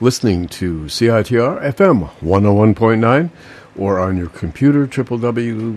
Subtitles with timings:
[0.00, 3.30] listening to CITR FM 101.9
[3.76, 5.76] or on your computer, www.citr.ca.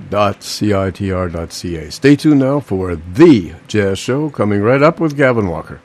[1.89, 5.81] Stay tuned now for The Jazz Show, coming right up with Gavin Walker.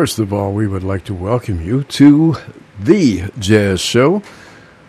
[0.00, 2.34] First of all, we would like to welcome you to
[2.78, 4.22] the Jazz Show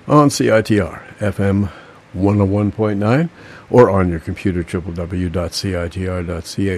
[0.08, 1.69] on CITR FM
[2.16, 3.30] 101.9
[3.69, 5.19] or on your computer www.citr.ca.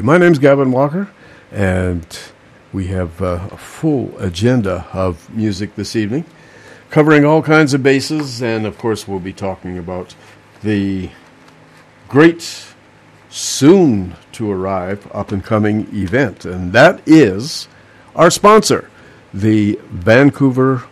[0.01, 1.09] My name's Gavin Walker,
[1.51, 2.19] and
[2.73, 6.25] we have uh, a full agenda of music this evening,
[6.89, 10.15] covering all kinds of bases, and of course, we'll be talking about
[10.63, 11.11] the
[12.09, 12.65] great,
[13.29, 17.67] soon to arrive, up and coming event, and that is
[18.15, 18.89] our sponsor,
[19.33, 20.83] the Vancouver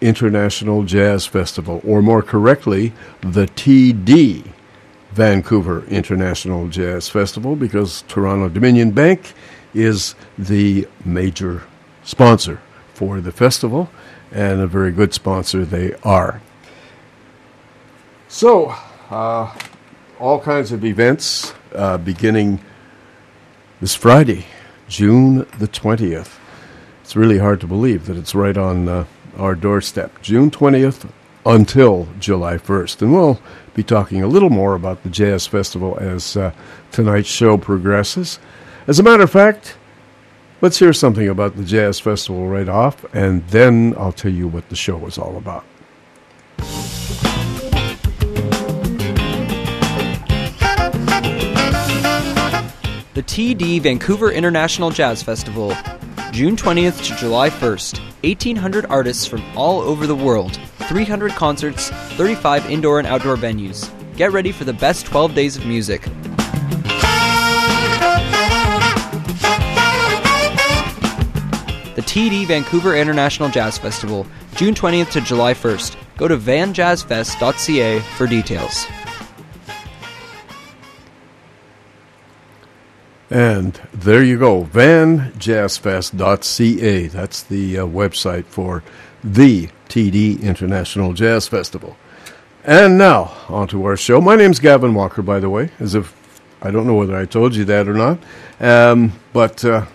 [0.00, 4.44] International Jazz Festival, or more correctly, the TD
[5.12, 9.32] Vancouver International Jazz Festival, because Toronto Dominion Bank
[9.74, 11.62] is the major
[12.04, 12.60] sponsor
[12.94, 13.90] for the festival,
[14.30, 16.40] and a very good sponsor they are.
[18.28, 18.74] So,
[19.10, 19.54] uh,
[20.18, 22.60] all kinds of events uh, beginning
[23.80, 24.46] this Friday,
[24.88, 26.38] June the 20th
[27.02, 29.04] it's really hard to believe that it's right on uh,
[29.36, 30.22] our doorstep.
[30.22, 31.10] June 20th
[31.44, 33.02] until July 1st.
[33.02, 33.40] And we'll
[33.74, 36.52] be talking a little more about the Jazz Festival as uh,
[36.92, 38.38] tonight's show progresses.
[38.86, 39.76] As a matter of fact,
[40.60, 44.68] let's hear something about the Jazz Festival right off, and then I'll tell you what
[44.68, 45.64] the show was all about.
[53.14, 55.74] The TD Vancouver International Jazz Festival
[56.30, 57.98] June 20th to July 1st.
[58.22, 63.90] 1,800 artists from all over the world, 300 concerts, 35 indoor and outdoor venues.
[64.16, 66.02] Get ready for the best 12 days of music.
[71.94, 75.96] The TD Vancouver International Jazz Festival, June 20th to July 1st.
[76.16, 78.86] Go to vanjazzfest.ca for details.
[83.32, 87.06] And there you go, vanjazzfest.ca.
[87.06, 88.84] That's the uh, website for
[89.24, 91.96] the TD International Jazz Festival.
[92.62, 94.20] And now, on to our show.
[94.20, 96.14] My name's Gavin Walker, by the way, as if
[96.60, 98.18] I don't know whether I told you that or not.
[98.60, 99.86] Um, but uh,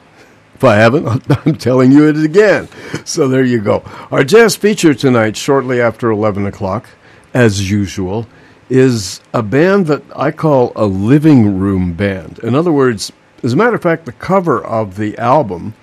[0.56, 2.67] if I haven't, I'm telling you it again.
[3.06, 3.84] So there you go.
[4.10, 6.89] Our jazz feature tonight, shortly after 11 o'clock,
[7.36, 8.25] as usual,
[8.67, 12.39] is a band that I call a living room band.
[12.39, 13.12] In other words,
[13.44, 15.74] as a matter of fact, the cover of the album,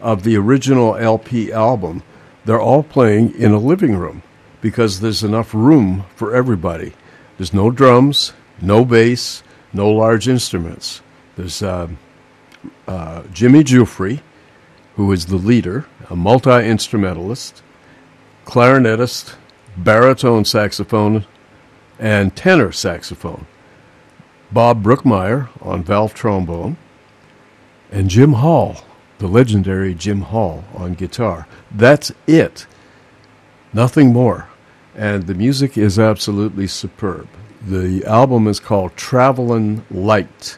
[0.00, 2.02] of the original LP album,
[2.44, 4.22] they're all playing in a living room
[4.60, 6.92] because there's enough room for everybody.
[7.36, 11.02] There's no drums, no bass, no large instruments.
[11.36, 11.88] There's uh,
[12.88, 14.20] uh, Jimmy Giuffre,
[14.96, 17.62] who is the leader, a multi instrumentalist,
[18.44, 19.34] clarinetist,
[19.76, 21.26] baritone saxophone,
[21.98, 23.46] and tenor saxophone.
[24.50, 26.76] Bob Brookmeyer on valve trombone,
[27.90, 28.76] and Jim Hall,
[29.18, 31.46] the legendary Jim Hall on guitar.
[31.70, 32.66] That's it.
[33.72, 34.48] Nothing more.
[34.94, 37.28] And the music is absolutely superb.
[37.66, 40.56] The album is called Travelin' Light.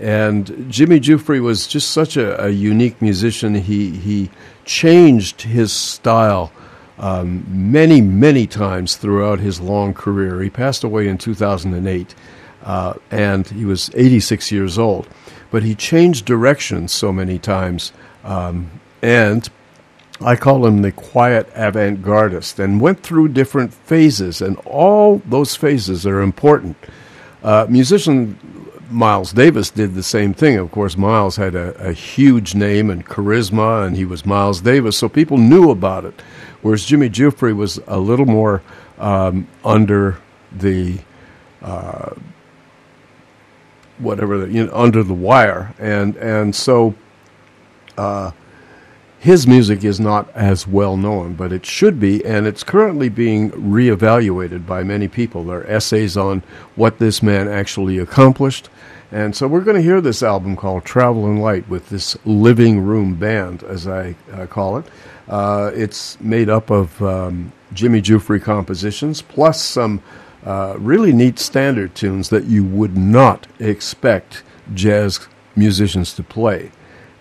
[0.00, 3.54] And Jimmy Giuffre was just such a, a unique musician.
[3.54, 4.30] He, he
[4.64, 6.52] changed his style
[6.98, 10.40] um, many, many times throughout his long career.
[10.42, 12.14] He passed away in 2008,
[12.64, 15.08] uh, and he was 86 years old
[15.50, 17.92] but he changed directions so many times.
[18.24, 18.70] Um,
[19.02, 19.48] and
[20.20, 25.54] I call him the quiet avant gardist and went through different phases, and all those
[25.54, 26.76] phases are important.
[27.42, 28.38] Uh, musician
[28.90, 30.56] Miles Davis did the same thing.
[30.56, 34.96] Of course, Miles had a, a, huge name and charisma, and he was Miles Davis,
[34.96, 36.20] so people knew about it.
[36.62, 38.62] Whereas Jimmy Giuffre was a little more
[38.98, 40.18] um, under
[40.50, 40.98] the
[41.62, 42.14] uh,
[43.98, 46.94] whatever the, you know, under the wire, and and so
[47.96, 48.30] uh,
[49.18, 53.50] his music is not as well known, but it should be, and it's currently being
[53.50, 55.44] reevaluated by many people.
[55.44, 56.42] There are essays on
[56.76, 58.68] what this man actually accomplished.
[59.10, 63.14] And so we're going to hear this album called Travelin' Light with this living room
[63.14, 64.84] band, as I uh, call it.
[65.26, 70.02] Uh, it's made up of um, Jimmy Giuffre compositions plus some
[70.44, 74.42] uh, really neat standard tunes that you would not expect
[74.74, 75.26] jazz
[75.56, 76.70] musicians to play.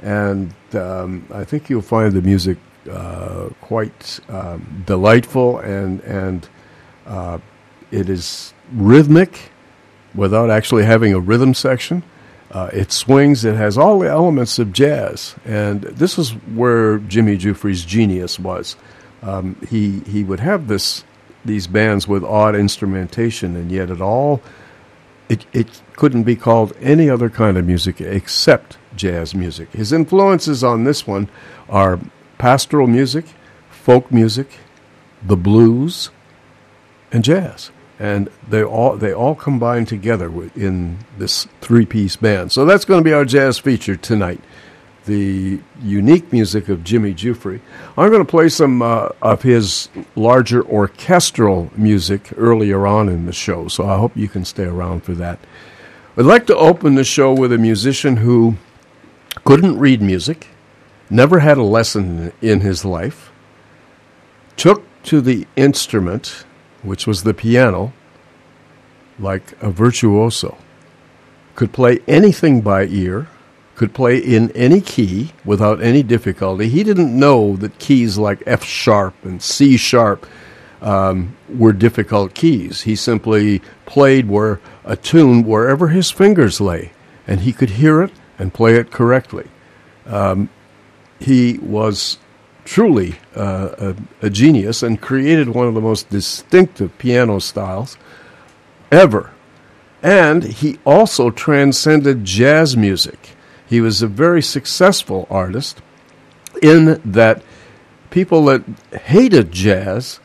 [0.01, 2.57] And um, I think you'll find the music
[2.89, 6.47] uh, quite um, delightful and, and
[7.05, 7.39] uh,
[7.91, 9.51] it is rhythmic
[10.13, 12.03] without actually having a rhythm section.
[12.51, 15.36] Uh, it swings, it has all the elements of jazz.
[15.45, 18.77] And this is where Jimmy Giuffre's genius was.
[19.21, 21.03] Um, he, he would have this
[21.47, 24.41] these bands with odd instrumentation, and yet it all
[25.29, 29.71] it it couldn't be called any other kind of music except jazz music.
[29.71, 31.29] His influences on this one
[31.69, 31.99] are
[32.37, 33.25] pastoral music,
[33.69, 34.57] folk music,
[35.25, 36.09] the blues,
[37.11, 37.71] and jazz.
[37.99, 42.51] And they all they all combine together in this three-piece band.
[42.51, 44.39] So that's going to be our jazz feature tonight
[45.07, 47.59] the unique music of Jimmy Giuffre.
[47.97, 53.33] I'm going to play some uh, of his larger orchestral music earlier on in the
[53.33, 55.39] show, so I hope you can stay around for that.
[56.15, 58.55] I'd like to open the show with a musician who
[59.43, 60.47] couldn't read music,
[61.09, 63.31] never had a lesson in his life,
[64.55, 66.45] took to the instrument,
[66.83, 67.93] which was the piano,
[69.17, 70.57] like a virtuoso,
[71.55, 73.27] could play anything by ear
[73.77, 76.67] could play in any key without any difficulty.
[76.67, 80.25] He didn't know that keys like F sharp and C sharp
[80.81, 82.81] um, were difficult keys.
[82.81, 86.91] He simply played where a tune wherever his fingers lay,
[87.27, 89.48] and he could hear it and play it correctly.
[90.07, 90.50] Um,
[91.19, 92.17] he was
[92.65, 97.96] truly uh, a, a genius and created one of the most distinctive piano styles
[98.91, 99.31] ever.
[100.01, 103.37] And he also transcended jazz music.
[103.67, 105.81] He was a very successful artist
[106.62, 107.43] in that
[108.09, 110.19] people that hated jazz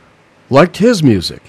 [0.49, 1.43] liked his music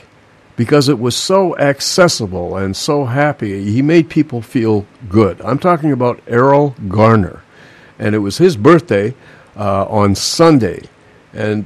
[0.56, 3.72] because it was so accessible and so happy.
[3.72, 5.42] He made people feel good.
[5.42, 7.44] I'm talking about Erroll Garner,
[7.98, 9.16] and it was his birthday
[9.56, 10.84] uh, on Sunday.
[11.34, 11.66] And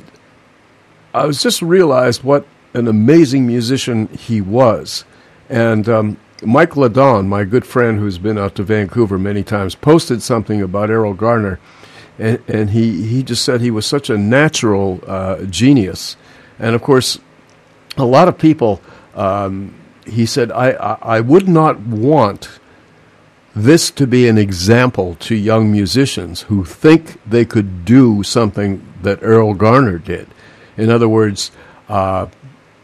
[1.14, 5.04] I was just realized what an amazing musician he was.
[5.50, 10.22] And um, Mike LeDonne, my good friend who's been out to Vancouver many times, posted
[10.22, 11.60] something about Erroll Garner,
[12.20, 16.16] and, and he, he just said he was such a natural uh, genius.
[16.60, 17.20] And of course,
[17.98, 18.82] a lot of people,
[19.16, 19.74] um,
[20.06, 22.60] he said, I, I, I would not want
[23.56, 29.20] this to be an example to young musicians who think they could do something that
[29.22, 30.28] Erroll Garner did.
[30.78, 31.52] In other words,
[31.90, 32.28] uh,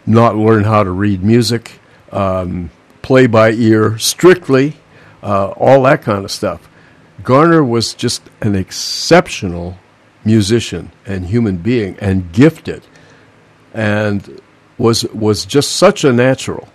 [0.08, 1.80] not learn how to read music.
[2.12, 2.72] Um,
[3.04, 4.78] play by ear strictly,
[5.22, 6.68] uh, all that kind of stuff.
[7.22, 9.78] Garner was just an exceptional
[10.26, 12.82] musician and human being and gifted
[13.74, 14.42] and
[14.78, 16.68] was was just such a natural.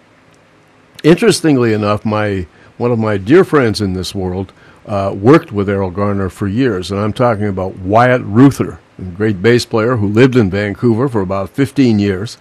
[1.02, 4.52] Interestingly enough, my one of my dear friends in this world
[4.86, 9.42] uh, worked with Erroll Garner for years, and I'm talking about Wyatt Ruther, a great
[9.42, 12.38] bass player who lived in Vancouver for about 15 years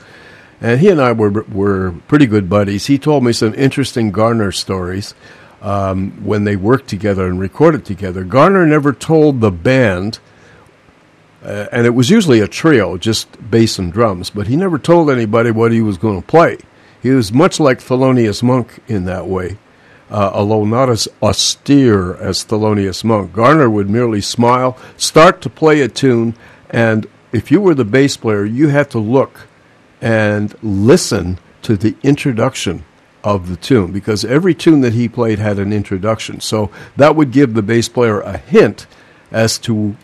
[0.61, 2.87] and he and I were were pretty good buddies.
[2.87, 5.13] He told me some interesting Garner stories
[5.61, 8.23] um, when they worked together and recorded together.
[8.23, 10.19] Garner never told the band,
[11.43, 14.29] uh, and it was usually a trio, just bass and drums.
[14.29, 16.57] But he never told anybody what he was going to play.
[17.01, 19.57] He was much like Thelonious Monk in that way.
[20.09, 23.33] Uh, although not as austere as Thelonious Monk.
[23.33, 26.33] Garner would merely smile, start to play a tune,
[26.69, 29.46] and if you were the bass player, you had to look
[30.01, 32.83] and listen to the introduction
[33.23, 36.39] of the tune because every tune that he played had an introduction.
[36.39, 38.87] So that would give the bass player a hint
[39.31, 39.95] as to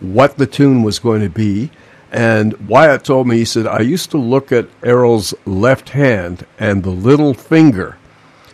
[0.00, 1.70] what the tune was going to be.
[2.12, 6.82] And Wyatt told me, he said, I used to look at Erroll's left hand and
[6.82, 7.96] the little finger.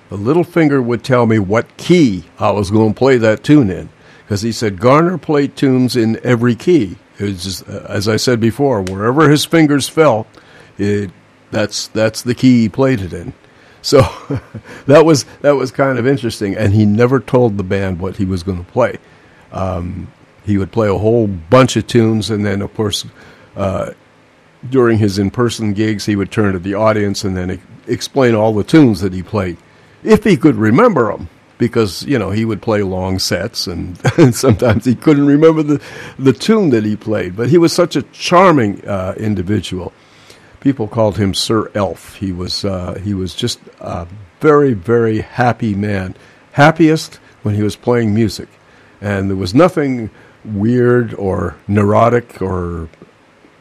[0.09, 3.71] The little finger would tell me what key I was going to play that tune
[3.71, 3.89] in.
[4.25, 6.97] Because he said Garner played tunes in every key.
[7.19, 10.27] It was just, uh, as I said before, wherever his fingers fell,
[10.79, 11.11] it,
[11.51, 13.33] that's that's the key he played it in.
[13.83, 14.01] So
[14.87, 18.25] that was that was kind of interesting, and he never told the band what he
[18.25, 18.99] was going to play.
[19.53, 20.09] Um,
[20.45, 23.05] he would play a whole bunch of tunes, and then of course,
[23.57, 23.93] uh,
[24.69, 28.55] during his in-person gigs, he would turn to the audience and then e- explain all
[28.55, 29.57] the tunes that he played,
[30.03, 31.29] if he could remember them.
[31.59, 35.81] Because you know he would play long sets, and, and sometimes he couldn't remember the
[36.19, 37.37] the tune that he played.
[37.37, 39.93] But he was such a charming uh, individual
[40.63, 42.15] people called him Sir Elf.
[42.17, 44.07] He was uh, he was just a
[44.41, 46.15] very very happy man,
[46.53, 48.49] happiest when he was playing music,
[49.01, 50.11] and there was nothing
[50.45, 52.89] weird or neurotic or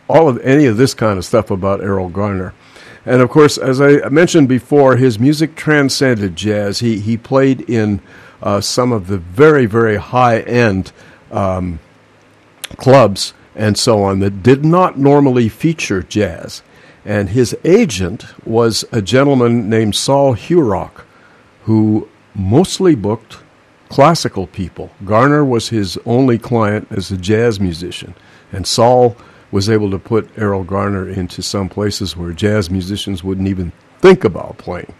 [0.07, 2.53] all of any of this kind of stuff about Erroll Garner.
[3.05, 6.79] And of course, as I mentioned before, his music transcended jazz.
[6.79, 7.99] He he played in
[8.43, 10.91] uh, some of the very very high end
[11.31, 11.79] um,
[12.77, 16.61] clubs and so on that did not normally feature jazz.
[17.05, 21.03] And his agent was a gentleman named Sol Hurok,
[21.63, 23.37] who mostly booked
[23.89, 24.91] classical people.
[25.03, 28.15] Garner was his only client as a jazz musician,
[28.51, 29.17] and Saul
[29.51, 34.23] was able to put Erroll Garner into some places where jazz musicians wouldn't even think
[34.23, 34.93] about playing.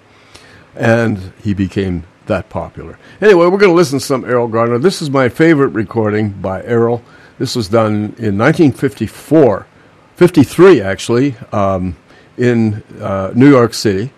[0.76, 3.00] And he became that popular.
[3.22, 4.78] Anyway, we're going to listen to some Erroll Garner.
[4.78, 7.02] This is my favorite recording by Erroll.
[7.40, 9.68] This was done in 1954,
[10.15, 11.95] 53 actually, um,
[12.38, 14.12] in uh, New York City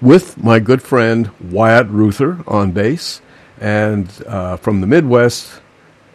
[0.00, 3.20] with my good friend Wyatt Ruther on bass,
[3.60, 5.60] and uh, from the Midwest,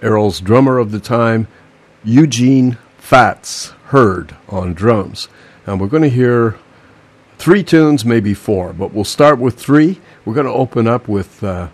[0.01, 1.47] Erroll's drummer of the time,
[2.03, 5.27] Eugene Fats Heard on drums.
[5.65, 6.57] And we're going to hear
[7.37, 10.01] three tunes, maybe four, but we'll start with three.
[10.23, 11.69] We're going to open up with uh,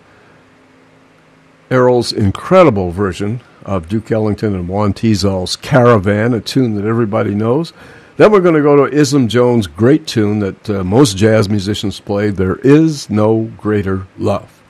[1.69, 7.73] Erroll's incredible version of Duke Ellington and Juan Tizol's Caravan, a tune that everybody knows.
[8.17, 11.99] Then we're going to go to Isham Jones' great tune that uh, most jazz musicians
[11.99, 14.61] play, There Is No Greater Love.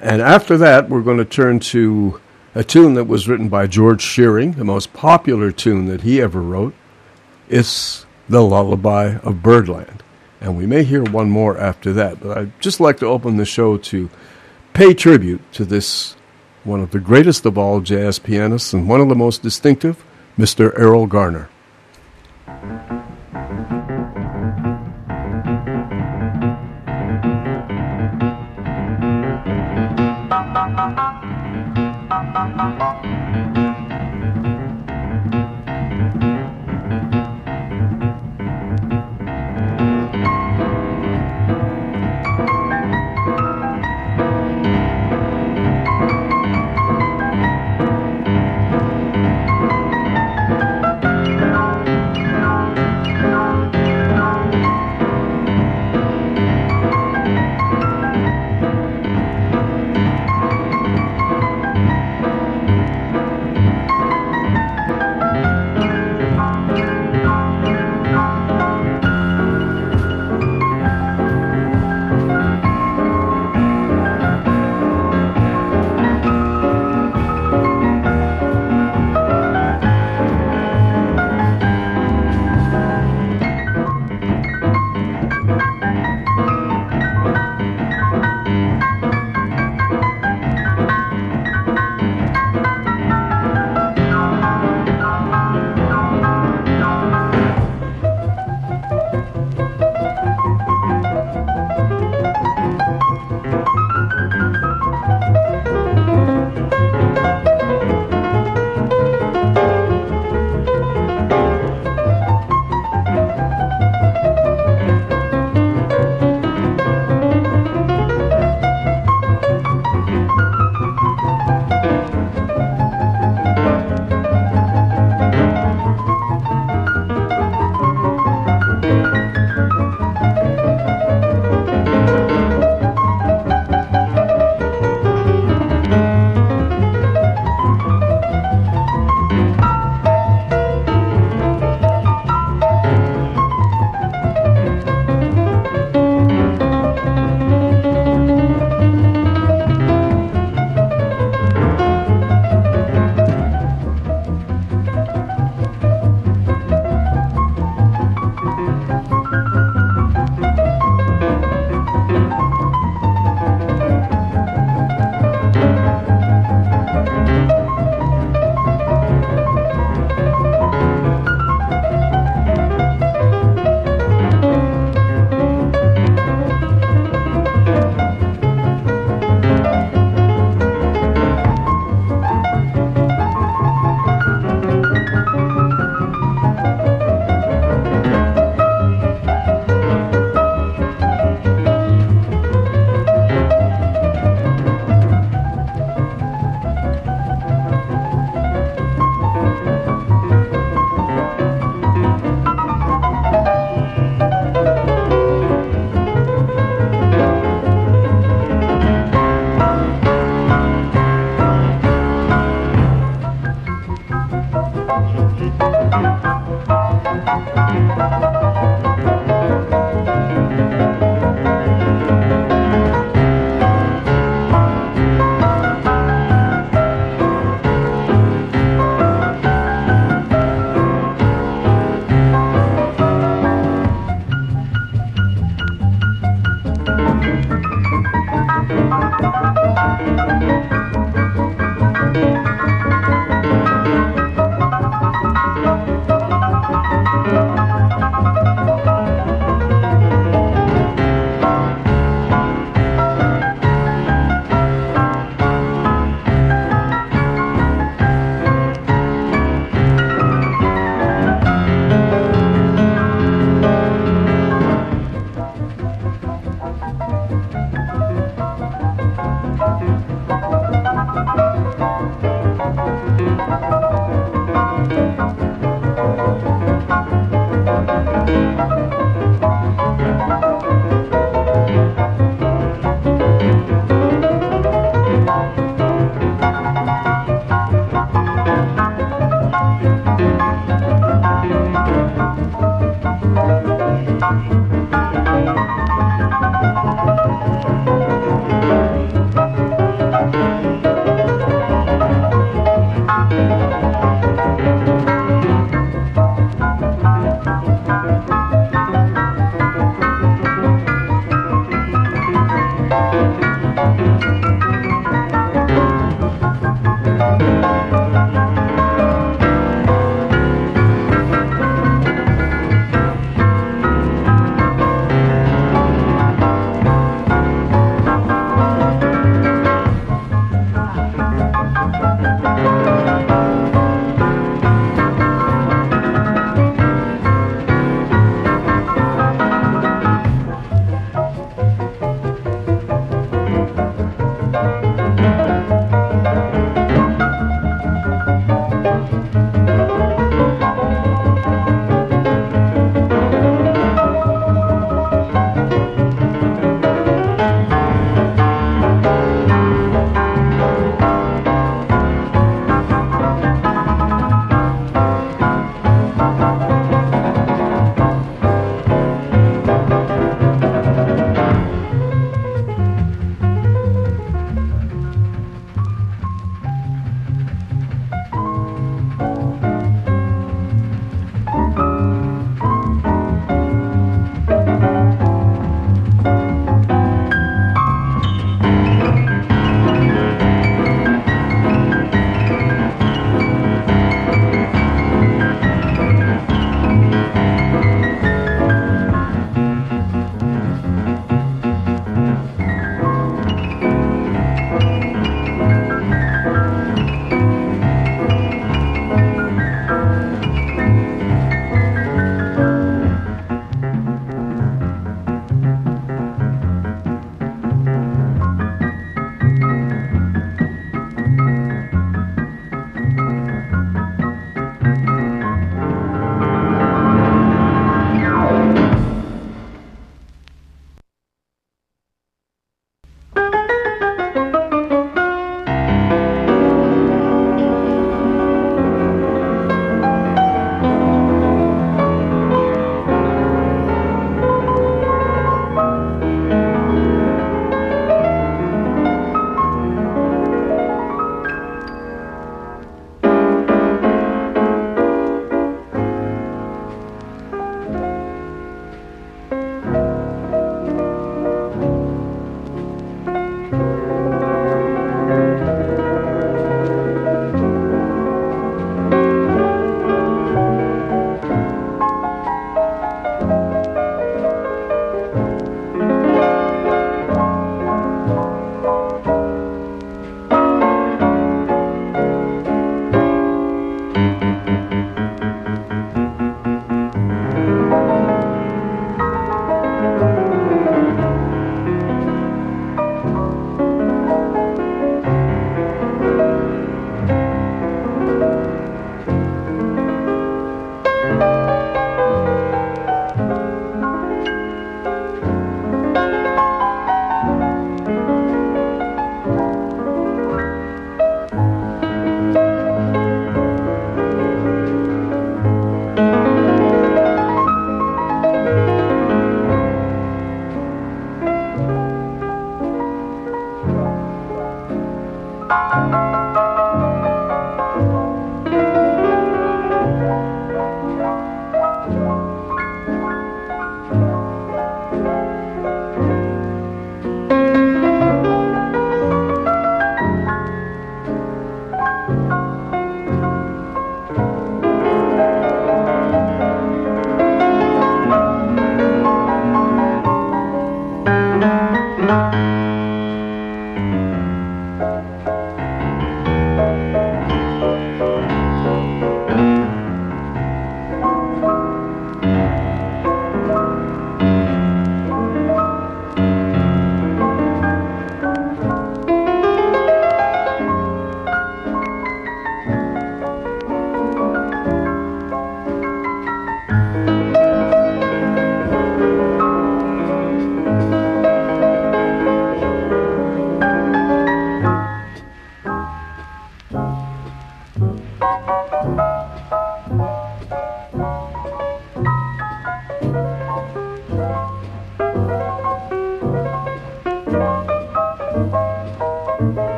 [0.00, 2.20] And after that, we're going to turn to
[2.54, 6.42] a tune that was written by George Shearing, the most popular tune that he ever
[6.42, 6.74] wrote.
[7.48, 10.02] It's the Lullaby of Birdland.
[10.40, 13.46] And we may hear one more after that, but I'd just like to open the
[13.46, 14.10] show to
[14.74, 16.16] pay tribute to this
[16.64, 20.02] one of the greatest of all jazz pianists and one of the most distinctive,
[20.38, 20.74] Mr.
[20.78, 21.48] Erroll Garner.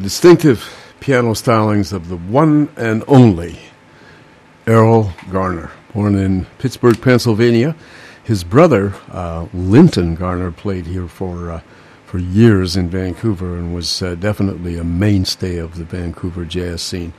[0.00, 3.58] Distinctive piano stylings of the one and only
[4.64, 7.76] Erroll Garner, born in Pittsburgh, Pennsylvania.
[8.24, 11.60] His brother, uh, Linton Garner, played here for uh,
[12.06, 17.12] for years in Vancouver and was uh, definitely a mainstay of the Vancouver jazz scene.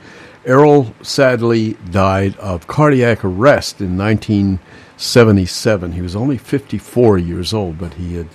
[0.44, 5.92] Errol sadly died of cardiac arrest in 1977.
[5.92, 8.28] He was only 54 years old, but he had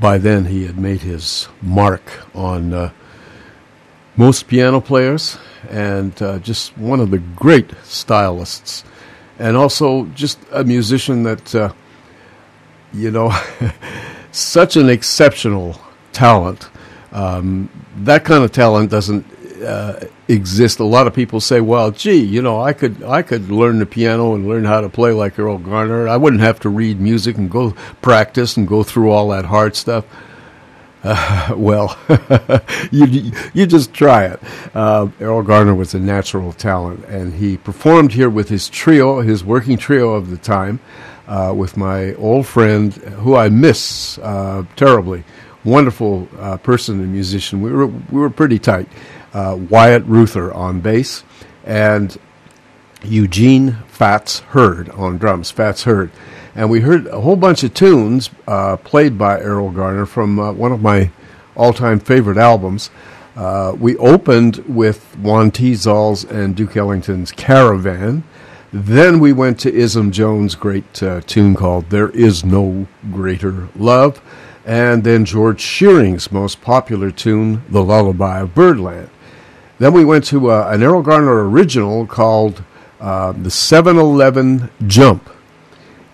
[0.00, 2.02] by then he had made his mark
[2.34, 2.90] on uh,
[4.18, 5.38] most piano players
[5.70, 8.84] and uh, just one of the great stylists,
[9.38, 11.72] and also just a musician that uh,
[12.92, 13.32] you know
[14.32, 15.80] such an exceptional
[16.12, 16.68] talent.
[17.12, 19.24] Um, that kind of talent doesn't
[19.62, 20.80] uh, exist.
[20.80, 23.86] A lot of people say, "Well, gee, you know, I could I could learn the
[23.86, 26.08] piano and learn how to play like Erroll Garner.
[26.08, 27.70] I wouldn't have to read music and go
[28.02, 30.04] practice and go through all that hard stuff."
[31.08, 31.98] Uh, well,
[32.90, 34.40] you you just try it.
[34.74, 39.42] Uh, Erroll Garner was a natural talent, and he performed here with his trio, his
[39.42, 40.80] working trio of the time,
[41.26, 45.24] uh, with my old friend who I miss uh, terribly.
[45.64, 47.62] Wonderful uh, person and musician.
[47.62, 48.88] We were we were pretty tight
[49.32, 51.24] uh, Wyatt Ruther on bass,
[51.64, 52.16] and
[53.02, 55.50] Eugene Fats Heard on drums.
[55.50, 56.10] Fats Heard.
[56.58, 60.50] And we heard a whole bunch of tunes uh, played by Erroll Garner from uh,
[60.50, 61.12] one of my
[61.54, 62.90] all time favorite albums.
[63.36, 68.24] Uh, we opened with Juan Tizol's and Duke Ellington's Caravan.
[68.72, 74.20] Then we went to Isham Jones' great uh, tune called There Is No Greater Love.
[74.66, 79.10] And then George Shearing's most popular tune, The Lullaby of Birdland.
[79.78, 82.64] Then we went to uh, an Erroll Garner original called
[83.00, 85.30] uh, The 711 Jump.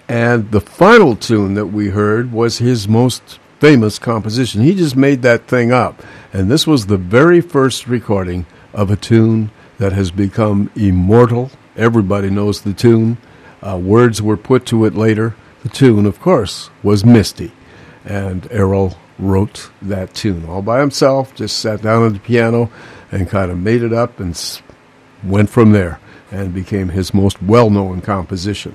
[0.09, 4.63] And the final tune that we heard was his most famous composition.
[4.63, 6.03] He just made that thing up.
[6.33, 11.51] And this was the very first recording of a tune that has become immortal.
[11.77, 13.19] Everybody knows the tune.
[13.63, 15.35] Uh, words were put to it later.
[15.63, 17.53] The tune, of course, was Misty.
[18.05, 22.71] And Erroll wrote that tune all by himself, just sat down at the piano
[23.11, 24.39] and kind of made it up and
[25.23, 26.01] went from there
[26.31, 28.75] and became his most well known composition.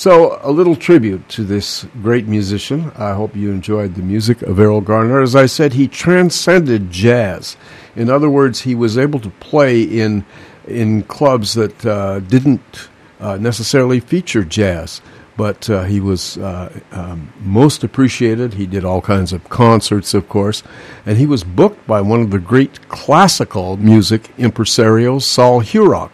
[0.00, 2.90] So, a little tribute to this great musician.
[2.96, 5.20] I hope you enjoyed the music of Erroll Garner.
[5.20, 7.58] As I said, he transcended jazz.
[7.94, 10.24] In other words, he was able to play in
[10.66, 12.88] in clubs that uh, didn't
[13.20, 15.02] uh, necessarily feature jazz
[15.36, 18.54] but uh, he was uh, um, most appreciated.
[18.54, 20.62] He did all kinds of concerts, of course,
[21.04, 26.10] and he was booked by one of the great classical music impresarios, Sol Hurok.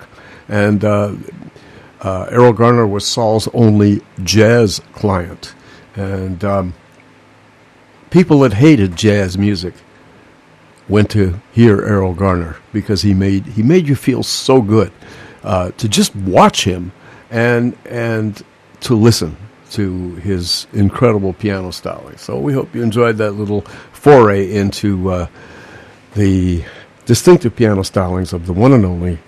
[0.48, 0.84] And
[2.06, 5.54] uh, Erroll Garner was Sol's only jazz client.
[5.96, 6.74] And um,
[8.10, 9.74] people that hated jazz music
[10.88, 14.92] went to hear Erroll Garner because he made he made you feel so good
[15.42, 16.92] uh, to just watch him
[17.28, 18.40] and and
[18.82, 19.36] to listen
[19.72, 22.16] to his incredible piano styling.
[22.18, 25.26] So we hope you enjoyed that little foray into uh,
[26.14, 26.62] the
[27.04, 29.18] distinctive piano stylings of the one and only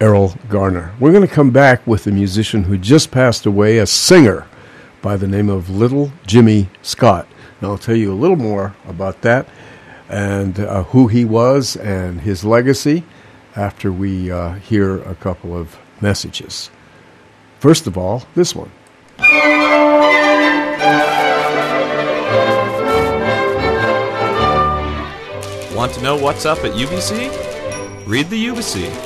[0.00, 0.94] Erroll Garner.
[1.00, 4.46] We're going to come back with a musician who just passed away, a singer
[5.00, 7.26] by the name of Little Jimmy Scott.
[7.60, 9.48] And I'll tell you a little more about that
[10.08, 13.04] and uh, who he was and his legacy
[13.56, 16.70] after we uh, hear a couple of messages.
[17.58, 18.70] First of all, this one.
[25.74, 28.06] Want to know what's up at UBC?
[28.06, 29.05] Read the Ubyssey.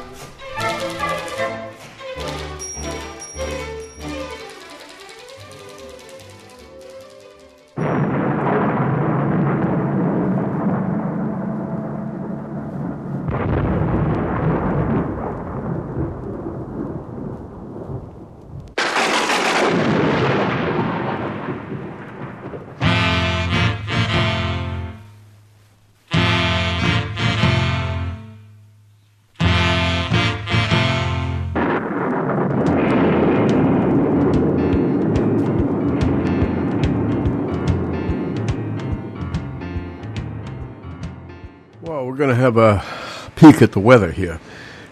[43.51, 44.39] peek at the weather here.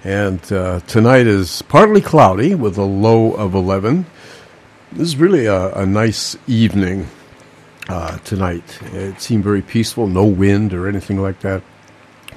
[0.04, 4.06] And uh, tonight is partly cloudy with a low of 11.
[4.92, 7.08] This is really a, a nice evening.
[7.88, 8.80] uh, tonight.
[8.94, 11.64] It seemed very peaceful, no wind or anything like that.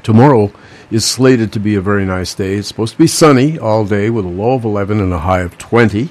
[0.03, 0.51] Tomorrow
[0.91, 2.55] is slated to be a very nice day.
[2.55, 5.41] It's supposed to be sunny all day with a low of 11 and a high
[5.41, 6.09] of 20.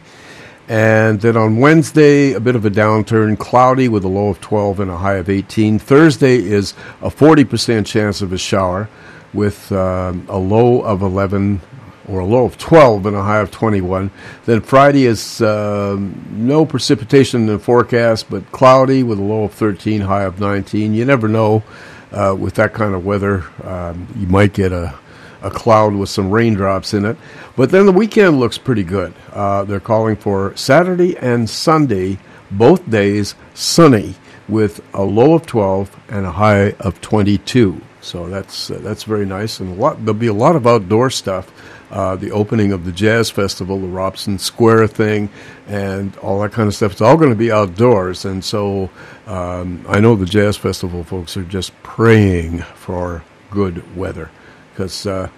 [0.69, 4.79] And then on Wednesday, a bit of a downturn, cloudy with a low of 12
[4.79, 5.79] and a high of 18.
[5.79, 8.89] Thursday is a 40% chance of a shower
[9.33, 11.61] with um, a low of 11
[12.07, 14.11] or a low of 12 and a high of 21.
[14.45, 19.53] Then Friday is um, no precipitation in the forecast, but cloudy with a low of
[19.53, 20.93] 13, high of 19.
[20.93, 21.63] You never know
[22.11, 23.45] uh, with that kind of weather.
[23.63, 24.95] Um, you might get a,
[25.41, 27.17] a cloud with some raindrops in it.
[27.55, 29.13] But then the weekend looks pretty good.
[29.31, 32.17] Uh, they're calling for Saturday and Sunday,
[32.49, 34.15] both days sunny,
[34.49, 37.81] with a low of 12 and a high of 22.
[38.01, 40.03] So that's uh, that's very nice, and lot.
[40.03, 41.51] There'll be a lot of outdoor stuff.
[41.91, 45.29] Uh, the opening of the jazz festival, the Robson Square thing,
[45.67, 46.93] and all that kind of stuff.
[46.93, 48.89] It's all going to be outdoors, and so
[49.27, 54.31] um, I know the jazz festival folks are just praying for good weather
[54.73, 55.29] because uh,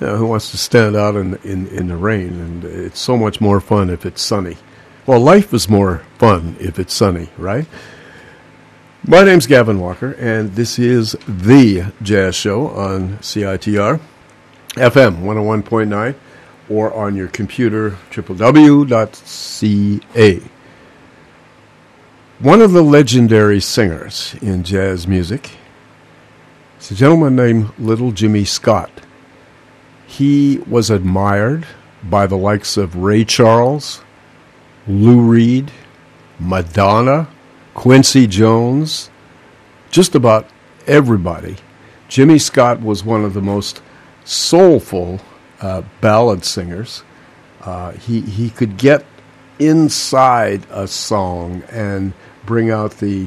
[0.00, 2.28] you know, who wants to stand out in, in in the rain?
[2.28, 4.56] And it's so much more fun if it's sunny.
[5.06, 7.66] Well, life is more fun if it's sunny, right?
[9.06, 13.98] My name's Gavin Walker, and this is the Jazz Show on CITR
[14.74, 16.14] FM 101.9
[16.68, 18.50] or on your computer, www.ca.
[22.40, 25.52] One of the legendary singers in jazz music
[26.78, 28.90] is a gentleman named Little Jimmy Scott.
[30.06, 31.66] He was admired
[32.04, 34.02] by the likes of Ray Charles,
[34.86, 35.72] Lou Reed,
[36.38, 37.28] Madonna,
[37.80, 39.08] Quincy Jones,
[39.90, 40.46] just about
[40.86, 41.56] everybody.
[42.08, 43.80] Jimmy Scott was one of the most
[44.22, 45.18] soulful
[45.62, 47.04] uh, ballad singers.
[47.62, 49.06] Uh, he he could get
[49.58, 52.12] inside a song and
[52.44, 53.26] bring out the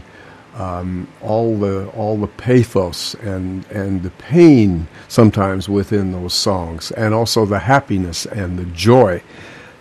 [0.53, 7.15] um, all the all the pathos and and the pain sometimes within those songs, and
[7.15, 9.19] also the happiness and the joy.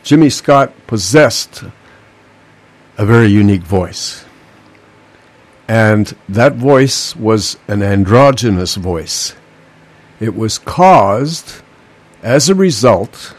[0.02, 1.62] Jimmy Scott possessed
[2.96, 4.24] a very unique voice.
[5.68, 9.34] And that voice was an androgynous voice.
[10.20, 11.62] It was caused
[12.22, 13.34] as a result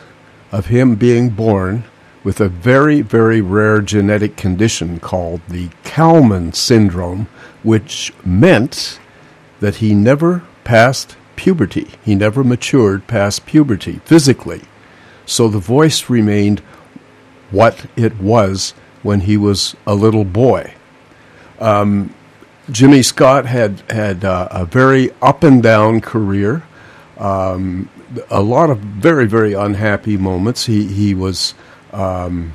[0.52, 1.84] of him being born
[2.24, 7.28] with a very, very rare genetic condition called the Kallmann syndrome,
[7.64, 9.00] which meant
[9.60, 11.90] that he never passed puberty.
[12.04, 14.62] He never matured past puberty physically.
[15.26, 16.60] So the voice remained
[17.52, 20.74] what it was when he was a little boy.
[21.60, 22.14] Um,
[22.72, 26.64] Jimmy Scott had had uh, a very up and down career,
[27.18, 27.90] um,
[28.30, 30.66] a lot of very very unhappy moments.
[30.66, 31.54] He he was.
[31.92, 32.54] Um,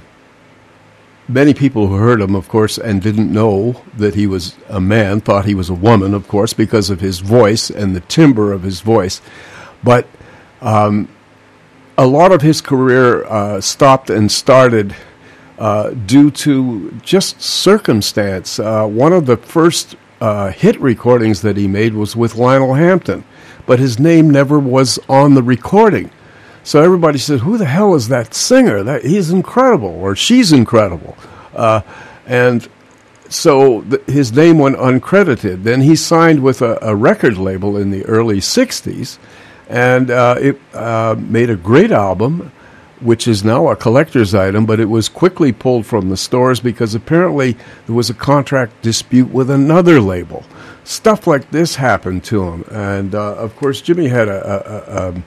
[1.29, 5.21] many people who heard him, of course, and didn't know that he was a man,
[5.21, 8.63] thought he was a woman, of course, because of his voice and the timbre of
[8.63, 9.21] his voice.
[9.85, 10.09] But
[10.61, 11.09] um,
[11.97, 14.97] a lot of his career uh, stopped and started
[15.59, 18.59] uh, due to just circumstance.
[18.59, 23.25] Uh, one of the first uh, hit recordings that he made was with Lionel Hampton,
[23.67, 26.11] but his name never was on the recording.
[26.63, 28.83] So everybody said, "Who the hell is that singer?
[28.83, 31.17] That he's incredible, or she's incredible,"
[31.55, 31.81] uh,
[32.27, 32.69] and
[33.29, 35.63] so th- his name went uncredited.
[35.63, 39.19] Then he signed with a, a record label in the early '60s,
[39.69, 42.53] and uh, it uh, made a great album
[43.01, 46.95] which is now a collector's item, but it was quickly pulled from the stores because
[46.95, 50.45] apparently there was a contract dispute with another label.
[50.85, 55.09] Stuff like this happened to him, and uh, of course, Jimmy had a, a, a,
[55.09, 55.25] um,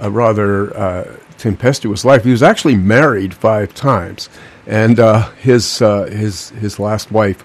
[0.00, 2.24] a rather uh, tempestuous life.
[2.24, 4.28] He was actually married five times,
[4.66, 7.44] and uh, his uh, his his last wife,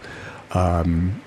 [0.55, 1.21] um,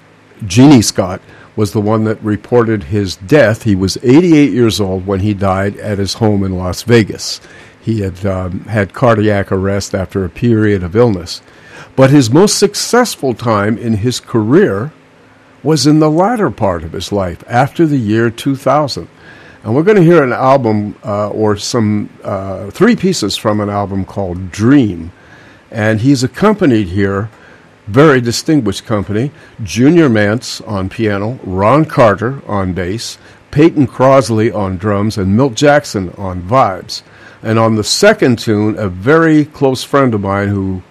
[0.47, 1.21] Jeannie Scott.
[1.55, 3.65] Was the one that reported his death.
[3.65, 7.43] He was 88 years old when he died at his home in Las Vegas.
[7.83, 11.43] He had um, had cardiac arrest after a period of illness.
[11.97, 14.93] But his most successful time in his career
[15.63, 19.09] was in the latter part of his life, after the year 2000.
[19.63, 23.69] And we're going to hear an album uh, or some uh, three pieces from an
[23.69, 25.13] album called Dream.
[25.71, 27.31] And he's accompanied here,
[27.87, 29.31] very distinguished company,
[29.63, 33.19] Junior Mance on piano, Ron Carter on bass,
[33.53, 37.03] Peyton Crossley on drums, and Milt Jackson on vibes.
[37.43, 40.83] And on the second tune, a very close friend of mine who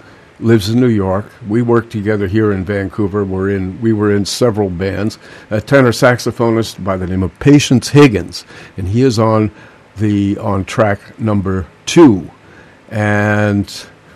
[0.41, 1.25] lives in New York.
[1.47, 3.23] We work together here in Vancouver.
[3.23, 5.17] We're in we were in several bands.
[5.49, 8.45] A tenor saxophonist by the name of Patience Higgins,
[8.75, 9.51] and he is on
[9.97, 12.29] the on track number two.
[12.89, 13.71] And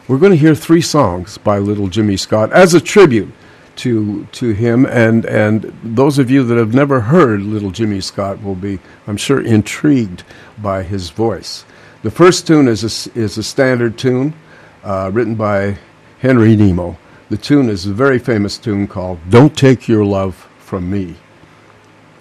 [0.08, 3.32] we're going to hear three songs by Little Jimmy Scott as a tribute
[3.78, 8.42] to to him, and and those of you that have never heard Little Jimmy Scott
[8.44, 10.24] will be, I'm sure, intrigued
[10.58, 11.66] by his voice.
[12.06, 14.36] The first tune is a, is a standard tune
[14.84, 15.80] uh, written by
[16.20, 17.00] Henry Nemo.
[17.32, 21.16] The tune is a very famous tune called "Don't Take Your Love from Me,"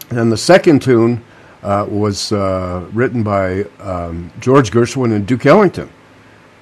[0.08, 1.22] and the second tune
[1.62, 5.90] uh, was uh, written by um, George Gershwin and Duke Ellington,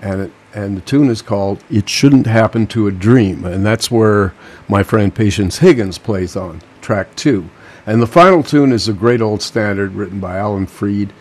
[0.00, 3.88] and it, and the tune is called "It Shouldn't Happen to a Dream," and that's
[3.88, 4.34] where
[4.68, 7.48] my friend Patience Higgins plays on track two.
[7.86, 11.12] And the final tune is a great old standard written by Alan Freed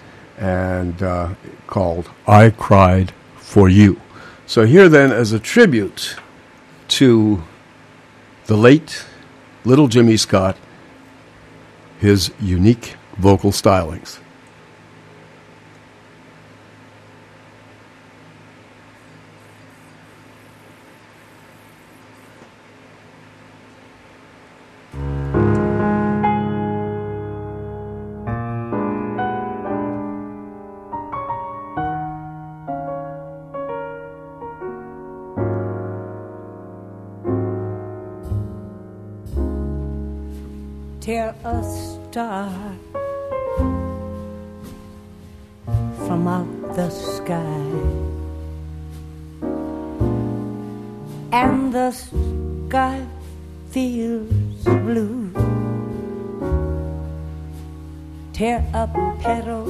[0.42, 1.36] and uh,
[1.68, 4.02] called "I Cried for You."
[4.46, 6.18] So here then, as a tribute
[6.89, 7.42] to
[8.48, 9.06] the late
[9.64, 10.58] Little Jimmy Scott,
[12.00, 14.20] his unique vocal stylings.
[51.42, 53.02] And the sky
[53.72, 55.32] feels blue
[58.32, 58.86] tear a
[59.24, 59.66] petal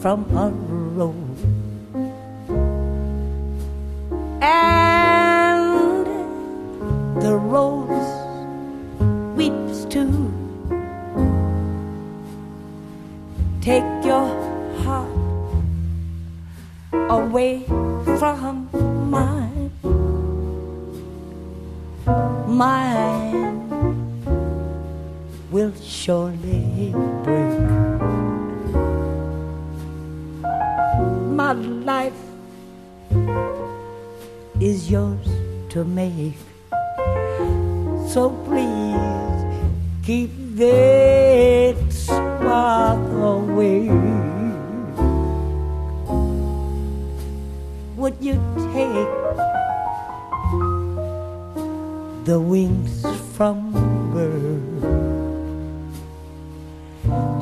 [0.00, 0.48] from a
[0.96, 1.42] rose
[4.42, 6.06] and
[7.22, 8.10] the rose
[9.36, 10.32] weeps too.
[13.60, 14.49] Take your
[16.92, 17.64] away
[18.18, 18.68] from
[19.10, 19.70] mine,
[22.46, 23.70] mine
[25.50, 27.60] will surely break.
[31.34, 32.12] My life
[34.60, 35.28] is yours
[35.70, 36.36] to make.
[38.08, 39.44] So please
[40.04, 44.19] keep that spark away.
[48.00, 48.40] Would you
[48.72, 49.12] take
[52.24, 53.04] the wings
[53.36, 53.72] from
[54.08, 54.80] birds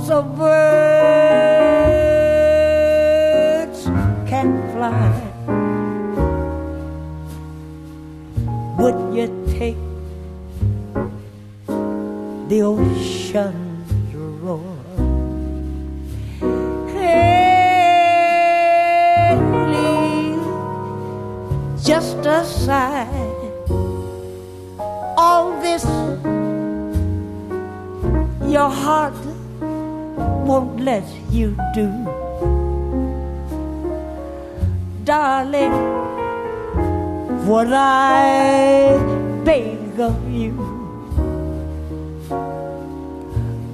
[0.05, 0.59] so birds
[4.27, 5.15] can fly?
[8.83, 9.79] Would you take
[12.49, 13.68] the ocean's
[21.89, 23.09] just a sigh.
[25.17, 25.85] All this
[28.47, 29.17] your heart
[30.49, 31.89] won't let you do.
[35.05, 35.73] Darling,
[37.49, 38.99] what I
[39.45, 40.53] beg of you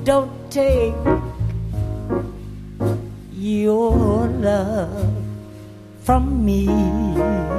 [0.05, 0.95] don't take
[3.33, 5.13] your love
[6.05, 7.54] from me.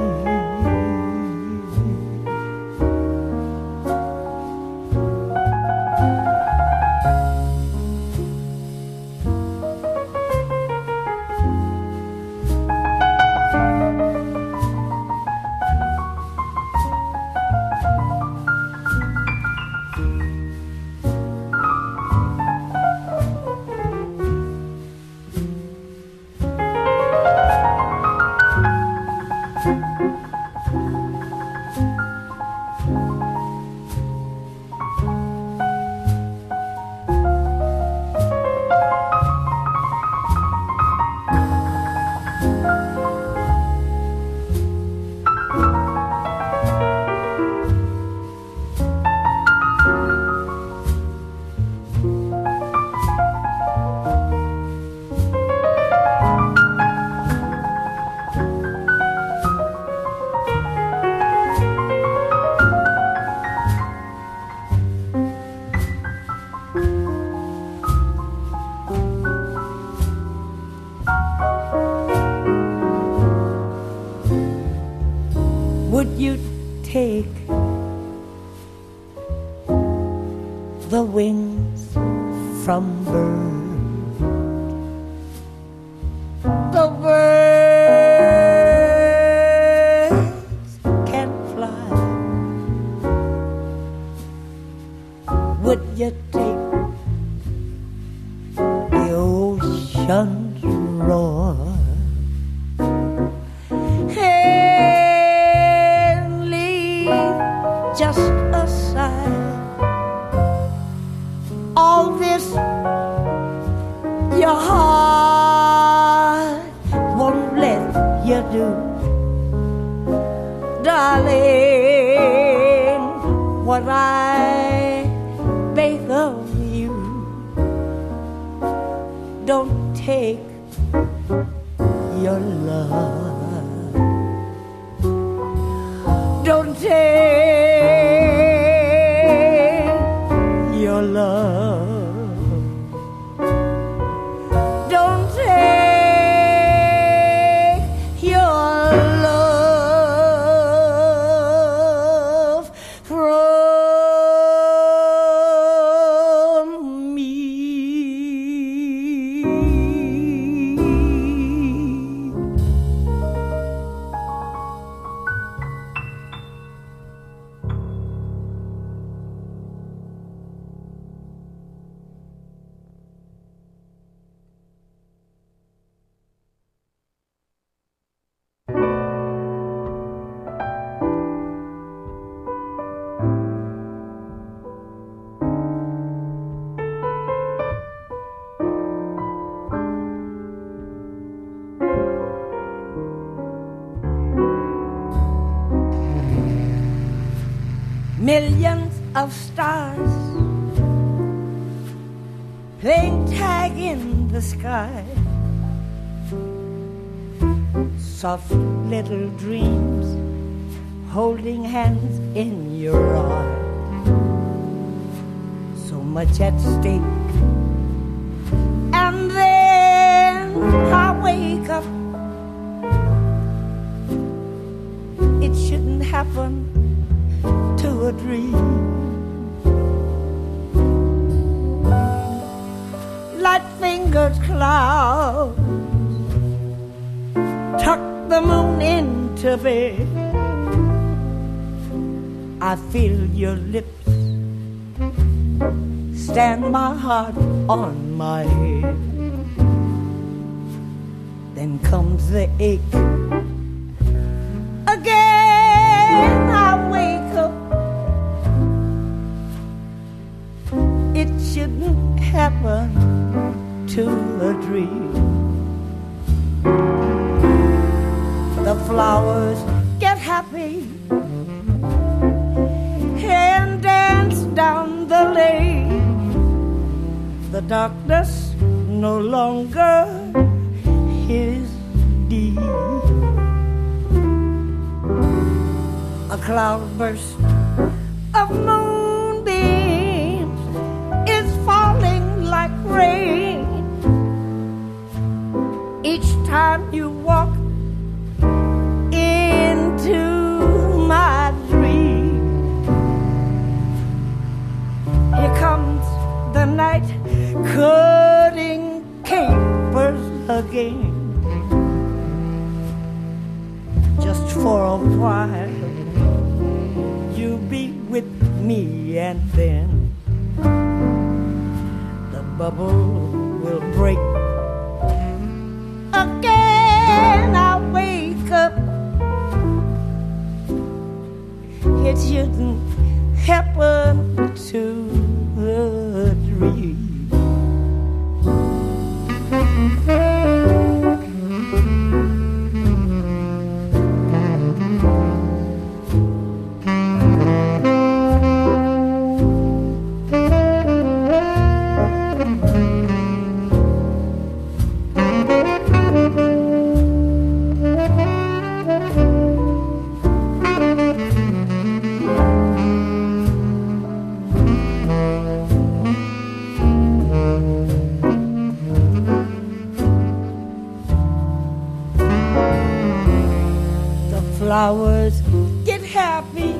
[374.58, 375.42] flowers
[375.84, 376.72] get happy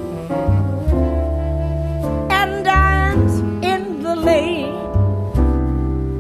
[2.33, 4.73] and dance in the lane.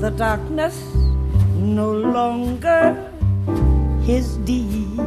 [0.01, 0.77] The darkness
[1.57, 3.11] no longer
[4.03, 5.01] his deed.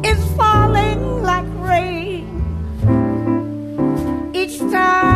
[0.04, 2.26] is falling like rain
[4.34, 5.13] each time.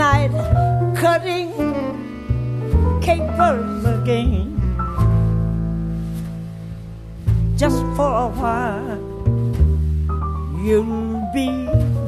[0.00, 0.32] night
[0.96, 1.52] cutting
[3.02, 4.48] capers again.
[7.54, 8.96] Just for a while,
[10.64, 11.50] you'll be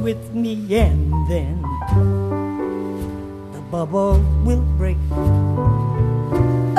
[0.01, 1.61] with me, and then
[3.53, 4.97] the bubble will break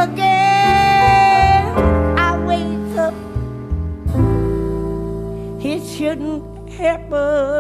[0.07, 1.61] again.
[2.17, 3.13] I wake up,
[5.63, 7.53] it shouldn't happen.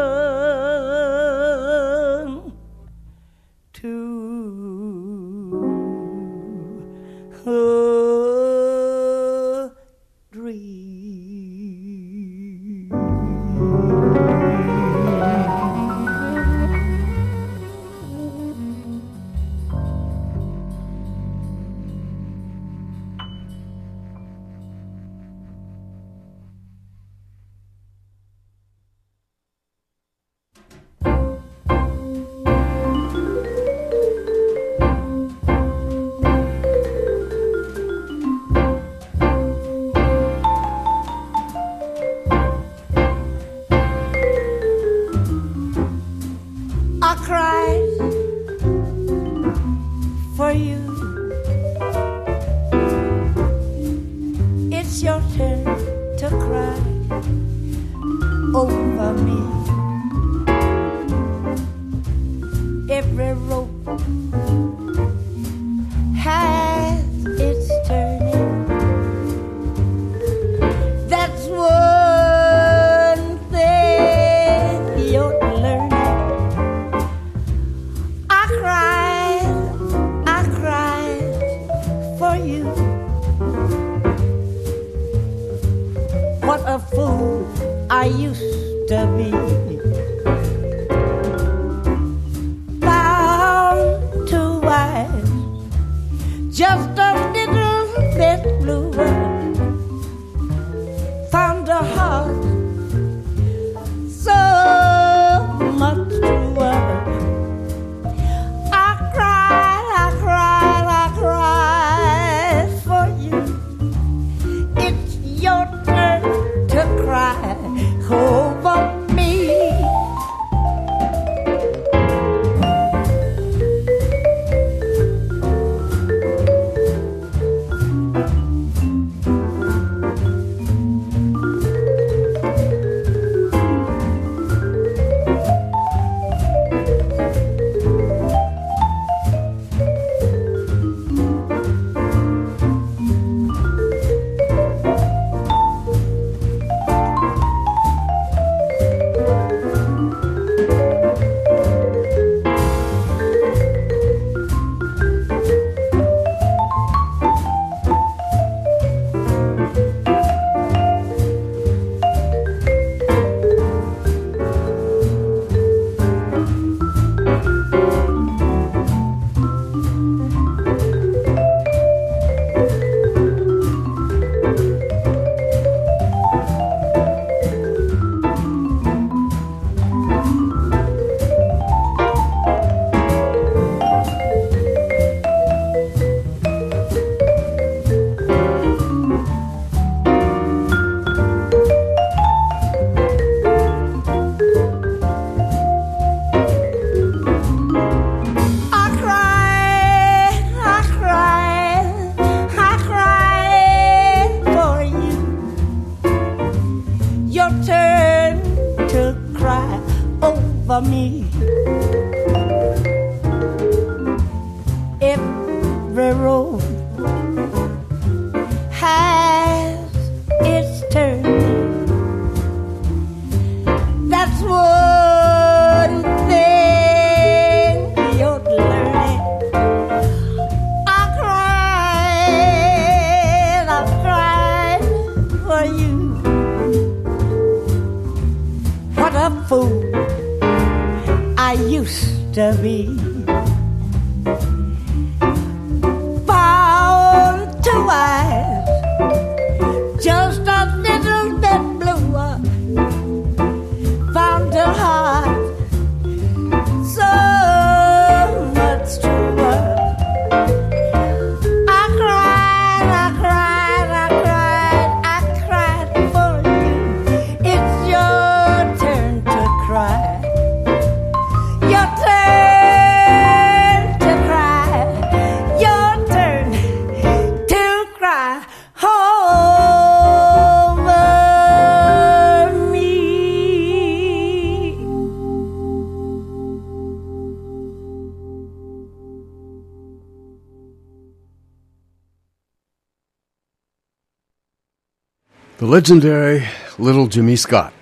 [295.83, 296.47] Legendary
[296.79, 297.73] Little Jimmy Scott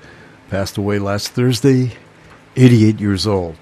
[0.49, 1.91] passed away last Thursday,
[2.55, 3.55] 88 years old.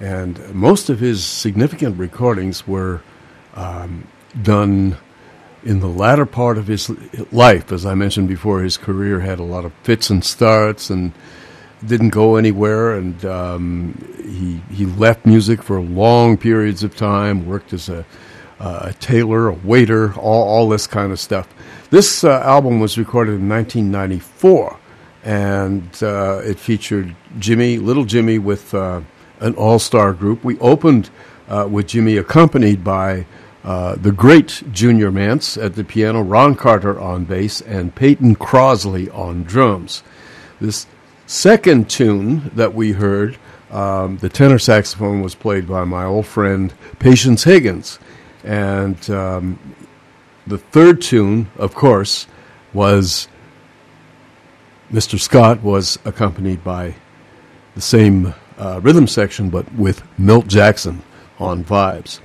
[0.00, 3.02] And most of his significant recordings were
[3.52, 4.08] um,
[4.40, 4.96] done
[5.62, 6.88] in the latter part of his
[7.30, 7.70] life.
[7.70, 11.12] As I mentioned before, his career had a lot of fits and starts and
[11.84, 12.96] didn't go anywhere.
[12.96, 18.06] And um, he, he left music for long periods of time, worked as a,
[18.62, 21.48] a tailor, a waiter, all, all this kind of stuff.
[21.90, 24.78] This uh, album was recorded in 1994,
[25.24, 29.00] and uh, it featured Jimmy, Little Jimmy, with uh,
[29.40, 30.42] an all star group.
[30.44, 31.10] We opened
[31.68, 33.26] with Jimmy, accompanied by
[33.64, 39.08] uh, the great Junior Mance at the piano, Ron Carter on bass, and Peyton Crossley
[39.10, 40.02] on drums.
[40.60, 40.86] This
[41.26, 43.38] second tune that we heard,
[43.70, 48.00] um, the tenor saxophone was played by my old friend Patience Higgins.
[48.44, 49.58] And um,
[50.46, 52.26] the third tune, of course,
[52.72, 53.28] was
[54.92, 55.18] Mr.
[55.18, 56.94] Scott was accompanied by
[57.74, 61.02] the same uh, rhythm section, but with Milt Jackson
[61.38, 62.20] on vibes.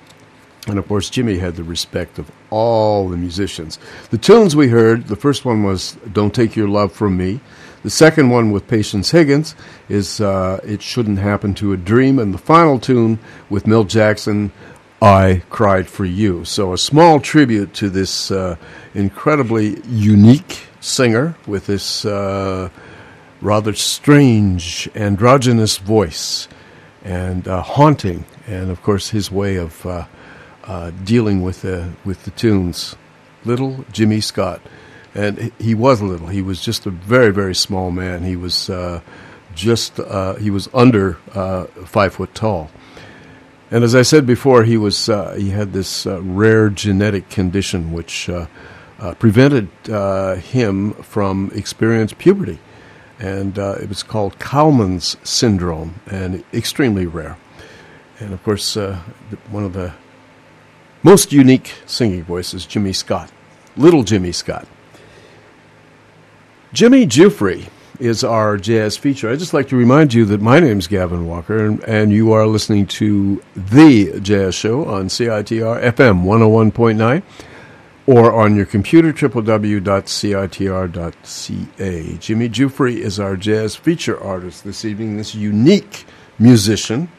[0.67, 3.79] And of course, Jimmy had the respect of all the musicians.
[4.09, 7.39] The tunes we heard, the first one was Don't Take Your Love From Me.
[7.83, 9.55] The second one with Patience Higgins
[9.87, 12.19] is uh, It Shouldn't Happen to a Dream.
[12.19, 13.17] And the final tune
[13.49, 14.51] with Milt Jackson,
[15.01, 16.43] I Cried for You.
[16.43, 18.55] So a small tribute to this uh,
[18.95, 22.69] incredibly unique singer with this uh,
[23.39, 26.47] rather strange androgynous voice
[27.03, 30.05] and uh, haunting, and of course his way of uh,
[30.63, 32.95] uh, dealing with the with the tunes.
[33.45, 34.61] Little Jimmy Scott,
[35.13, 36.27] and he was little.
[36.27, 38.23] He was just a very very small man.
[38.23, 39.01] He was uh,
[39.53, 39.97] just
[40.39, 41.13] he was under
[41.85, 42.71] five foot tall.
[43.69, 47.91] And as I said before, he was uh, he had this uh, rare genetic condition
[47.91, 48.47] which uh,
[48.99, 52.59] uh, prevented uh, him from experiencing puberty,
[53.19, 57.37] and uh, it was called Kallman's syndrome, and extremely rare.
[58.19, 59.93] And of course, one of the
[61.03, 63.31] most unique singing voices, Jimmy Scott,
[63.75, 64.65] little Jimmy Scott.
[66.73, 69.29] Jimmy Giuffre is our jazz feature.
[69.29, 72.45] I'd just like to remind you that my name's Gavin Walker, and, and you are
[72.45, 77.23] listening to The Jazz Show on CITR FM 101.9
[78.07, 79.77] or on your computer, www.citr.ca.
[82.17, 86.05] Jimmy Giuffre is our jazz feature artist this evening, this unique
[86.39, 87.09] musician.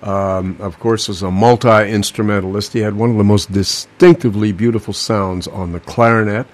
[0.00, 2.72] Um, of course, was a multi instrumentalist.
[2.72, 6.46] He had one of the most distinctively beautiful sounds on the clarinet.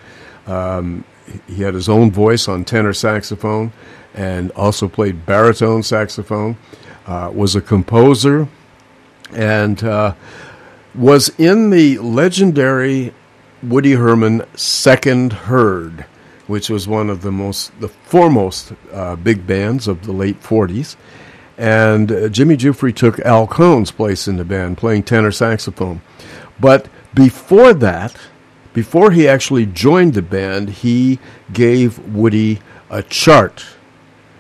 [0.46, 1.04] Um,
[1.46, 3.72] he- had his own voice on tenor saxophone
[4.14, 6.56] and also played baritone saxophone.
[7.06, 8.46] Uh, was a composer
[9.32, 10.14] and uh,
[10.94, 13.14] was in the legendary
[13.62, 16.04] Woody Herman Second Herd,
[16.46, 20.96] which was one of the most the foremost uh, big bands of the late 40s.
[21.56, 26.00] And uh, Jimmy Giuffre took Al Cohn's place in the band, playing tenor saxophone.
[26.60, 28.14] But before that,
[28.78, 31.18] before he actually joined the band, he
[31.52, 33.66] gave Woody a chart,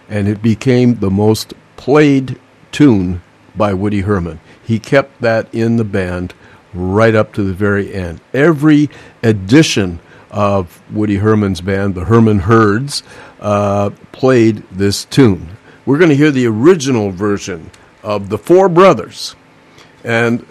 [0.08, 2.38] and it became the most played
[2.70, 3.20] tune
[3.56, 4.38] by Woody Herman.
[4.62, 6.34] He kept that in the band
[6.72, 8.20] right up to the very end.
[8.32, 8.88] Every
[9.24, 9.98] edition
[10.30, 13.02] of Woody Herman's band, the Herman Herds,
[13.40, 15.48] uh, played this tune.
[15.84, 17.72] We're going to hear the original version
[18.04, 19.34] of the Four Brothers,
[20.04, 20.46] and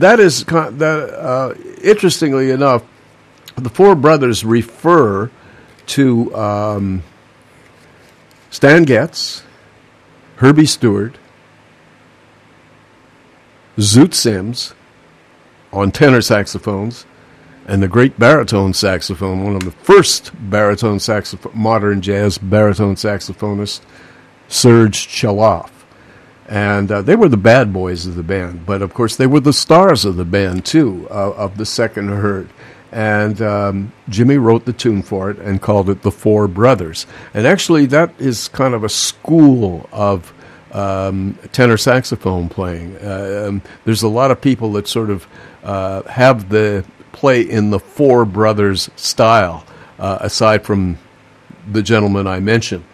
[0.00, 1.10] that is that.
[1.12, 2.82] Uh, interestingly enough,
[3.56, 5.30] the Four Brothers refer
[5.86, 7.02] to um,
[8.50, 9.42] Stan Getz,
[10.36, 11.18] Herbie Steward,
[13.76, 14.74] Zoot Sims
[15.72, 17.06] on tenor saxophones,
[17.66, 23.80] and the great baritone saxophone, one of the first baritone saxoph- modern jazz baritone saxophonists,
[24.48, 25.75] Serge Chaloff.
[26.48, 29.40] And uh, they were the bad boys of the band, but of course they were
[29.40, 32.48] the stars of the band too, uh, of the second herd.
[32.92, 37.06] And um, Jimmy wrote the tune for it and called it the Four Brothers.
[37.34, 40.32] And actually, that is kind of a school of
[40.72, 42.96] um, tenor saxophone playing.
[42.98, 45.26] Uh, um, there's a lot of people that sort of
[45.64, 49.64] uh, have the play in the Four Brothers style,
[49.98, 50.98] uh, aside from
[51.70, 52.84] the gentleman I mentioned.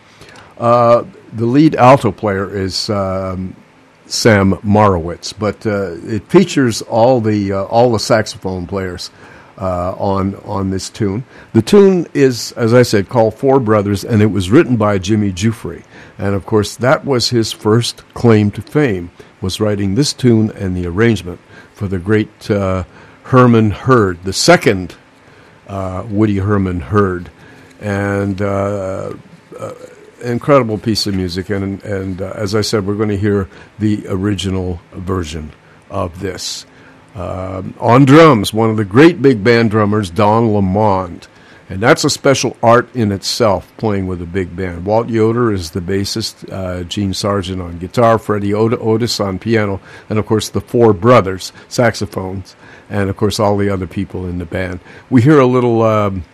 [1.33, 3.57] The lead alto player is um,
[4.07, 9.11] Sam Marowitz, but uh, it features all the uh, all the saxophone players
[9.59, 11.25] uh, on on this tune.
[11.55, 15.33] The tune is, as I said, called Four Brothers, and it was written by Jimmy
[15.33, 15.83] Giuffre,
[16.19, 19.11] and of course that was his first claim to fame
[19.41, 21.41] was writing this tune and the arrangement
[21.75, 22.85] for the great uh,
[23.25, 24.95] Herman Herd, the second
[25.67, 27.31] uh, Woody Herman Herd.
[27.81, 29.15] and uh,
[29.59, 29.75] uh,
[30.23, 31.51] incredible piece of music.
[31.51, 35.53] And and uh, as I said, we're going to hear the original version
[35.91, 36.67] of this.
[37.15, 41.29] Um, on drums, one of the great big band drummers, Don Lamond.
[41.69, 44.85] And that's a special art in itself, playing with a big band.
[44.85, 49.81] Walt Yoder is the bassist, uh, Gene Sargent on guitar, Freddie Ot- Otis on piano,
[50.11, 52.57] and of course the four brothers, saxophones,
[52.91, 54.81] and of course all the other people in the band.
[55.09, 56.25] We hear a little um,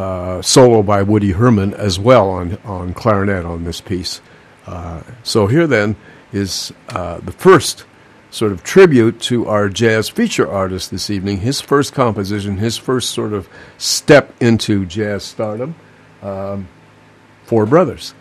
[0.00, 4.22] uh, solo by Woody Herman as well on, on clarinet on this piece.
[4.66, 5.94] Uh, so here then
[6.32, 7.84] is uh, the first
[8.30, 11.40] sort of tribute to our jazz feature artist this evening.
[11.40, 15.74] His first composition, his first sort of step into jazz stardom,
[16.22, 16.68] um,
[17.44, 18.14] Four Brothers.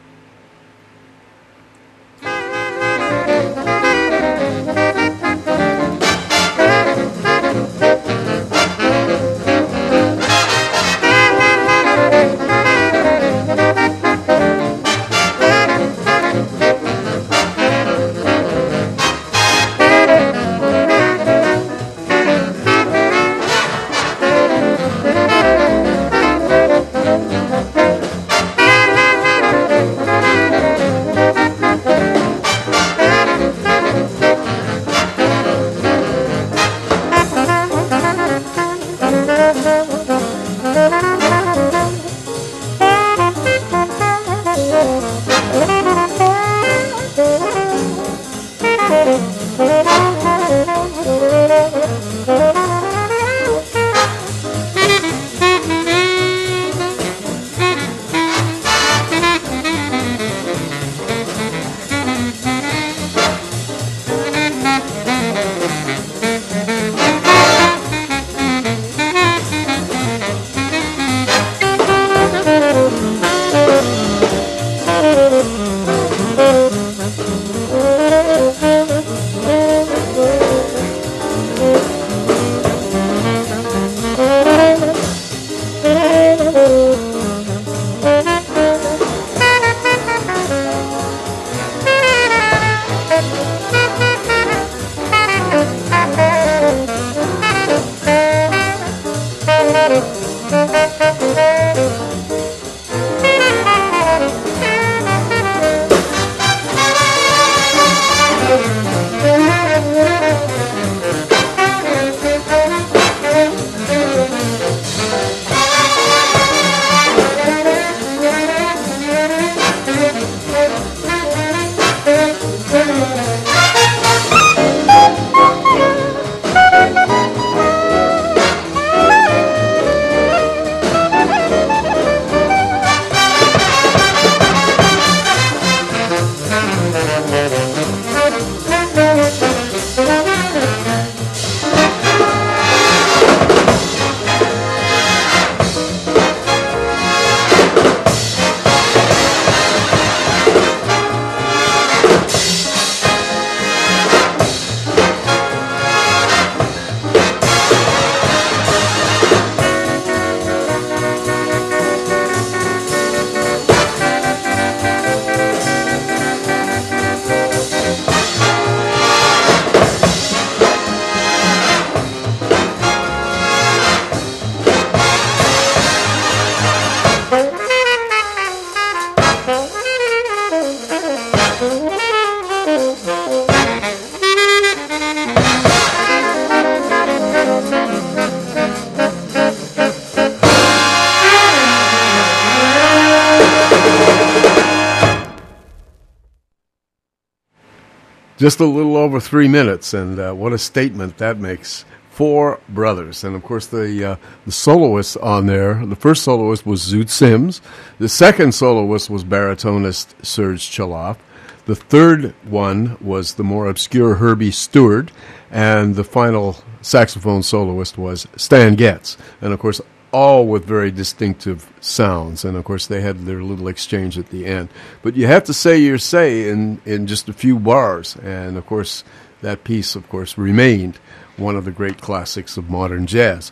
[198.39, 201.83] Just a little over three minutes, and uh, what a statement that makes.
[202.09, 205.85] Four brothers, and of course the uh, the soloist on there.
[205.85, 207.61] The first soloist was Zoot Sims.
[207.97, 211.17] The second soloist was baritonist Serge Chaloff.
[211.65, 215.11] The third one was the more obscure Herbie Steward,
[215.51, 219.17] and the final saxophone soloist was Stan Getz.
[219.41, 222.45] And of course, all with very distinctive sounds.
[222.45, 224.69] And of course, they had their little exchange at the end.
[225.01, 228.15] But you have to say your say in, in just a few bars.
[228.17, 229.03] And of course,
[229.41, 230.97] that piece, of course, remained
[231.37, 233.51] one of the great classics of modern jazz.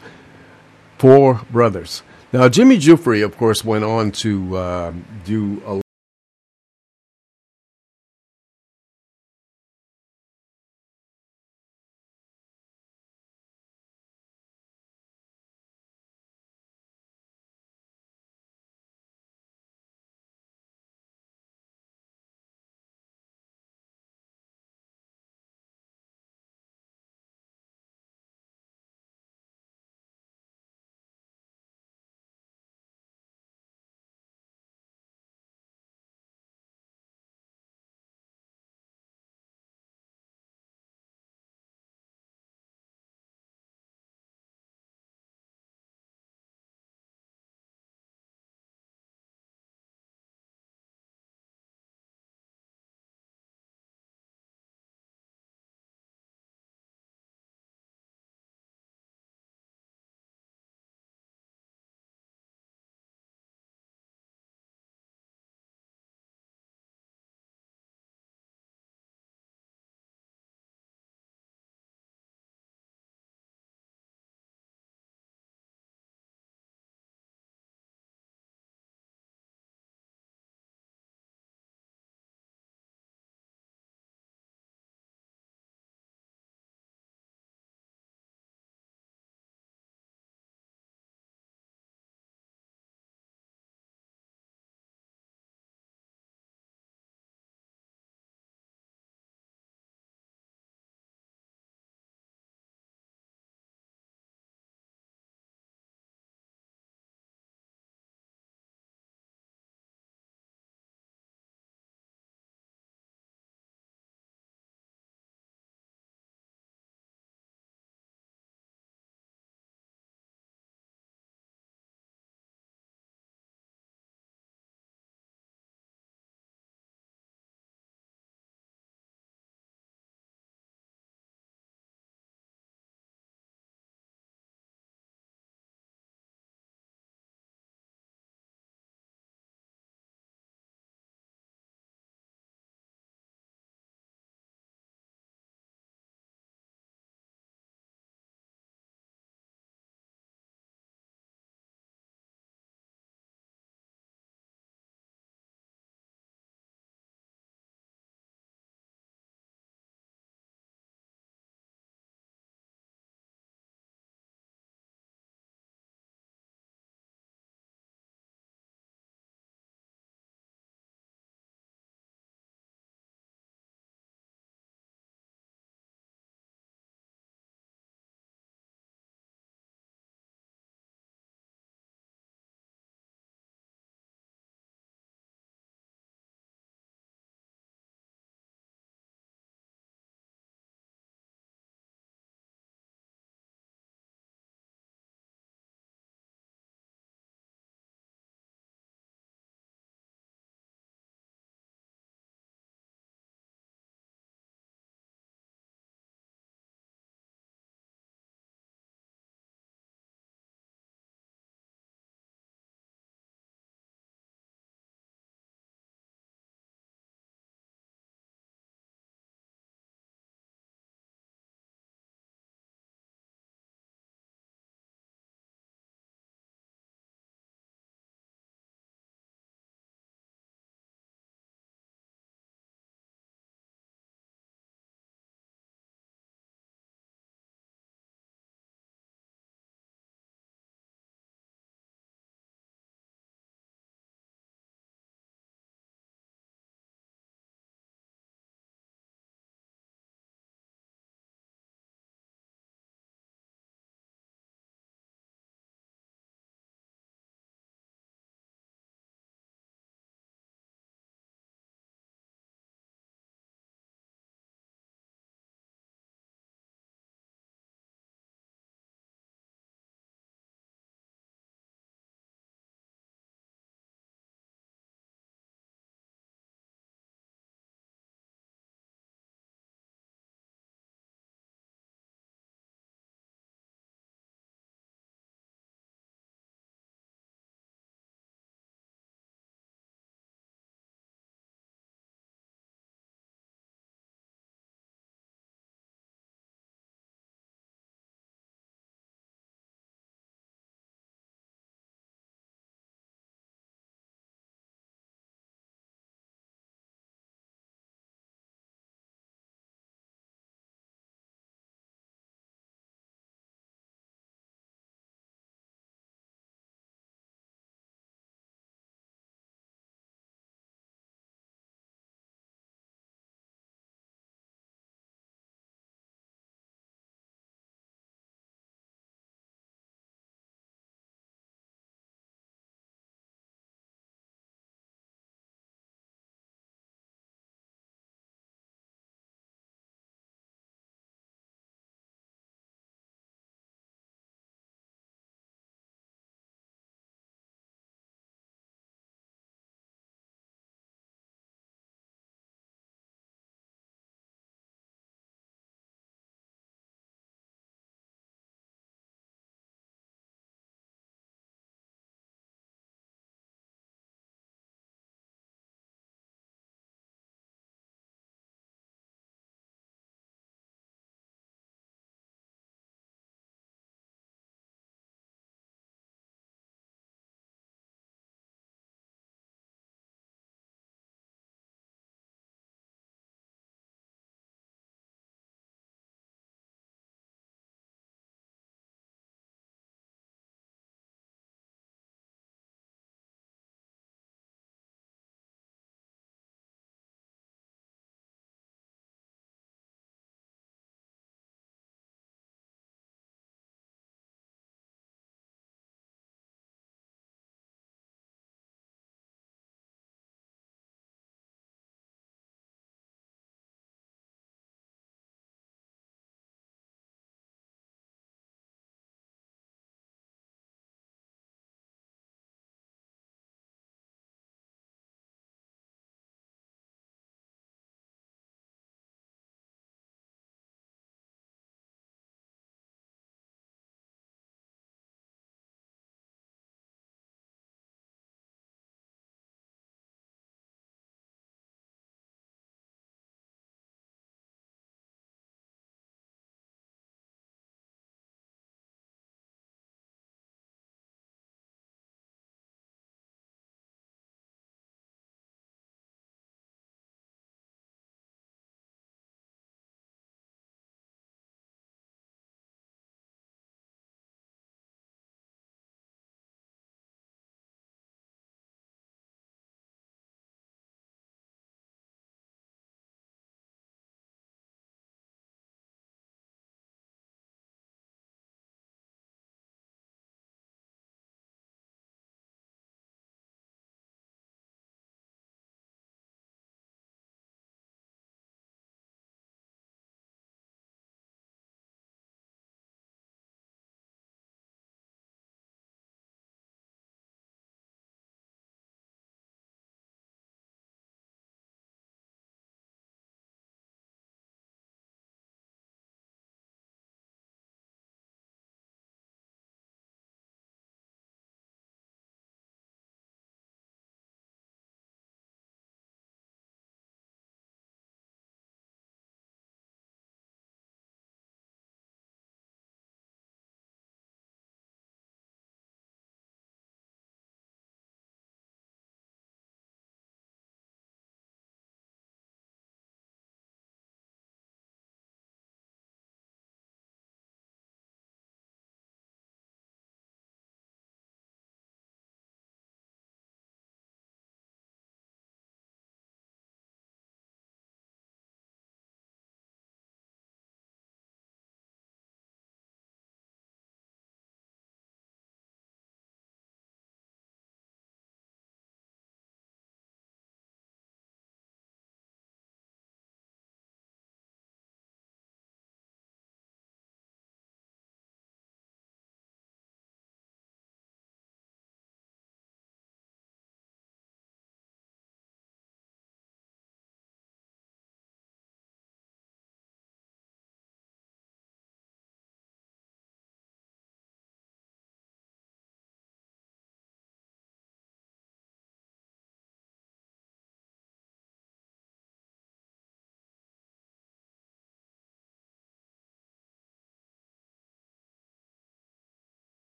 [0.98, 2.04] Four Brothers.
[2.34, 4.94] Now, Jimmy Giuffre, of course, went on to uh,
[5.24, 5.87] do a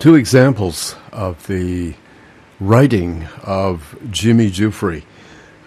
[0.00, 1.94] two examples of the
[2.58, 5.04] writing of Jimmy Giuffre,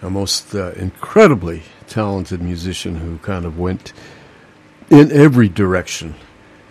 [0.02, 3.92] a most uh, incredibly talented musician who kind of went
[4.90, 6.16] in every direction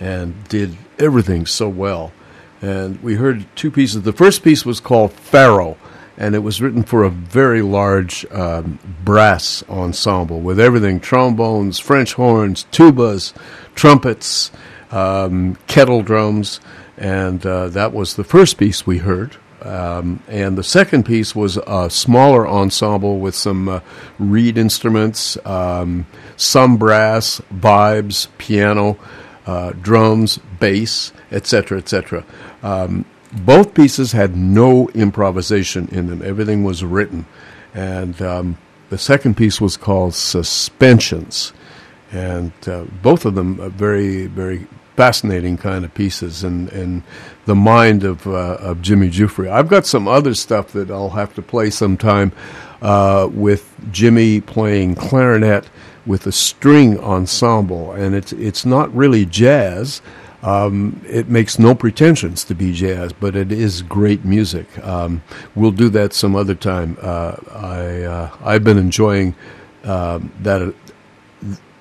[0.02, 2.12] and did everything so well.
[2.62, 4.02] And we heard two pieces.
[4.02, 5.78] The first piece was called Pharaoh,
[6.18, 12.14] and it was written for a very large um, brass ensemble with everything trombones, French
[12.16, 13.34] horns, tubas,
[13.74, 14.52] trumpets,
[14.92, 16.60] um, kettle drums.
[16.98, 19.38] And uh, that was the first piece we heard.
[19.64, 23.80] Um, and the second piece was a smaller ensemble with some uh,
[24.20, 26.06] reed instruments, um,
[26.36, 28.98] some brass, vibes, piano,
[29.46, 32.26] uh, drums, bass, etc., etc.
[32.62, 37.26] Um, both pieces had no improvisation in them; everything was written.
[37.74, 38.58] And um,
[38.90, 41.54] the second piece was called Suspensions,
[42.12, 47.04] and uh, both of them very, very fascinating kind of pieces and and
[47.46, 49.50] the mind of uh, of Jimmy Giuffre.
[49.50, 52.32] I've got some other stuff that I'll have to play sometime
[52.82, 55.70] uh, with Jimmy playing clarinet
[56.06, 60.02] with a string ensemble, and it's it's not really jazz.
[60.42, 64.68] Um, it makes no pretensions to be jazz, but it is great music.
[64.86, 65.24] Um,
[65.56, 66.98] we'll do that some other time.
[67.02, 69.36] Uh, I uh, I've been enjoying
[69.86, 70.74] um, that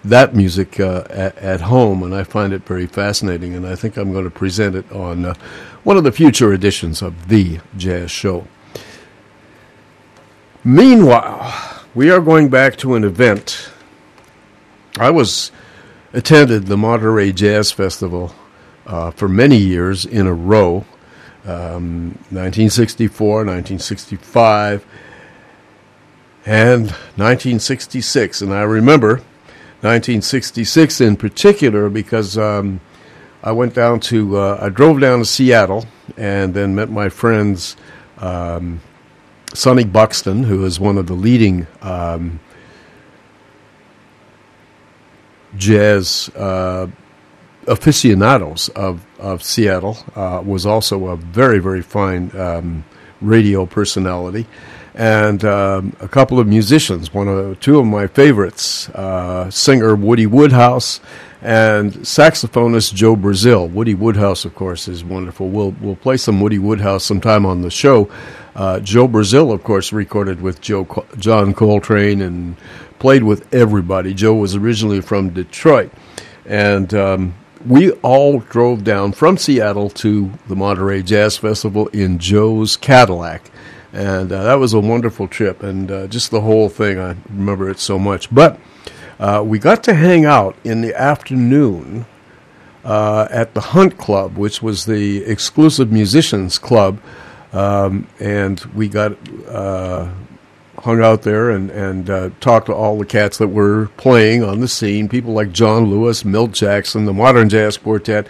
[0.04, 3.54] that music uh, at, at, home, and I find it very fascinating.
[3.54, 5.34] And I think I'm going to present it on uh,
[5.84, 8.46] one of the future editions of the Jazz Show.
[10.64, 13.70] Meanwhile, we are going back to an event.
[14.98, 15.52] I was
[16.12, 18.34] attended the Monterey Jazz Festival
[18.86, 20.84] uh, for many years in a row.
[21.44, 24.86] Um, 1964, 1965,
[26.46, 28.42] and 1966.
[28.42, 29.22] And I remember
[29.82, 32.80] 1966 in particular because um,
[33.42, 35.86] I went down to, uh, I drove down to Seattle
[36.16, 37.76] and then met my friends
[38.18, 38.80] um,
[39.54, 42.38] Sonny Buxton, who is one of the leading um,
[45.56, 46.86] jazz uh,
[47.66, 52.84] aficionados of, of Seattle, uh, was also a very, very fine um,
[53.20, 54.46] radio personality
[54.94, 57.14] and um, a couple of musicians.
[57.14, 61.00] One of two of my favorites, uh, singer Woody Woodhouse
[61.40, 63.66] and saxophonist Joe Brazil.
[63.66, 65.48] Woody Woodhouse, of course, is wonderful.
[65.48, 68.10] We'll we'll play some Woody Woodhouse sometime on the show.
[68.54, 70.86] Uh, Joe Brazil, of course, recorded with Joe
[71.18, 72.56] John Coltrane and
[72.98, 74.14] played with everybody.
[74.14, 75.90] Joe was originally from Detroit,
[76.44, 77.34] and um,
[77.66, 83.51] we all drove down from Seattle to the Monterey Jazz Festival in Joe's Cadillac
[83.92, 86.98] and uh, that was a wonderful trip, and uh, just the whole thing.
[86.98, 88.34] I remember it so much.
[88.34, 88.58] But
[89.20, 92.06] uh, we got to hang out in the afternoon
[92.84, 97.00] uh, at the Hunt Club, which was the exclusive musicians club,
[97.52, 99.16] um, and we got
[99.46, 100.08] uh,
[100.78, 104.60] hung out there and and uh, talked to all the cats that were playing on
[104.60, 105.06] the scene.
[105.06, 108.26] People like John Lewis, Milt Jackson, the Modern Jazz Quartet.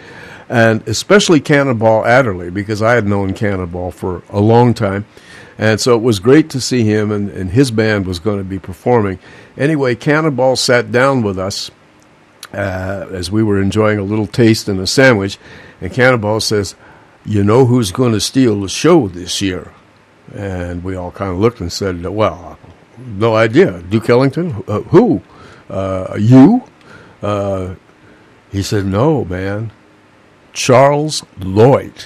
[0.49, 5.05] And especially Cannonball Adderley, because I had known Cannonball for a long time
[5.57, 8.43] and so it was great to see him, and, and his band was going to
[8.43, 9.19] be performing.
[9.57, 11.69] Anyway, Cannonball sat down with us
[12.53, 15.37] uh, as we were enjoying a little taste and a sandwich,
[15.81, 16.75] and Cannonball says,
[17.25, 19.73] You know who's going to steal the show this year?
[20.33, 22.57] And we all kind of looked and said, Well,
[22.97, 23.81] no idea.
[23.81, 24.63] Duke Ellington?
[24.67, 25.21] Uh, who?
[25.69, 26.63] Uh, you?
[27.21, 27.75] Uh,
[28.51, 29.71] he said, No, man.
[30.53, 32.05] Charles Lloyd.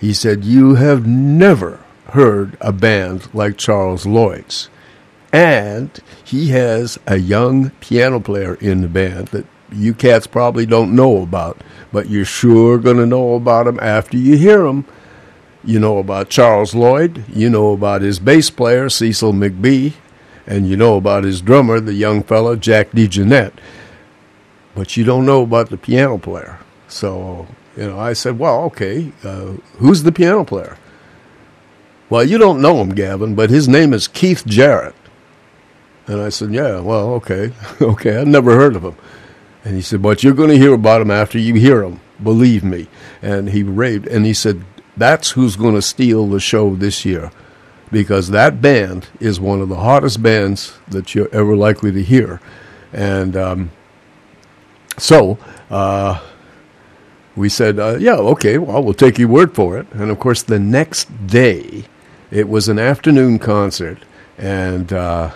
[0.00, 4.68] He said, You have never heard a band like Charles Lloyd's.
[5.32, 5.90] And
[6.24, 11.22] he has a young piano player in the band that you cats probably don't know
[11.22, 11.60] about,
[11.92, 14.86] but you're sure going to know about him after you hear him.
[15.64, 19.92] You know about Charles Lloyd, you know about his bass player, Cecil McBee,
[20.46, 23.52] and you know about his drummer, the young fellow, Jack DeJohnette.
[24.74, 26.60] But you don't know about the piano player.
[26.86, 30.78] So, you know, I said, well, okay, uh, who's the piano player?
[32.10, 34.94] Well, you don't know him, Gavin, but his name is Keith Jarrett.
[36.06, 37.52] And I said, Yeah, well, okay.
[37.80, 38.96] okay, I've never heard of him.
[39.64, 42.00] And he said, But you're going to hear about him after you hear him.
[42.22, 42.88] Believe me.
[43.20, 44.06] And he raved.
[44.06, 44.64] And he said,
[44.96, 47.30] That's who's going to steal the show this year.
[47.92, 52.40] Because that band is one of the hottest bands that you're ever likely to hear.
[52.92, 53.70] And um,
[54.96, 55.38] so
[55.70, 56.22] uh,
[57.36, 59.86] we said, uh, Yeah, okay, well, we'll take your word for it.
[59.92, 61.84] And of course, the next day,
[62.30, 63.98] it was an afternoon concert,
[64.36, 65.32] and uh,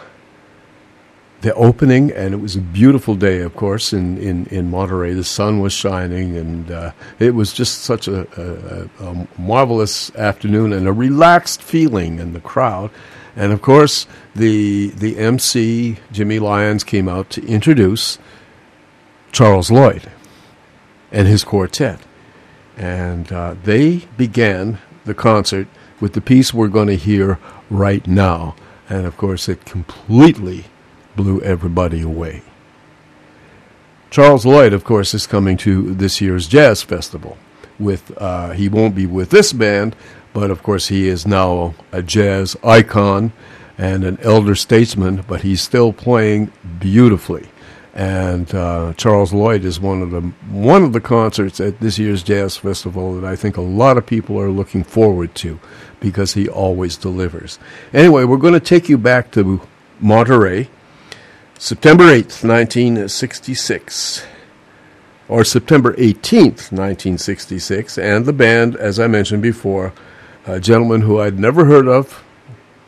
[1.43, 5.13] the opening, and it was a beautiful day, of course, in, in, in Monterey.
[5.13, 8.27] The sun was shining, and uh, it was just such a,
[9.01, 12.91] a, a marvelous afternoon and a relaxed feeling in the crowd.
[13.35, 18.19] And of course, the the MC Jimmy Lyons came out to introduce
[19.33, 20.11] Charles Lloyd
[21.11, 22.01] and his quartet,
[22.77, 25.67] and uh, they began the concert
[26.03, 27.39] with the piece we're going to hear
[27.71, 28.57] right now.
[28.91, 30.65] And of course, it completely
[31.15, 32.43] blew everybody away.
[34.11, 37.39] Charles Lloyd, of course, is coming to this year's jazz festival.
[37.79, 39.95] With uh, he won't be with this band,
[40.33, 43.33] but of course he is now a jazz icon
[43.79, 45.25] and an elder statesman.
[45.29, 47.49] But he's still playing beautifully.
[47.95, 50.21] And uh, Charles Lloyd is one of the
[50.51, 54.07] one of the concerts at this year's jazz festival that I think a lot of
[54.07, 55.61] people are looking forward to
[56.03, 57.59] because he always delivers.
[57.95, 59.63] Anyway, we're going to take you back to
[60.01, 60.69] Monterey,
[61.59, 64.27] September 8th, 1966,
[65.29, 69.93] or September 18th, 1966, and the band, as I mentioned before,
[70.45, 72.25] a gentleman who I'd never heard of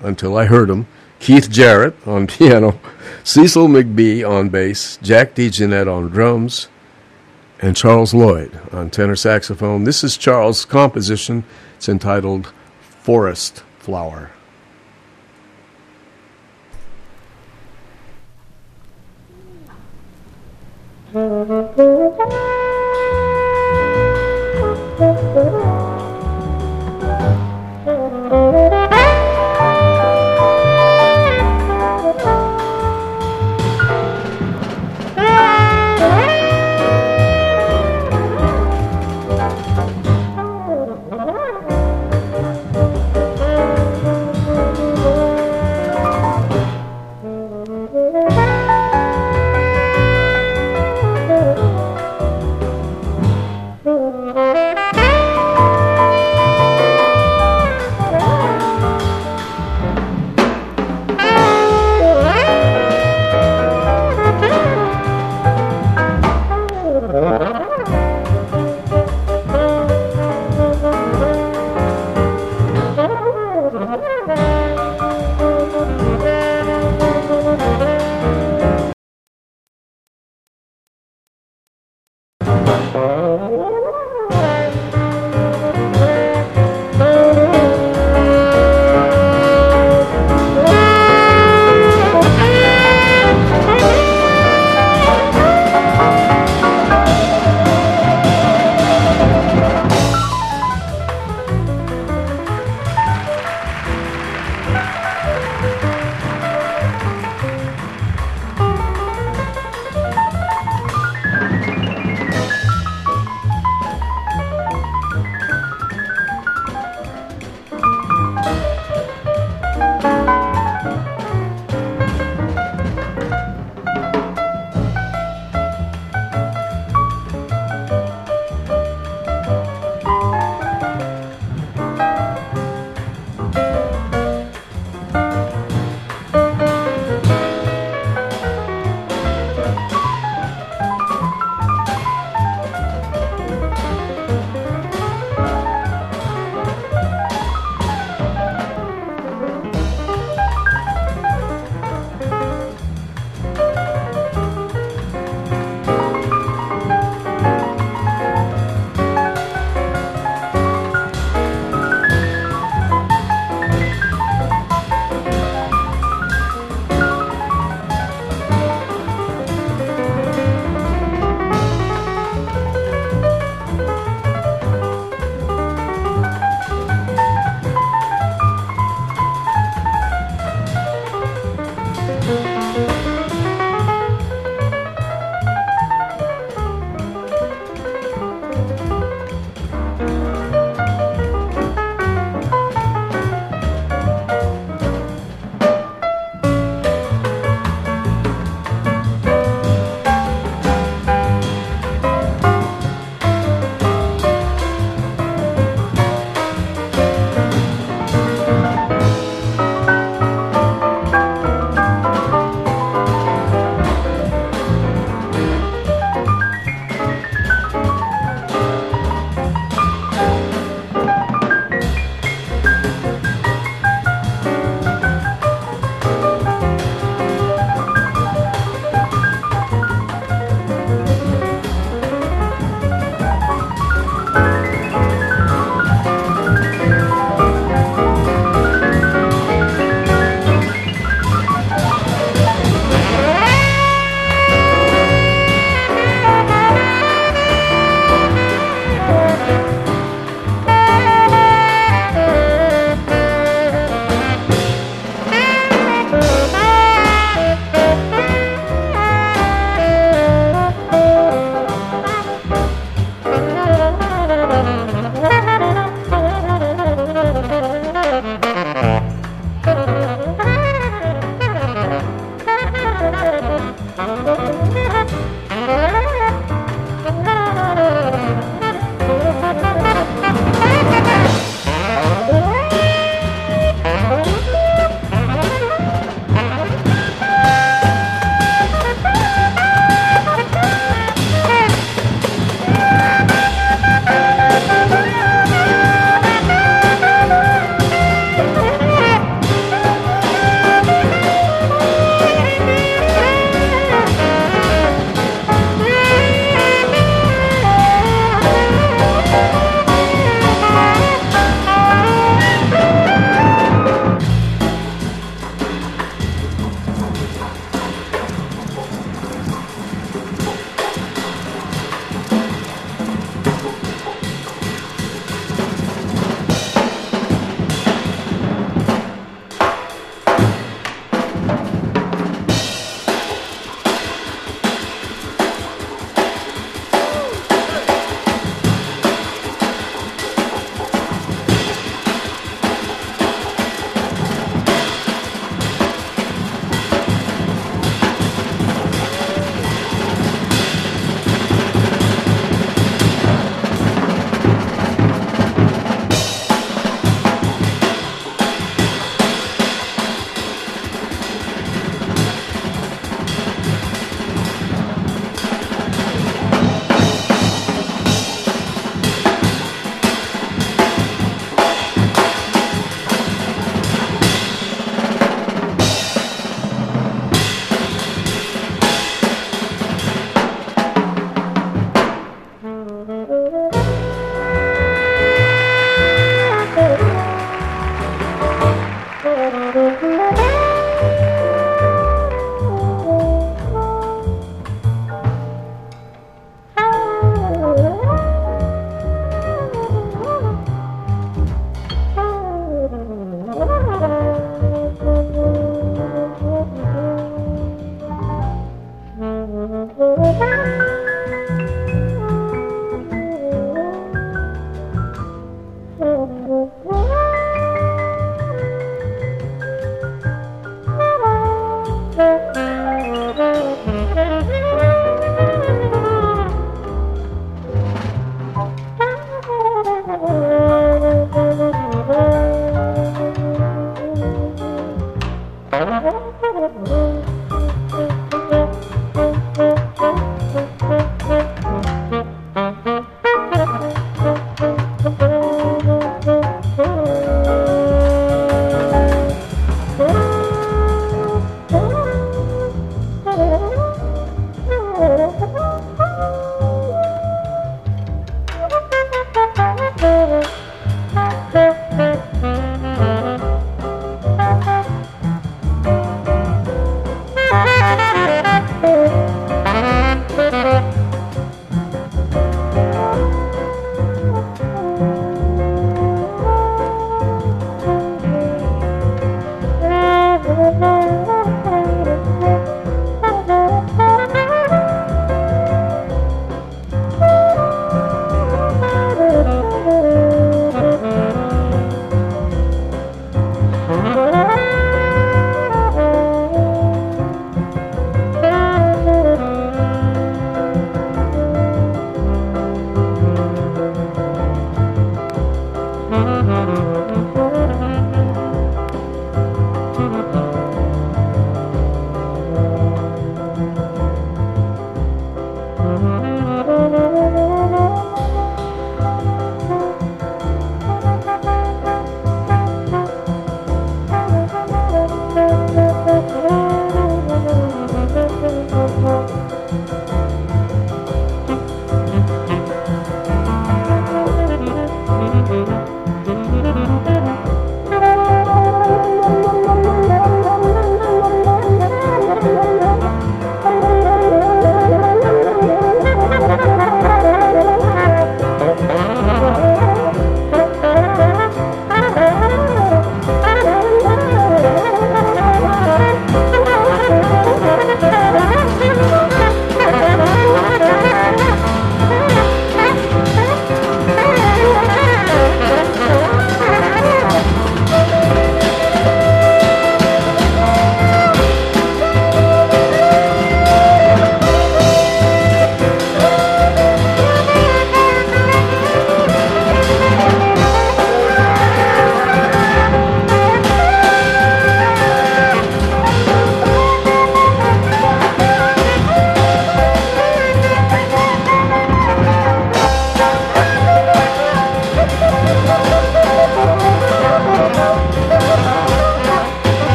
[0.00, 0.86] until I heard him,
[1.18, 2.78] Keith Jarrett on piano,
[3.24, 6.68] Cecil McBee on bass, Jack DeJohnette on drums,
[7.60, 9.84] and Charles Lloyd on tenor saxophone.
[9.84, 11.44] This is Charles' composition.
[11.76, 12.52] It's entitled
[13.08, 14.30] forest flower.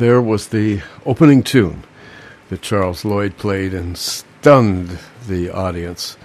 [0.00, 1.84] there was the opening tune
[2.48, 4.98] that Charles Lloyd played and stunned
[5.28, 6.16] the audience.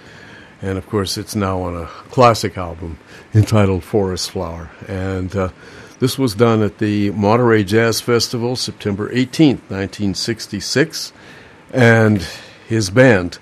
[0.62, 2.98] And of course, it's now on a classic album
[3.34, 4.70] entitled Forest Flower.
[4.88, 5.50] And uh,
[5.98, 11.12] this was done at the Monterey Jazz Festival, September 18th, 1966.
[11.70, 12.26] And
[12.66, 13.34] his band,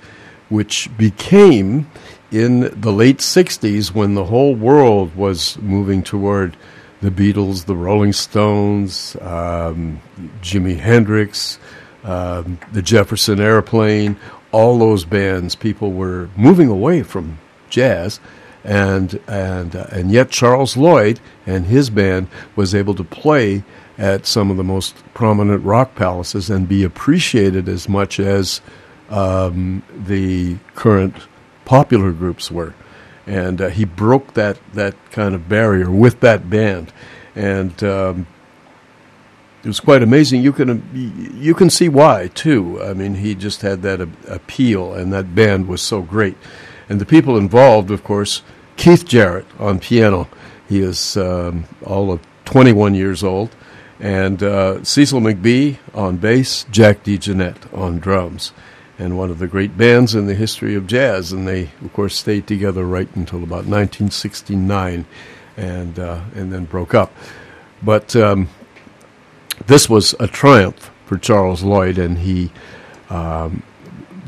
[0.48, 1.89] which became
[2.32, 6.56] in the late 60s when the whole world was moving toward
[7.05, 10.01] the Beatles, the Rolling Stones, um,
[10.40, 11.59] Jimi Hendrix,
[12.02, 14.16] um, the Jefferson Airplane,
[14.52, 18.20] all those bands, people were moving away from jazz
[18.64, 23.62] and and uh, and yet Charles Lloyd and his band was able to play
[23.98, 28.62] at some of the most prominent rock palaces and be appreciated as much as
[29.10, 31.14] um, the current
[31.66, 32.74] popular groups were.
[33.26, 36.92] And uh, he broke that, that kind of barrier with that band.
[37.34, 38.26] And um,
[39.62, 40.42] it was quite amazing.
[40.42, 40.90] You can,
[41.40, 42.82] you can see why, too.
[42.82, 46.36] I mean, he just had that a- appeal, and that band was so great.
[46.88, 48.42] And the people involved, of course,
[48.76, 50.28] Keith Jarrett on piano.
[50.68, 53.56] He is um, all of 21 years old.
[53.98, 58.52] And uh, Cecil McBee on bass, Jack DeJohnette on drums
[58.98, 61.32] and one of the great bands in the history of jazz.
[61.32, 65.06] And they, of course, stayed together right until about 1969,
[65.56, 67.12] and uh, and then broke up.
[67.82, 68.48] But um,
[69.66, 72.50] this was a triumph for Charles Lloyd, and he
[73.10, 73.62] um,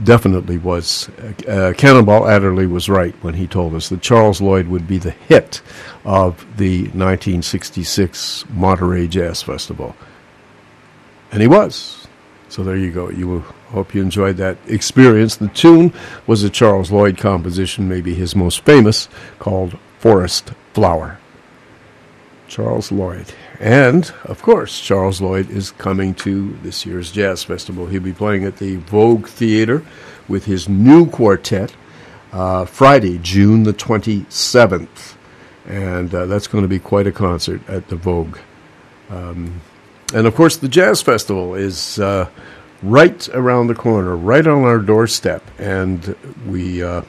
[0.04, 1.08] definitely was.
[1.48, 5.10] Uh, Cannonball Adderley was right when he told us that Charles Lloyd would be the
[5.10, 5.62] hit
[6.04, 9.96] of the 1966 Monterey Jazz Festival,
[11.32, 12.06] and he was.
[12.48, 13.10] So there you go.
[13.10, 15.36] You hope you enjoyed that experience.
[15.36, 15.92] The tune
[16.26, 21.18] was a Charles Lloyd composition, maybe his most famous, called Forest Flower.
[22.48, 23.32] Charles Lloyd.
[23.60, 27.86] And, of course, Charles Lloyd is coming to this year's Jazz Festival.
[27.86, 29.84] He'll be playing at the Vogue Theater
[30.28, 31.74] with his new quartet
[32.32, 35.14] uh, Friday, June the 27th.
[35.66, 38.38] And uh, that's going to be quite a concert at the Vogue.
[39.10, 39.60] Um,
[40.14, 42.28] and of course, the Jazz Festival is uh,
[42.82, 45.42] right around the corner, right on our doorstep.
[45.58, 46.16] And
[46.46, 47.02] we uh,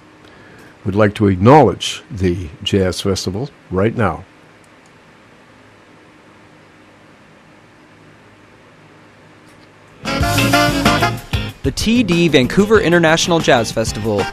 [0.86, 4.24] would like to acknowledge the Jazz Festival right now.
[11.64, 14.24] The TD Vancouver International Jazz Festival,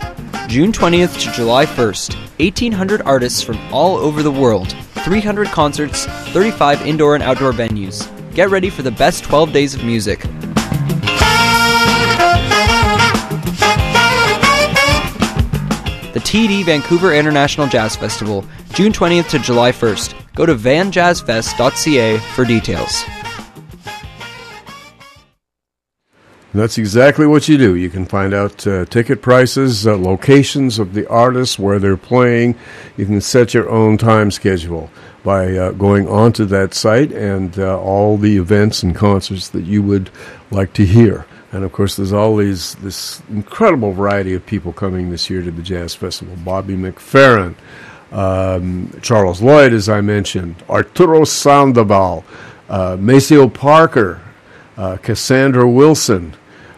[0.46, 2.14] June 20th to July 1st.
[2.38, 4.72] 1,800 artists from all over the world,
[5.04, 8.08] 300 concerts, 35 indoor and outdoor venues.
[8.34, 10.24] Get ready for the best 12 days of music.
[16.14, 20.14] The TD Vancouver International Jazz Festival, June 20th to July 1st.
[20.36, 23.02] Go to vanjazzfest.ca for details.
[26.54, 27.74] That's exactly what you do.
[27.74, 32.54] You can find out uh, ticket prices, uh, locations of the artists, where they're playing.
[32.96, 34.90] You can set your own time schedule
[35.24, 39.82] by uh, going onto that site and uh, all the events and concerts that you
[39.82, 40.10] would
[40.52, 41.26] like to hear.
[41.54, 45.52] And of course, there's all these this incredible variety of people coming this year to
[45.52, 46.34] the Jazz Festival.
[46.44, 47.54] Bobby McFerrin,
[48.10, 52.24] um, Charles Lloyd, as I mentioned, Arturo Sandoval,
[52.68, 54.20] uh, Maceo Parker,
[54.76, 56.34] uh, Cassandra Wilson,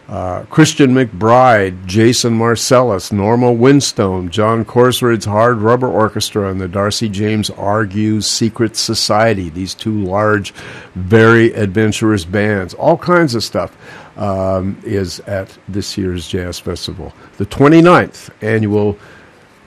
[0.07, 7.09] uh, Christian McBride, Jason Marsalis, Norma Winstone, John Korsrud's Hard Rubber Orchestra, and the Darcy
[7.09, 9.49] James Argue's Secret Society.
[9.49, 10.51] These two large,
[10.95, 12.73] very adventurous bands.
[12.73, 13.75] All kinds of stuff
[14.17, 17.13] um, is at this year's Jazz Festival.
[17.37, 18.97] The 29th annual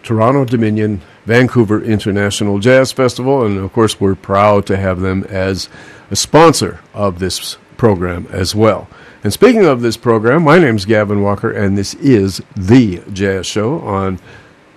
[0.03, 5.69] Toronto Dominion Vancouver International Jazz Festival, and of course, we're proud to have them as
[6.11, 8.87] a sponsor of this program as well.
[9.25, 13.47] And speaking of this program, my name is Gavin Walker, and this is The Jazz
[13.47, 14.19] Show on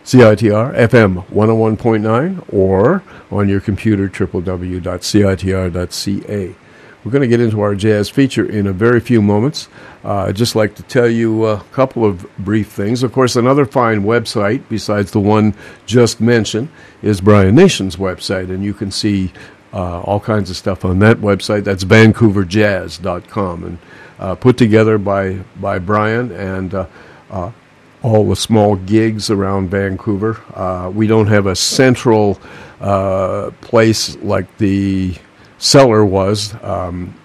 [0.05, 4.85] CITR FM 101.9 or on your computer, www.citr.ca.
[7.03, 9.67] We're going to get into our jazz feature in a very few moments.
[10.05, 13.03] Uh, I'd just like to tell you a couple of brief things.
[13.03, 15.53] Of course, another fine website, besides the one
[15.85, 16.69] just mentioned,
[17.01, 19.33] is Brian Nation's website, and you can see
[19.73, 21.63] uh, all kinds of stuff on that website.
[21.63, 23.77] That's vancouverjazz.com and
[24.19, 26.85] uh, put together by, by Brian and uh,
[27.29, 27.51] uh,
[28.03, 30.39] all the small gigs around Vancouver.
[30.53, 32.39] Uh, we don't have a central
[32.79, 35.15] uh, place like the
[35.57, 37.17] cellar was um,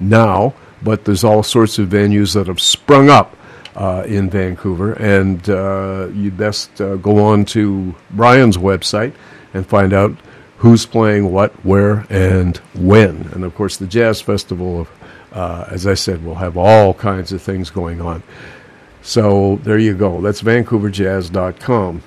[0.00, 0.52] now,
[0.82, 3.36] but there's all sorts of venues that have sprung up
[3.76, 9.12] uh, in Vancouver, and uh, you best uh, go on to Brian's website
[9.54, 10.12] and find out
[10.60, 13.28] who's playing what, where, and when.
[13.32, 14.86] And of course, the Jazz Festival,
[15.32, 18.22] uh, as I said, will have all kinds of things going on.
[19.00, 20.20] So there you go.
[20.20, 22.02] That's VancouverJazz.com.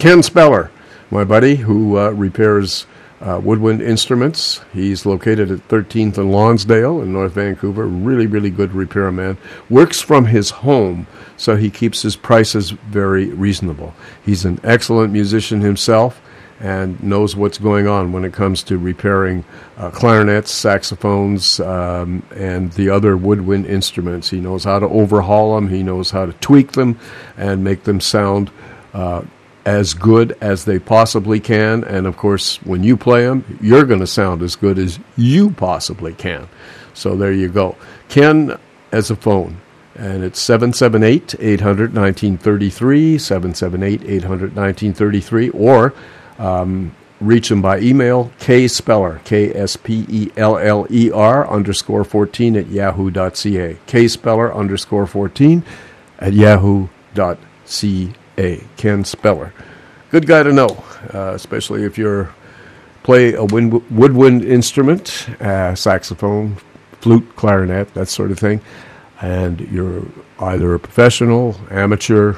[0.00, 0.72] Ken Speller,
[1.12, 2.86] my buddy, who uh, repairs
[3.20, 4.60] uh, woodwind instruments.
[4.72, 7.86] He's located at 13th and Lonsdale in North Vancouver.
[7.86, 9.38] Really, really good repairman.
[9.70, 11.06] Works from his home,
[11.36, 13.94] so he keeps his prices very reasonable.
[14.26, 16.20] He's an excellent musician himself
[16.64, 19.44] and knows what's going on when it comes to repairing
[19.76, 24.30] uh, clarinets, saxophones, um, and the other woodwind instruments.
[24.30, 26.98] He knows how to overhaul them, he knows how to tweak them
[27.36, 28.50] and make them sound
[28.94, 29.24] uh,
[29.66, 31.84] as good as they possibly can.
[31.84, 35.50] And of course, when you play them, you're going to sound as good as you
[35.50, 36.48] possibly can.
[36.94, 37.76] So there you go.
[38.08, 38.58] Ken
[38.90, 39.58] as a phone.
[39.96, 45.92] And it's 778 800 1933, 778 800 1933, or
[46.38, 52.04] um, reach him by email, kspeller, K S P E L L E R underscore
[52.04, 53.76] 14 at yahoo.ca.
[53.86, 55.62] kspeller underscore 14
[56.18, 56.90] at yahoo.ca.
[58.76, 59.52] Ken Speller.
[60.10, 62.34] Good guy to know, uh, especially if you're
[63.04, 66.56] play a wind, woodwind instrument, uh, saxophone,
[67.00, 68.60] flute, clarinet, that sort of thing,
[69.20, 70.04] and you're
[70.40, 72.36] either a professional, amateur,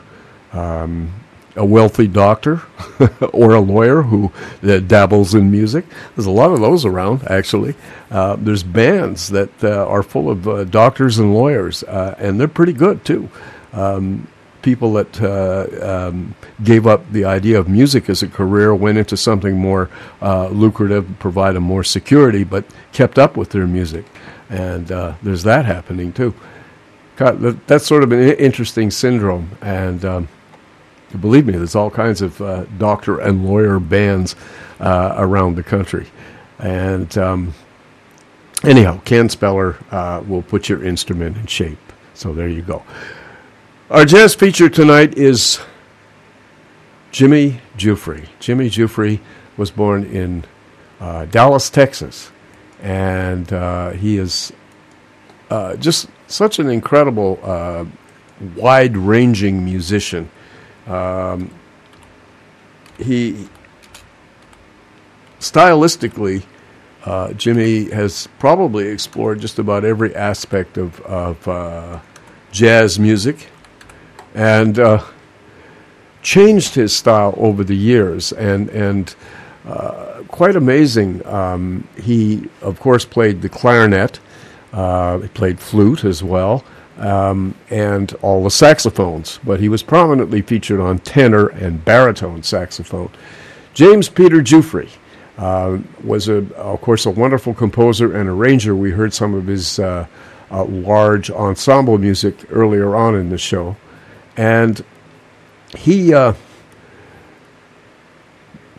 [0.52, 1.12] um,
[1.56, 2.62] a wealthy doctor,
[3.32, 4.30] or a lawyer who
[4.60, 5.86] that dabbles in music.
[6.14, 7.74] There's a lot of those around, actually.
[8.10, 12.48] Uh, there's bands that uh, are full of uh, doctors and lawyers, uh, and they're
[12.48, 13.28] pretty good too.
[13.72, 14.28] Um,
[14.62, 19.16] people that uh, um, gave up the idea of music as a career went into
[19.16, 19.88] something more
[20.20, 24.04] uh, lucrative, provide them more security, but kept up with their music.
[24.50, 24.86] And
[25.22, 26.34] there's that happening too.
[27.16, 29.50] That's sort of an interesting syndrome.
[29.60, 30.28] And um,
[31.20, 34.36] believe me, there's all kinds of uh, doctor and lawyer bands
[34.80, 36.06] uh, around the country.
[36.58, 37.54] And um,
[38.64, 41.78] anyhow, Ken Speller uh, will put your instrument in shape.
[42.14, 42.82] So there you go.
[43.90, 45.60] Our jazz feature tonight is
[47.12, 48.26] Jimmy Giuffre.
[48.40, 49.20] Jimmy Giuffre
[49.56, 50.44] was born in
[51.00, 52.30] uh, Dallas, Texas,
[52.82, 54.52] and uh, he is
[55.50, 57.84] uh, just such an incredible, uh,
[58.56, 60.30] wide ranging musician.
[60.86, 61.50] Um,
[62.98, 63.48] he
[65.40, 66.44] stylistically,
[67.04, 72.00] uh, Jimmy has probably explored just about every aspect of, of uh,
[72.50, 73.48] jazz music
[74.34, 75.04] and uh,
[76.22, 78.32] changed his style over the years.
[78.32, 79.14] And, and
[79.66, 81.24] uh, quite amazing.
[81.26, 84.20] Um, he, of course, played the clarinet.
[84.72, 86.64] Uh, he played flute as well,
[86.98, 89.38] um, and all the saxophones.
[89.44, 93.10] But he was prominently featured on tenor and baritone saxophone.
[93.74, 94.88] James Peter Giuffre
[95.38, 98.74] uh, was, a, of course, a wonderful composer and arranger.
[98.74, 100.06] We heard some of his uh,
[100.50, 103.76] uh, large ensemble music earlier on in the show,
[104.36, 104.82] and
[105.76, 106.32] he uh,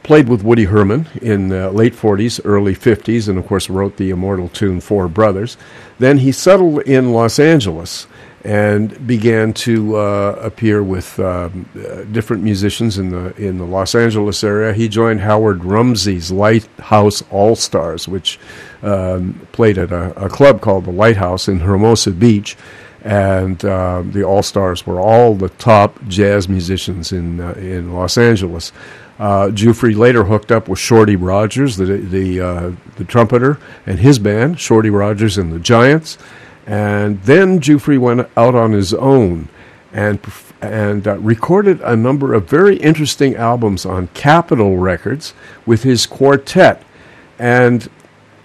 [0.07, 4.09] played with Woody Herman in the late 40s, early 50s, and of course wrote the
[4.09, 5.57] immortal tune Four Brothers.
[5.99, 8.07] Then he settled in Los Angeles
[8.45, 13.95] and began to uh, appear with um, uh, different musicians in the in the Los
[13.95, 14.71] Angeles area.
[14.73, 18.39] He joined Howard Rumsey's Lighthouse All Stars, which
[18.83, 22.55] um, played at a, a, club called the Lighthouse in Hermosa Beach.
[23.03, 28.17] And uh, the All Stars were all the top jazz musicians in uh, in Los
[28.17, 28.71] Angeles.
[29.19, 34.19] Uh, Giuffre later hooked up with Shorty Rogers, the the uh, the trumpeter, and his
[34.19, 36.17] band, Shorty Rogers and the Giants.
[36.65, 39.49] And then Giuffre went out on his own
[39.91, 40.19] and
[40.61, 45.33] and uh, recorded a number of very interesting albums on Capitol Records
[45.65, 46.83] with his quartet.
[47.39, 47.89] And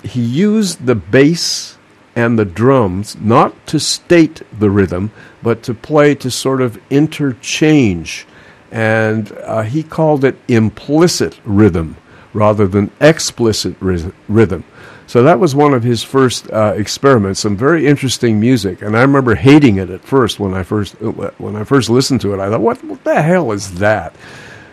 [0.03, 1.79] he used the bass
[2.15, 5.11] and the drums not to state the rhythm,
[5.43, 8.27] but to play to sort of interchange
[8.73, 11.97] and uh, he called it implicit rhythm
[12.33, 14.65] rather than explicit rhythm.
[15.07, 17.39] So that was one of his first uh, experiments.
[17.41, 21.31] Some very interesting music, and I remember hating it at first when I first uh,
[21.37, 22.41] when I first listened to it.
[22.41, 24.17] I thought, "What, what the hell is that?"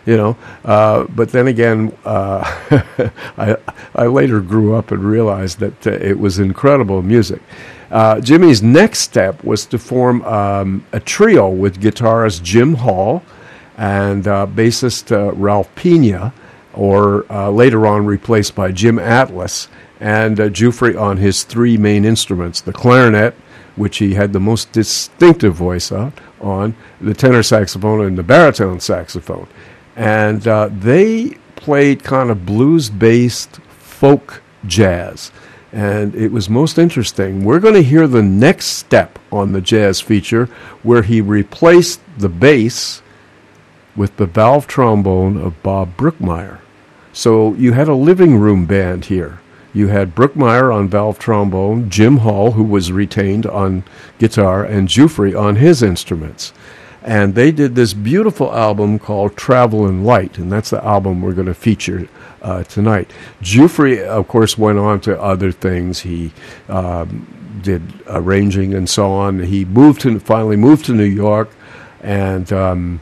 [0.06, 0.36] You know.
[0.64, 2.40] Uh, but then again, uh,
[3.36, 3.56] I
[3.94, 7.42] I later grew up and realized that uh, it was incredible music.
[7.90, 13.22] Uh, Jimmy's next step was to form um, a trio with guitarist Jim Hall
[13.80, 16.34] and uh, bassist uh, Ralph Pena,
[16.74, 22.04] or uh, later on replaced by Jim Atlas, and uh, Giuffre on his three main
[22.04, 23.34] instruments the clarinet,
[23.76, 26.12] which he had the most distinctive voice on,
[26.42, 29.48] on the tenor saxophone, and the baritone saxophone.
[29.96, 35.32] And uh, they played kind of blues based folk jazz.
[35.72, 37.44] And it was most interesting.
[37.44, 40.46] We're going to hear the next step on the jazz feature
[40.82, 43.00] where he replaced the bass
[44.00, 46.58] with the valve trombone of Bob Brookmeyer.
[47.12, 49.40] So you had a living room band here.
[49.74, 53.84] You had Brookmeyer on valve trombone, Jim Hall, who was retained on
[54.18, 56.54] guitar, and Giuffre on his instruments.
[57.02, 61.46] And they did this beautiful album called Travelin' Light, and that's the album we're going
[61.48, 62.08] to feature
[62.40, 63.10] uh, tonight.
[63.42, 66.00] Giuffre, of course, went on to other things.
[66.00, 66.32] He
[66.70, 69.40] um, did arranging and so on.
[69.40, 71.50] He moved to finally moved to New York,
[72.00, 73.00] and um,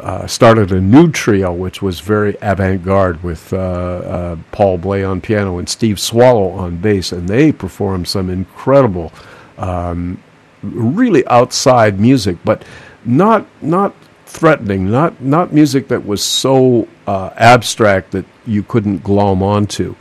[0.00, 5.02] uh, started a new trio, which was very avant garde with uh, uh, Paul Bley
[5.02, 9.12] on piano and Steve Swallow on bass, and they performed some incredible,
[9.56, 10.22] um,
[10.62, 12.64] really outside music, but
[13.04, 13.94] not not
[14.26, 19.96] threatening, not not music that was so abstract that you couldn't glom onto.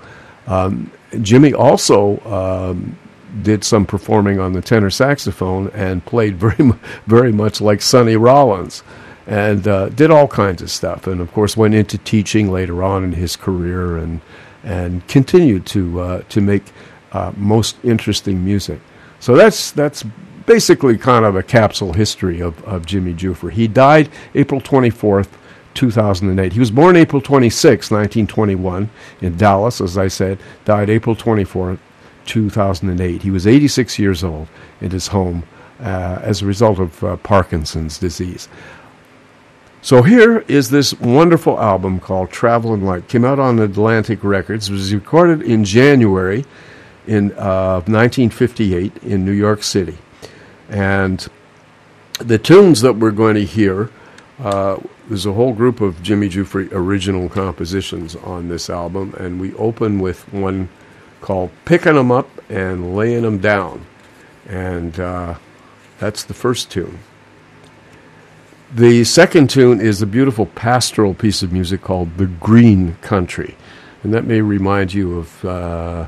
[0.45, 0.91] Um,
[1.21, 2.97] Jimmy also um,
[3.41, 6.71] did some performing on the tenor saxophone and played very
[7.07, 8.83] very much like Sonny Rollins
[9.27, 11.05] and uh, did all kinds of stuff.
[11.05, 14.21] And of course, went into teaching later on in his career, and
[14.63, 16.63] and continued to uh, to make
[17.11, 18.79] uh, most interesting music.
[19.19, 20.03] So that's that's
[20.45, 23.51] basically kind of a capsule history of, of Jimmy Giuffre.
[23.51, 25.37] He died April twenty fourth.
[25.73, 26.53] 2008.
[26.53, 28.89] He was born April 26, 1921,
[29.21, 31.77] in Dallas, as I said, died April 24,
[32.25, 33.21] 2008.
[33.21, 34.47] He was 86 years old
[34.81, 35.43] in his home
[35.79, 38.49] uh, as a result of uh, Parkinson's disease.
[39.87, 43.07] So here is this wonderful album called Traveling Light.
[43.07, 44.67] Came out on Atlantic Records.
[44.67, 46.43] It was recorded in January
[47.07, 49.97] in uh, 1958 in New York City.
[50.67, 51.25] And
[52.19, 53.89] the tunes that we're going to hear,
[54.39, 54.75] uh,
[55.07, 60.01] there's a whole group of Jimmy Giuffre original compositions on this album, and we open
[60.01, 60.67] with one
[61.21, 63.85] called Picking 'em Up and Laying 'em Down.
[64.49, 65.35] And uh,
[65.97, 66.99] that's the first tune.
[68.75, 73.55] The second tune is a beautiful pastoral piece of music called The Green Country.
[74.03, 76.07] And that may remind you of, uh,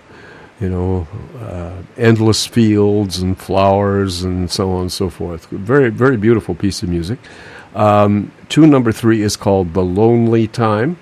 [0.60, 1.08] you know,
[1.40, 5.46] uh, endless fields and flowers and so on and so forth.
[5.46, 7.20] Very, very beautiful piece of music.
[7.76, 10.98] Um, tune number three is called The Lonely Time,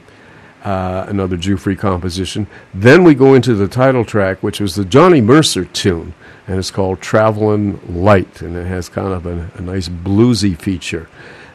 [0.64, 2.46] uh, another Giuffre composition.
[2.72, 6.14] Then we go into the title track, which was the Johnny Mercer tune,
[6.46, 11.10] and it's called Travelin' Light, and it has kind of a, a nice bluesy feature.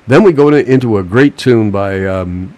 [0.06, 2.56] Then we go to, into a great tune by um,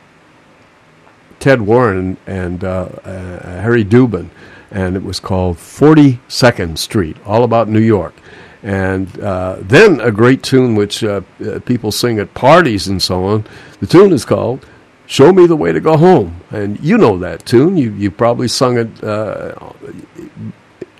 [1.40, 4.30] Ted Warren and uh, uh, Harry Dubin,
[4.70, 8.14] and it was called 42nd Street, all about New York.
[8.62, 13.24] And uh, then a great tune which uh, uh, people sing at parties and so
[13.26, 13.44] on.
[13.80, 14.64] The tune is called
[15.04, 17.76] "Show Me the Way to Go Home," and you know that tune.
[17.76, 19.54] You you probably sung it uh,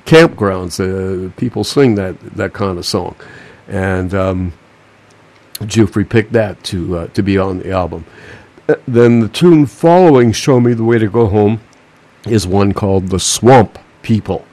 [0.04, 1.34] campgrounds.
[1.36, 3.16] People sing that that kind of song,
[3.66, 4.52] and um,
[5.64, 8.04] Giuffre picked that to uh, to be on the album.
[8.68, 11.60] Uh, then the tune following "Show Me the Way to Go Home"
[12.26, 14.44] is one called "The Swamp People."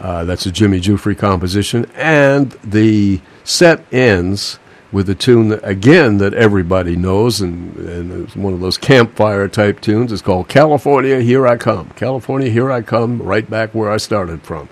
[0.00, 4.58] Uh, that's a Jimmy Giuffre composition, and the set ends
[4.90, 9.48] with a tune that, again that everybody knows, and, and it's one of those campfire
[9.48, 10.12] type tunes.
[10.12, 14.42] It's called "California, Here I Come." California, here I come, right back where I started
[14.42, 14.68] from,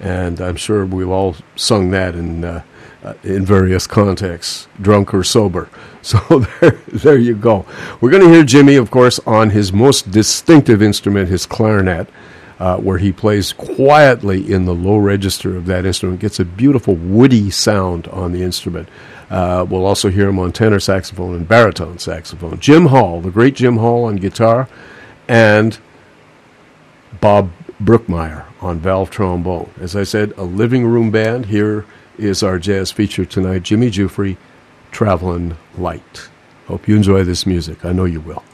[0.00, 2.62] and I'm sure we've all sung that in uh,
[3.02, 5.68] uh, in various contexts, drunk or sober.
[6.02, 6.18] So
[6.60, 7.66] there, there you go.
[8.00, 12.08] We're going to hear Jimmy, of course, on his most distinctive instrument, his clarinet
[12.60, 16.94] uh, where he plays quietly in the low register of that instrument, gets a beautiful
[16.94, 18.86] woody sound on the instrument.
[19.30, 22.60] Uh, we'll also hear him on tenor saxophone and baritone saxophone.
[22.60, 24.68] Jim Hall, the great Jim Hall on guitar,
[25.26, 25.78] and
[27.20, 27.50] Bob
[27.82, 29.70] Brookmeyer on valve trombone.
[29.80, 31.46] As I said, a living room band.
[31.46, 31.86] Here
[32.20, 34.36] is our jazz feature tonight Jimmy Giuffre,
[34.90, 36.28] Traveling Light.
[36.66, 37.84] Hope you enjoy this music.
[37.84, 38.44] I know you will.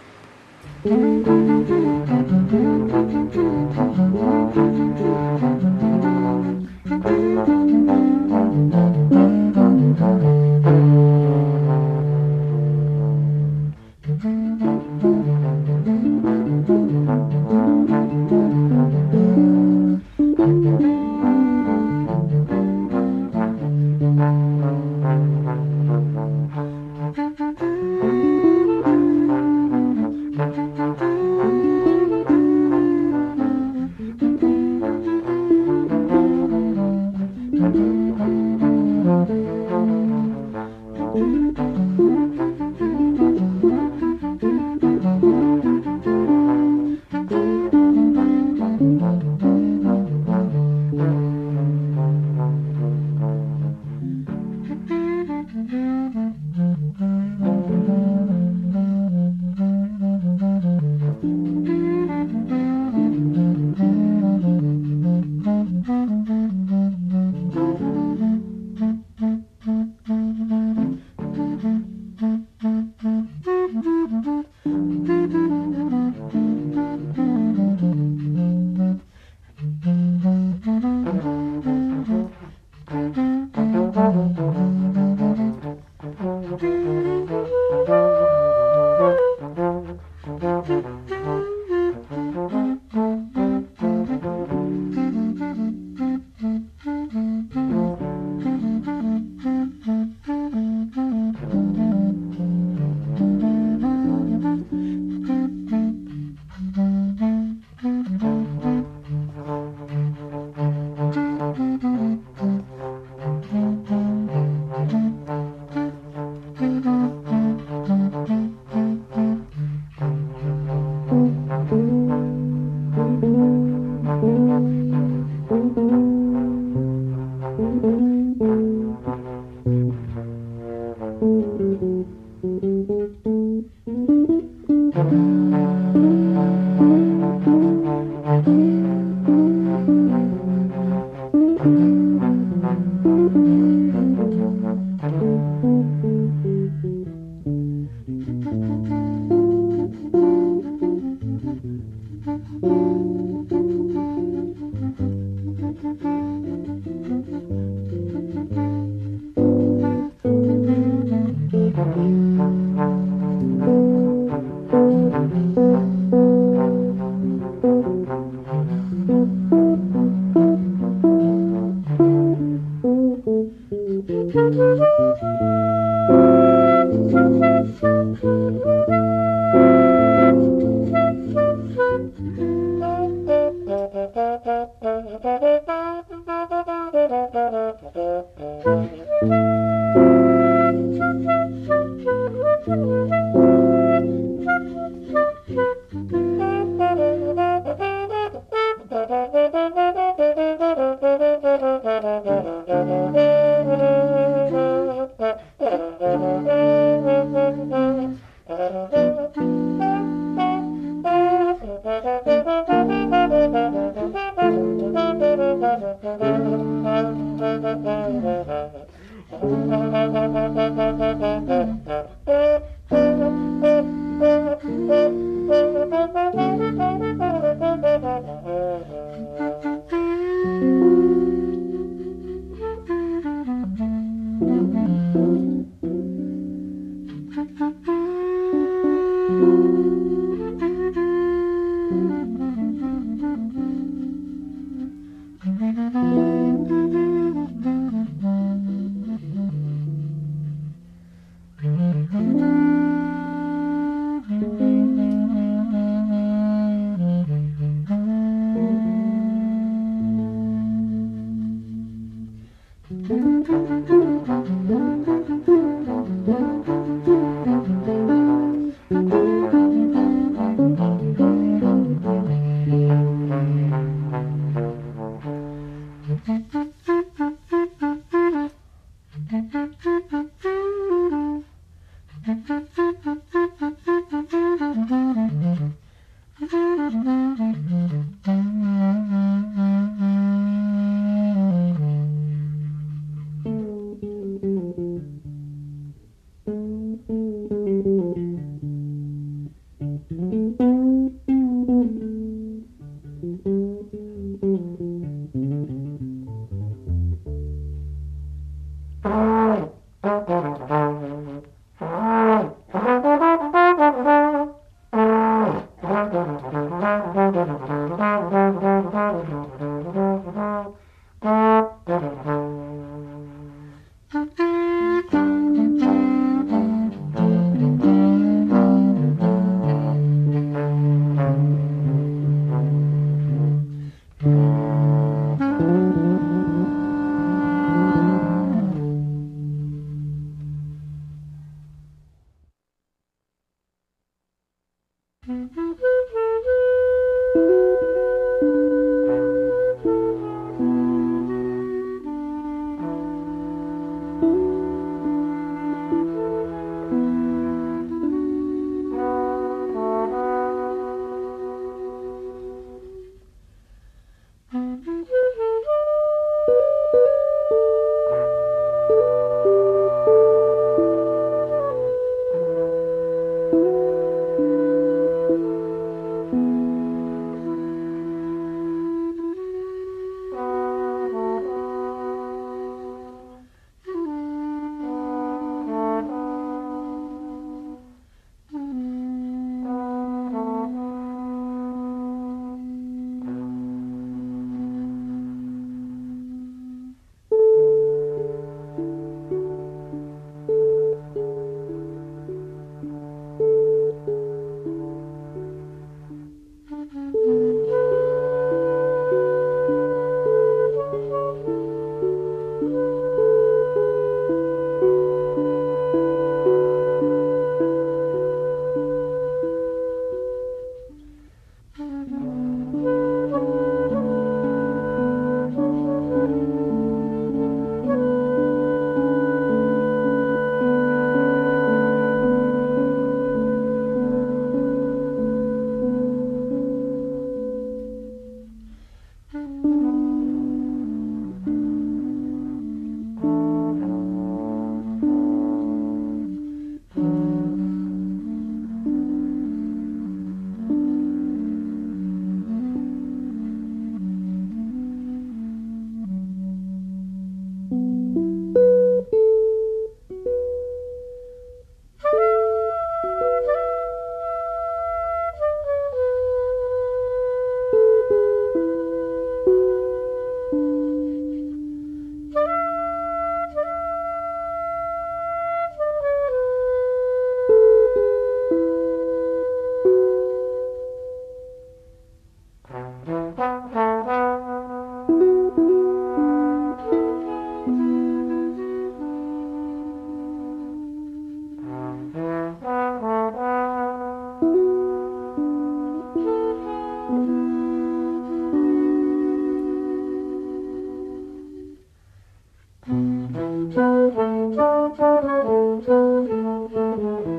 [506.77, 507.36] Thank you.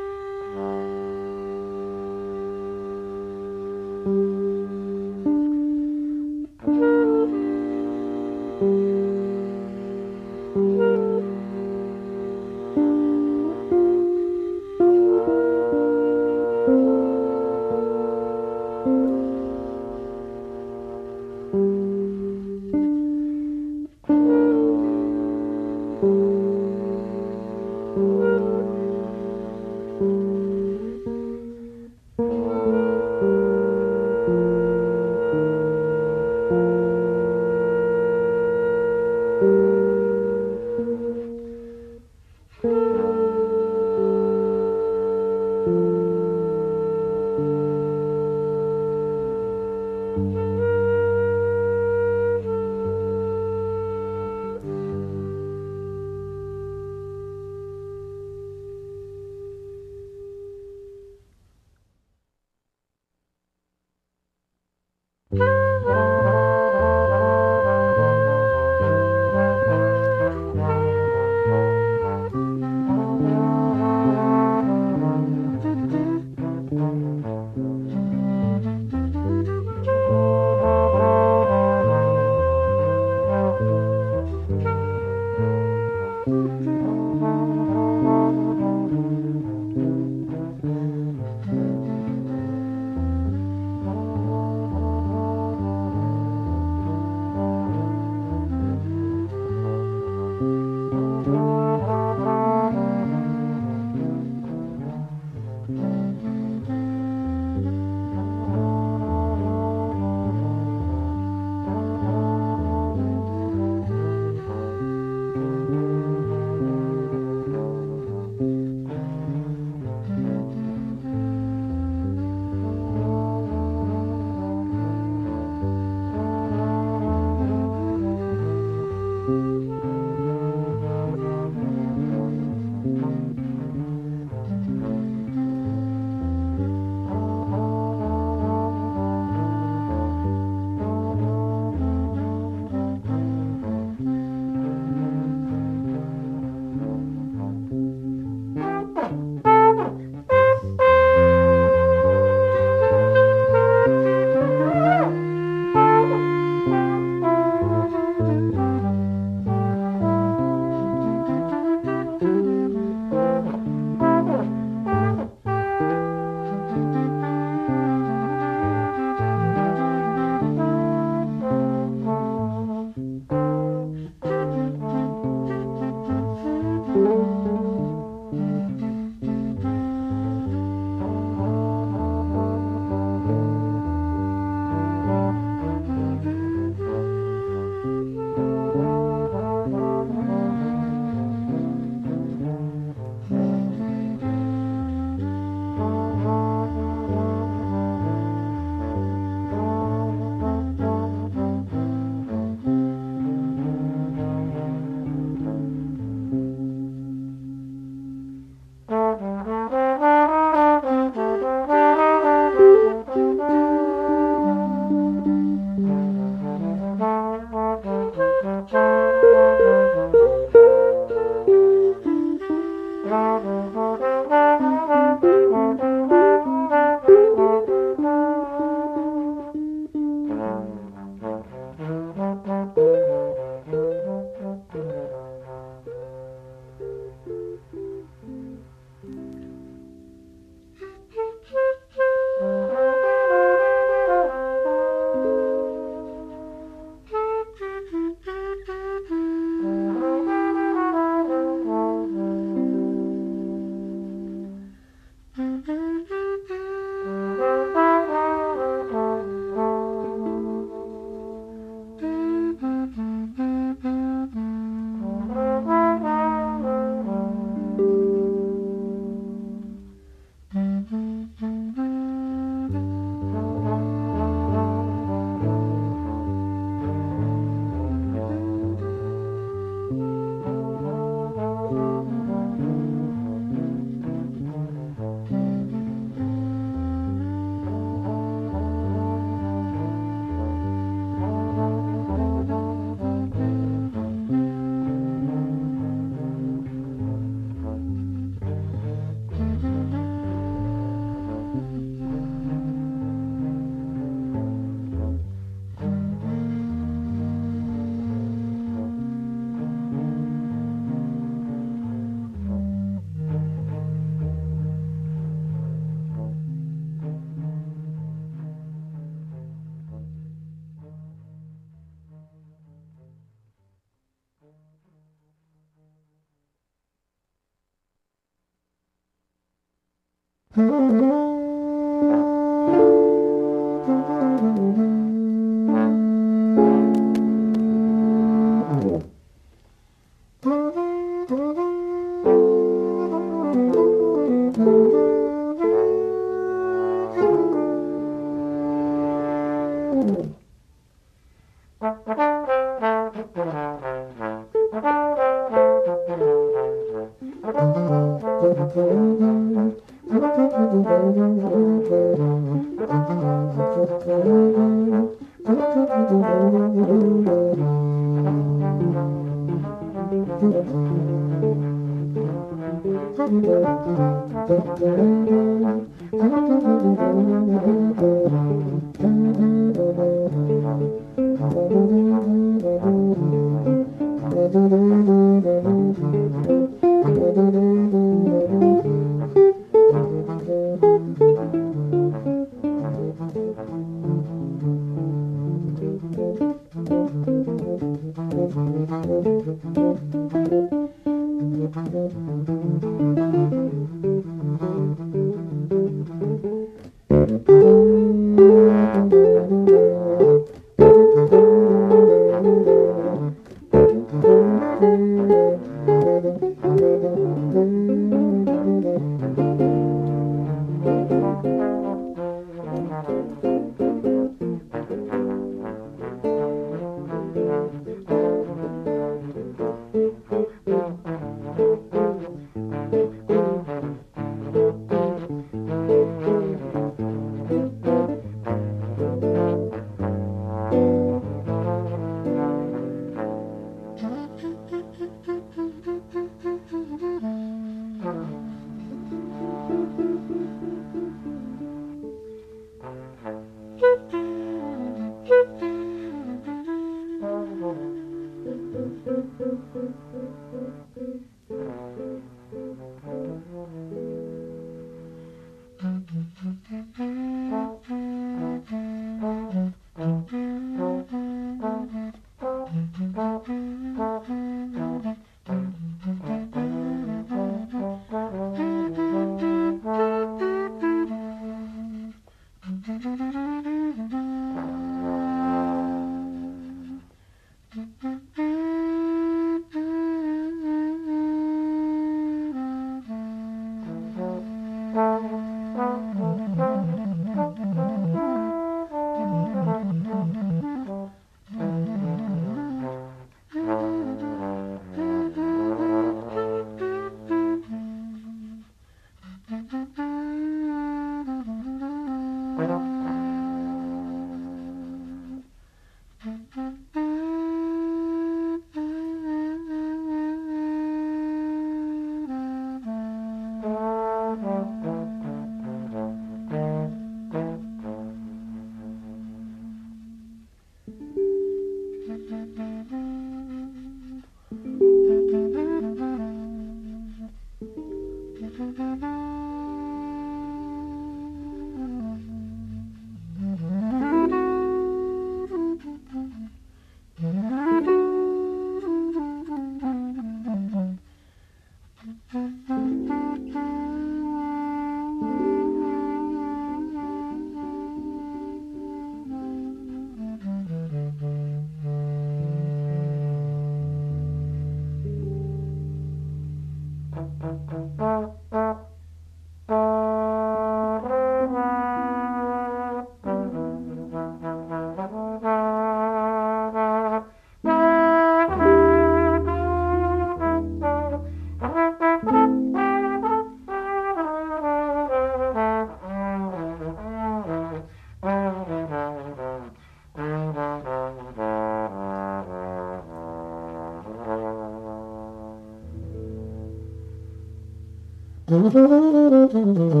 [598.73, 600.00] Mm-hmm.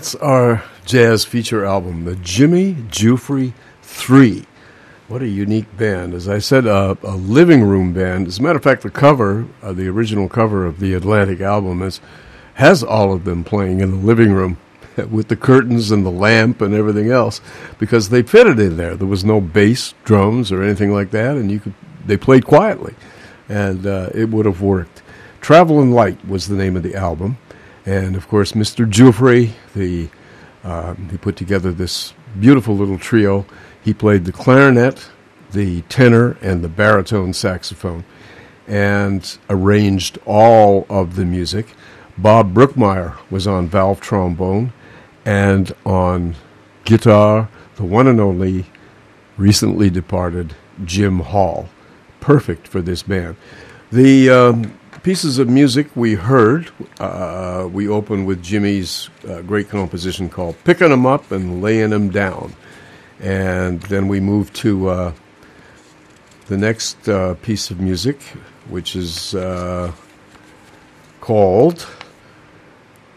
[0.00, 4.46] That's our jazz feature album, the Jimmy Giuffre 3.
[5.08, 6.14] What a unique band.
[6.14, 8.26] As I said, uh, a living room band.
[8.26, 11.82] As a matter of fact, the cover, uh, the original cover of the Atlantic album,
[11.82, 12.00] is,
[12.54, 14.56] has all of them playing in the living room
[15.10, 17.42] with the curtains and the lamp and everything else
[17.78, 18.96] because they fitted in there.
[18.96, 21.74] There was no bass, drums, or anything like that, and you could
[22.06, 22.94] they played quietly,
[23.50, 25.02] and uh, it would have worked.
[25.42, 27.36] Trav'lin' Light was the name of the album.
[27.86, 28.88] And of course, Mr.
[28.88, 30.08] Giuffre, the
[30.62, 33.46] uh, he put together this beautiful little trio.
[33.82, 35.10] He played the clarinet,
[35.52, 38.04] the tenor, and the baritone saxophone,
[38.68, 41.74] and arranged all of the music.
[42.18, 44.72] Bob Brookmeyer was on valve trombone,
[45.24, 46.36] and on
[46.84, 48.66] guitar, the one and only,
[49.38, 51.68] recently departed Jim Hall.
[52.20, 53.36] Perfect for this band.
[53.90, 60.28] The um, pieces of music we heard, uh, we opened with Jimmy's uh, great composition
[60.28, 62.54] called Picking 'em Up and Laying 'em Down.
[63.20, 65.12] And then we moved to uh,
[66.48, 68.20] the next uh, piece of music,
[68.68, 69.92] which is uh,
[71.20, 71.86] called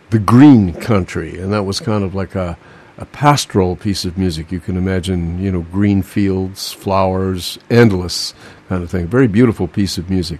[0.10, 1.38] The Green Country.
[1.38, 2.58] And that was kind of like a,
[2.98, 4.52] a pastoral piece of music.
[4.52, 8.34] You can imagine, you know, green fields, flowers, endless
[8.70, 9.08] kind of thing.
[9.08, 10.40] Very beautiful piece of music.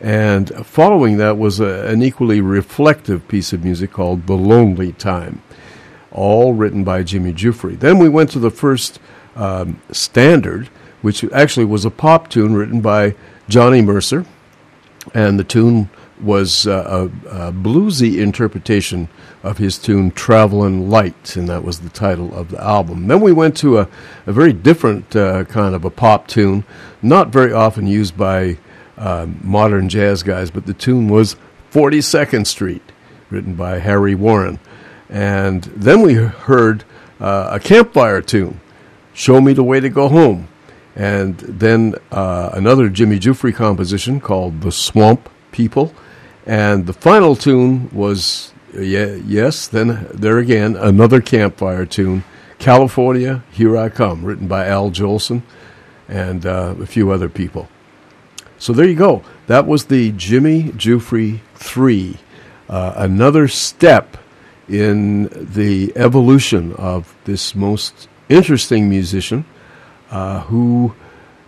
[0.00, 5.42] And following that was a, an equally reflective piece of music called The Lonely Time,
[6.12, 7.78] all written by Jimmy Giuffre.
[7.78, 9.00] Then we went to the first
[9.34, 10.68] um, standard,
[11.02, 13.16] which actually was a pop tune written by
[13.48, 14.24] Johnny Mercer,
[15.14, 15.88] and the tune
[16.20, 19.08] was uh, a, a, bluesy interpretation
[19.44, 23.06] of his tune Travelin' Light, and that was the title of the album.
[23.06, 23.88] Then we went to a,
[24.26, 26.64] a very different uh, kind of a pop tune,
[27.02, 28.58] not very often used by
[28.98, 31.36] uh, modern jazz guys, but the tune was
[31.72, 32.82] 42nd Street,
[33.30, 34.58] written by Harry Warren.
[35.08, 36.84] And then we heard
[37.20, 38.60] uh, a campfire tune,
[39.14, 40.48] Show Me the Way to Go Home.
[40.94, 45.94] And then uh, another Jimmy Giuffre composition called The Swamp People.
[46.44, 52.24] And the final tune was, yeah, yes, then there again, another campfire tune
[52.58, 55.42] California, Here I Come, written by Al Jolson
[56.08, 57.68] and uh, a few other people.
[58.58, 59.22] So there you go.
[59.46, 62.16] That was the Jimmy Giuffre 3,
[62.68, 64.16] uh, another step
[64.68, 69.44] in the evolution of this most interesting musician
[70.10, 70.94] uh, who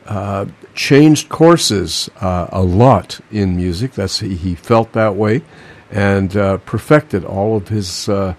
[0.07, 3.93] uh, changed courses uh, a lot in music.
[3.93, 5.43] That's he, he felt that way,
[5.91, 8.35] and uh, perfected all of his uh,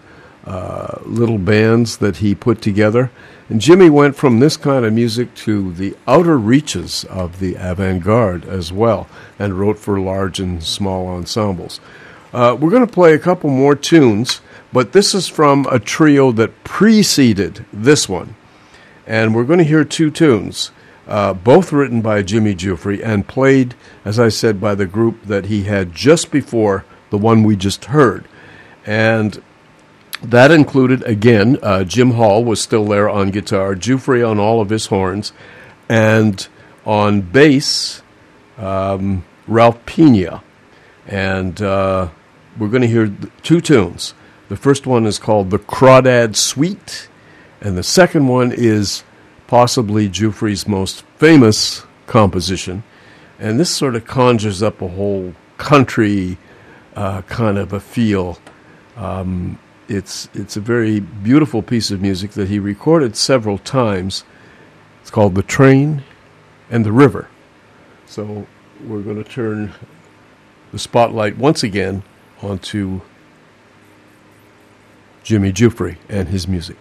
[1.05, 3.11] little bands that he put together.
[3.51, 8.45] And Jimmy went from this kind of music to the outer reaches of the avant-garde
[8.45, 11.81] as well, and wrote for large and small ensembles.
[12.31, 14.39] we're going to play a couple more tunes.
[14.71, 18.35] But this is from a trio that preceded this one.
[19.05, 20.71] And we're going to hear two tunes,
[21.05, 25.47] uh, both written by Jimmy Giuffre and played, as I said, by the group that
[25.47, 28.29] he had just before the one we just heard.
[28.85, 29.43] And
[30.23, 34.69] that included, again, uh, Jim Hall was still there on guitar, Giuffre on all of
[34.69, 35.33] his horns,
[35.89, 36.47] and
[36.85, 38.01] on bass,
[38.57, 40.43] um, Ralph Pena.
[41.07, 42.09] And uh,
[42.57, 44.13] we're going to hear two tunes.
[44.49, 47.09] The first one is called The Crawdad Suite,
[47.59, 49.03] and the second one is
[49.47, 52.83] possibly Giuffre's most famous composition.
[53.39, 56.37] And this sort of conjures up a whole country
[56.95, 58.37] uh, kind of a feel.
[58.95, 59.57] Um,
[59.91, 64.23] it's, it's a very beautiful piece of music that he recorded several times.
[65.01, 66.03] It's called The Train
[66.69, 67.27] and the River.
[68.05, 68.47] So
[68.85, 69.73] we're going to turn
[70.71, 72.03] the spotlight once again
[72.41, 73.01] onto
[75.23, 76.77] Jimmy Giuffre and his music.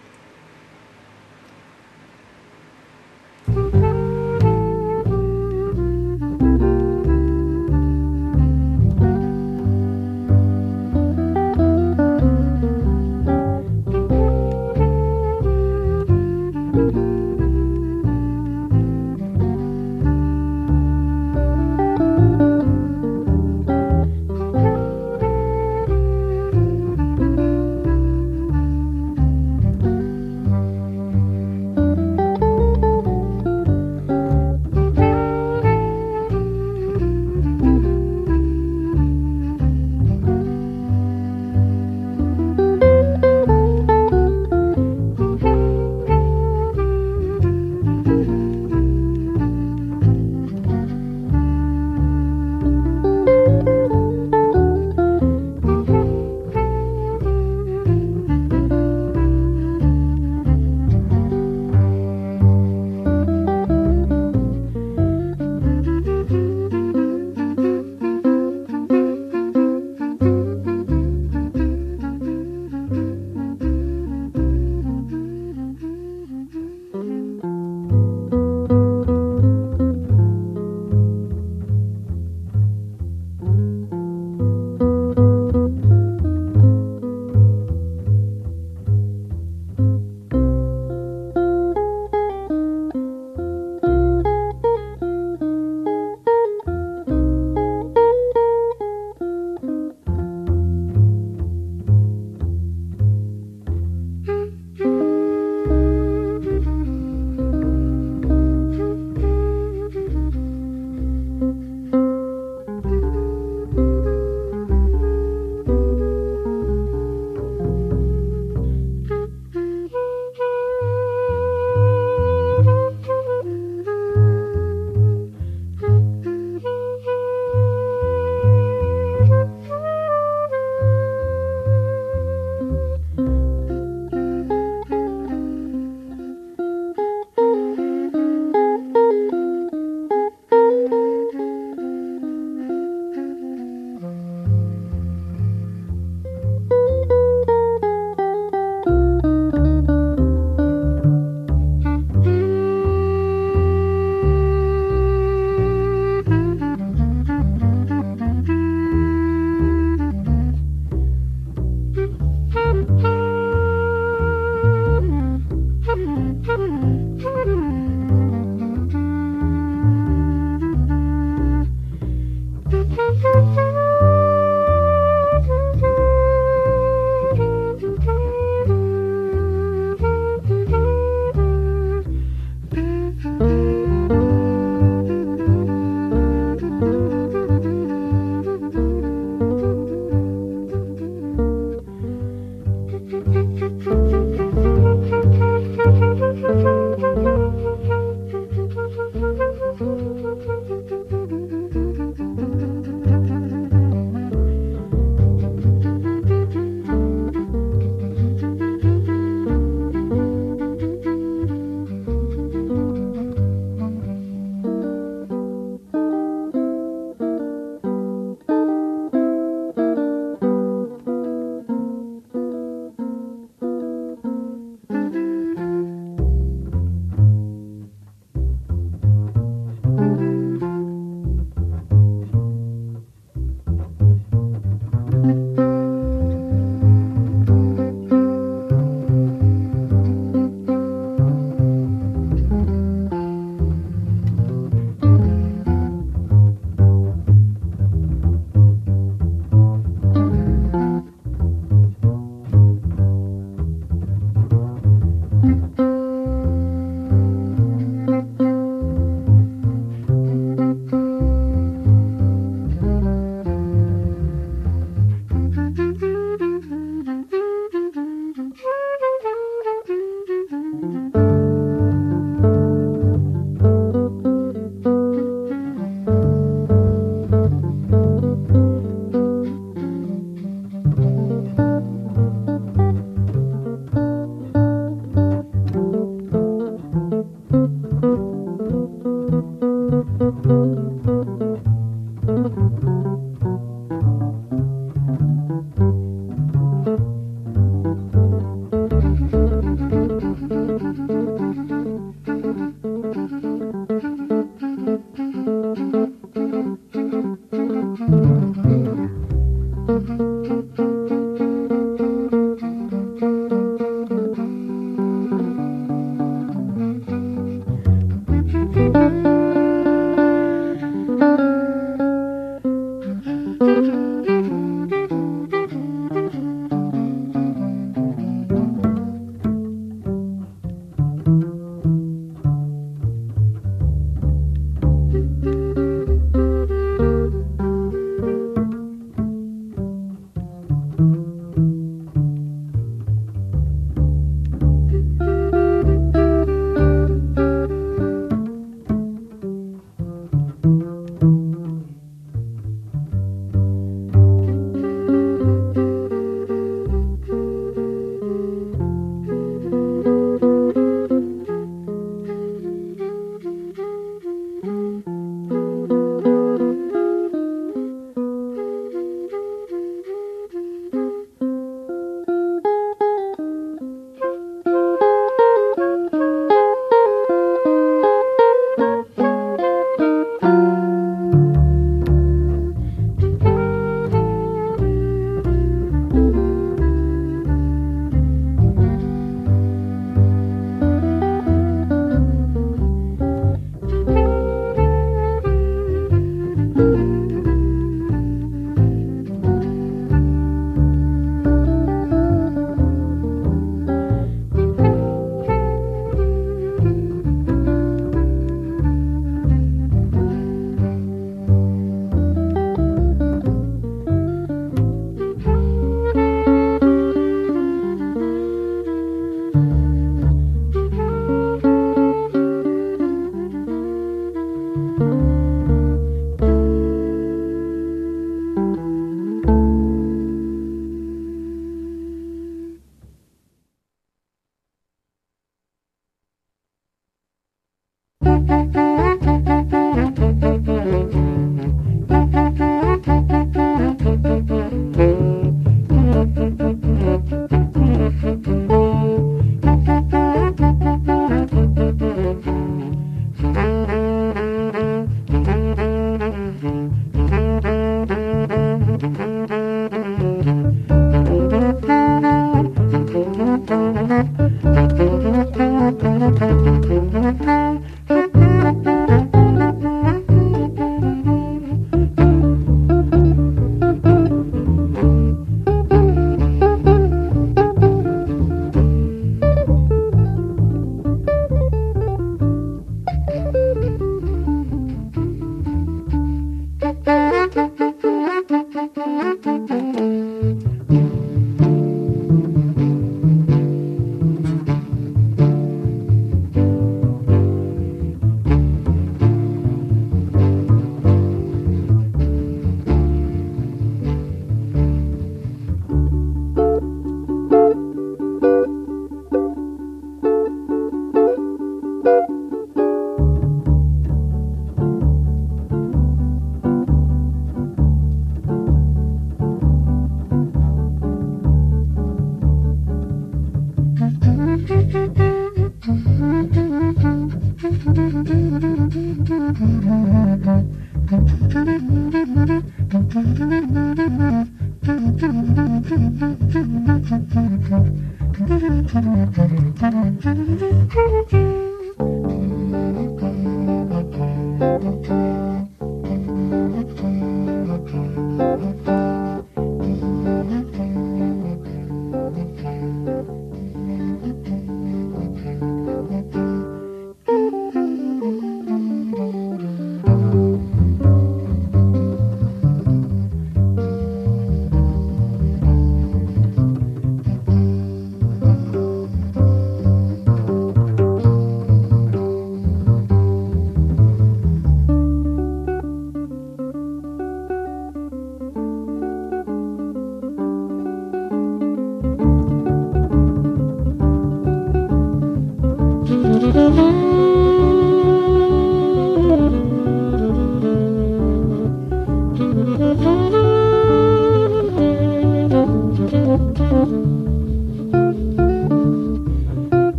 [323.61, 324.10] 嗯。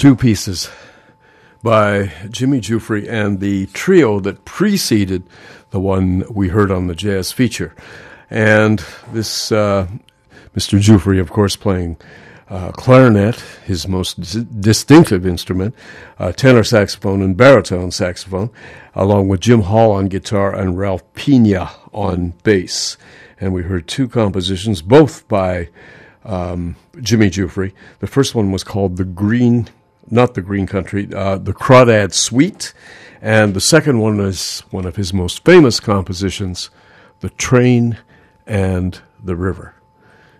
[0.00, 0.70] Two pieces
[1.62, 5.24] by Jimmy Giuffre and the trio that preceded
[5.72, 7.74] the one we heard on the jazz feature.
[8.30, 9.88] And this uh,
[10.56, 10.80] Mr.
[10.80, 11.98] Giuffre, of course, playing
[12.48, 15.74] uh, clarinet, his most dis- distinctive instrument,
[16.18, 18.48] uh, tenor saxophone and baritone saxophone,
[18.94, 22.96] along with Jim Hall on guitar and Ralph Peña on bass.
[23.38, 25.68] And we heard two compositions, both by
[26.24, 27.74] um, Jimmy Giuffre.
[27.98, 29.68] The first one was called The Green
[30.10, 32.74] not the Green Country, uh, the Crawdad Suite.
[33.22, 36.70] And the second one is one of his most famous compositions,
[37.20, 37.98] The Train
[38.46, 39.74] and the River.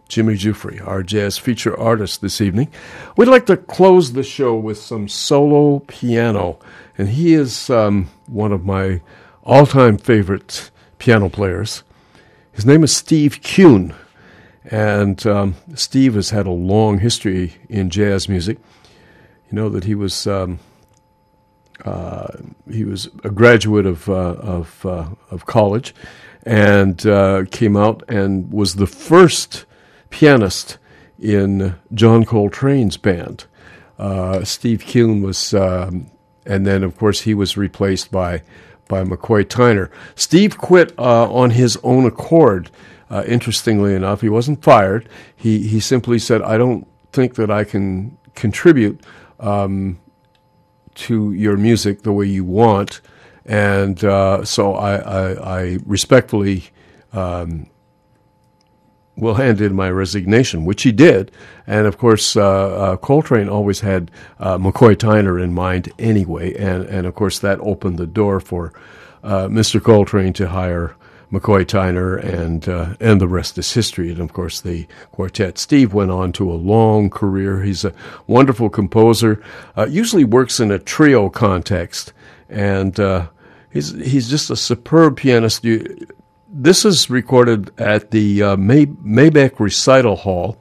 [0.08, 2.68] Jimmy Giuffre, our jazz feature artist this evening.
[3.16, 6.58] We'd like to close the show with some solo piano,
[6.98, 9.02] and he is um, one of my
[9.44, 11.84] all time favorite piano players.
[12.50, 13.94] His name is Steve Kuhn,
[14.64, 18.58] and um, Steve has had a long history in jazz music.
[19.50, 20.60] You know that he was um,
[21.84, 22.28] uh,
[22.70, 25.94] he was a graduate of uh, of uh, of college,
[26.44, 29.66] and uh, came out and was the first
[30.10, 30.78] pianist
[31.18, 33.46] in John Coltrane's band.
[33.98, 36.10] Uh, Steve Kuhn was, um,
[36.46, 38.42] and then of course he was replaced by
[38.88, 39.90] by McCoy Tyner.
[40.14, 42.70] Steve quit uh, on his own accord.
[43.26, 45.08] interestingly enough, he wasn't fired.
[45.34, 49.00] He he simply said, "I don't think that I can contribute
[49.40, 49.98] um,
[50.94, 53.00] to your music the way you want.
[53.44, 56.64] And uh, so I, I, I respectfully
[57.12, 57.68] um,
[59.16, 61.30] will hand in my resignation, which he did.
[61.66, 66.54] And of course, uh, uh, Coltrane always had uh, McCoy Tyner in mind anyway.
[66.54, 68.72] And, and of course, that opened the door for
[69.22, 69.82] uh, Mr.
[69.82, 70.96] Coltrane to hire
[71.32, 74.10] McCoy Tyner, and uh, and the rest is history.
[74.10, 75.58] And of course, the quartet.
[75.58, 77.62] Steve went on to a long career.
[77.62, 77.94] He's a
[78.26, 79.42] wonderful composer.
[79.76, 82.12] Uh, usually works in a trio context,
[82.48, 83.28] and uh,
[83.70, 85.64] he's he's just a superb pianist.
[85.64, 86.06] You,
[86.52, 90.58] this is recorded at the uh, May, Maybeck Recital Hall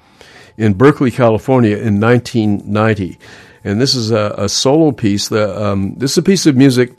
[0.57, 3.17] in Berkeley, California, in 1990.
[3.63, 5.29] And this is a, a solo piece.
[5.29, 6.95] The, um, this is a piece of music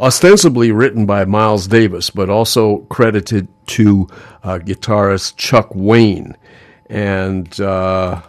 [0.00, 4.08] ostensibly written by Miles Davis, but also credited to
[4.42, 6.36] uh, guitarist Chuck Wayne.
[6.90, 8.20] And uh,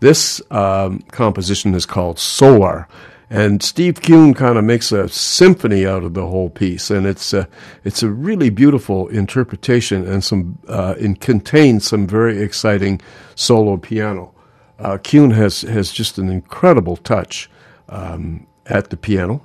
[0.00, 2.88] this um, composition is called Solar.
[3.30, 7.34] And Steve Kuhn kind of makes a symphony out of the whole piece, and it's
[7.34, 7.46] a,
[7.84, 13.02] it's a really beautiful interpretation, and some uh, it contains some very exciting
[13.34, 14.32] solo piano.
[14.78, 17.50] Uh, Kuhn has has just an incredible touch
[17.90, 19.44] um, at the piano,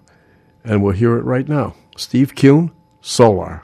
[0.64, 1.76] and we'll hear it right now.
[1.96, 3.64] Steve Kuhn, Solar.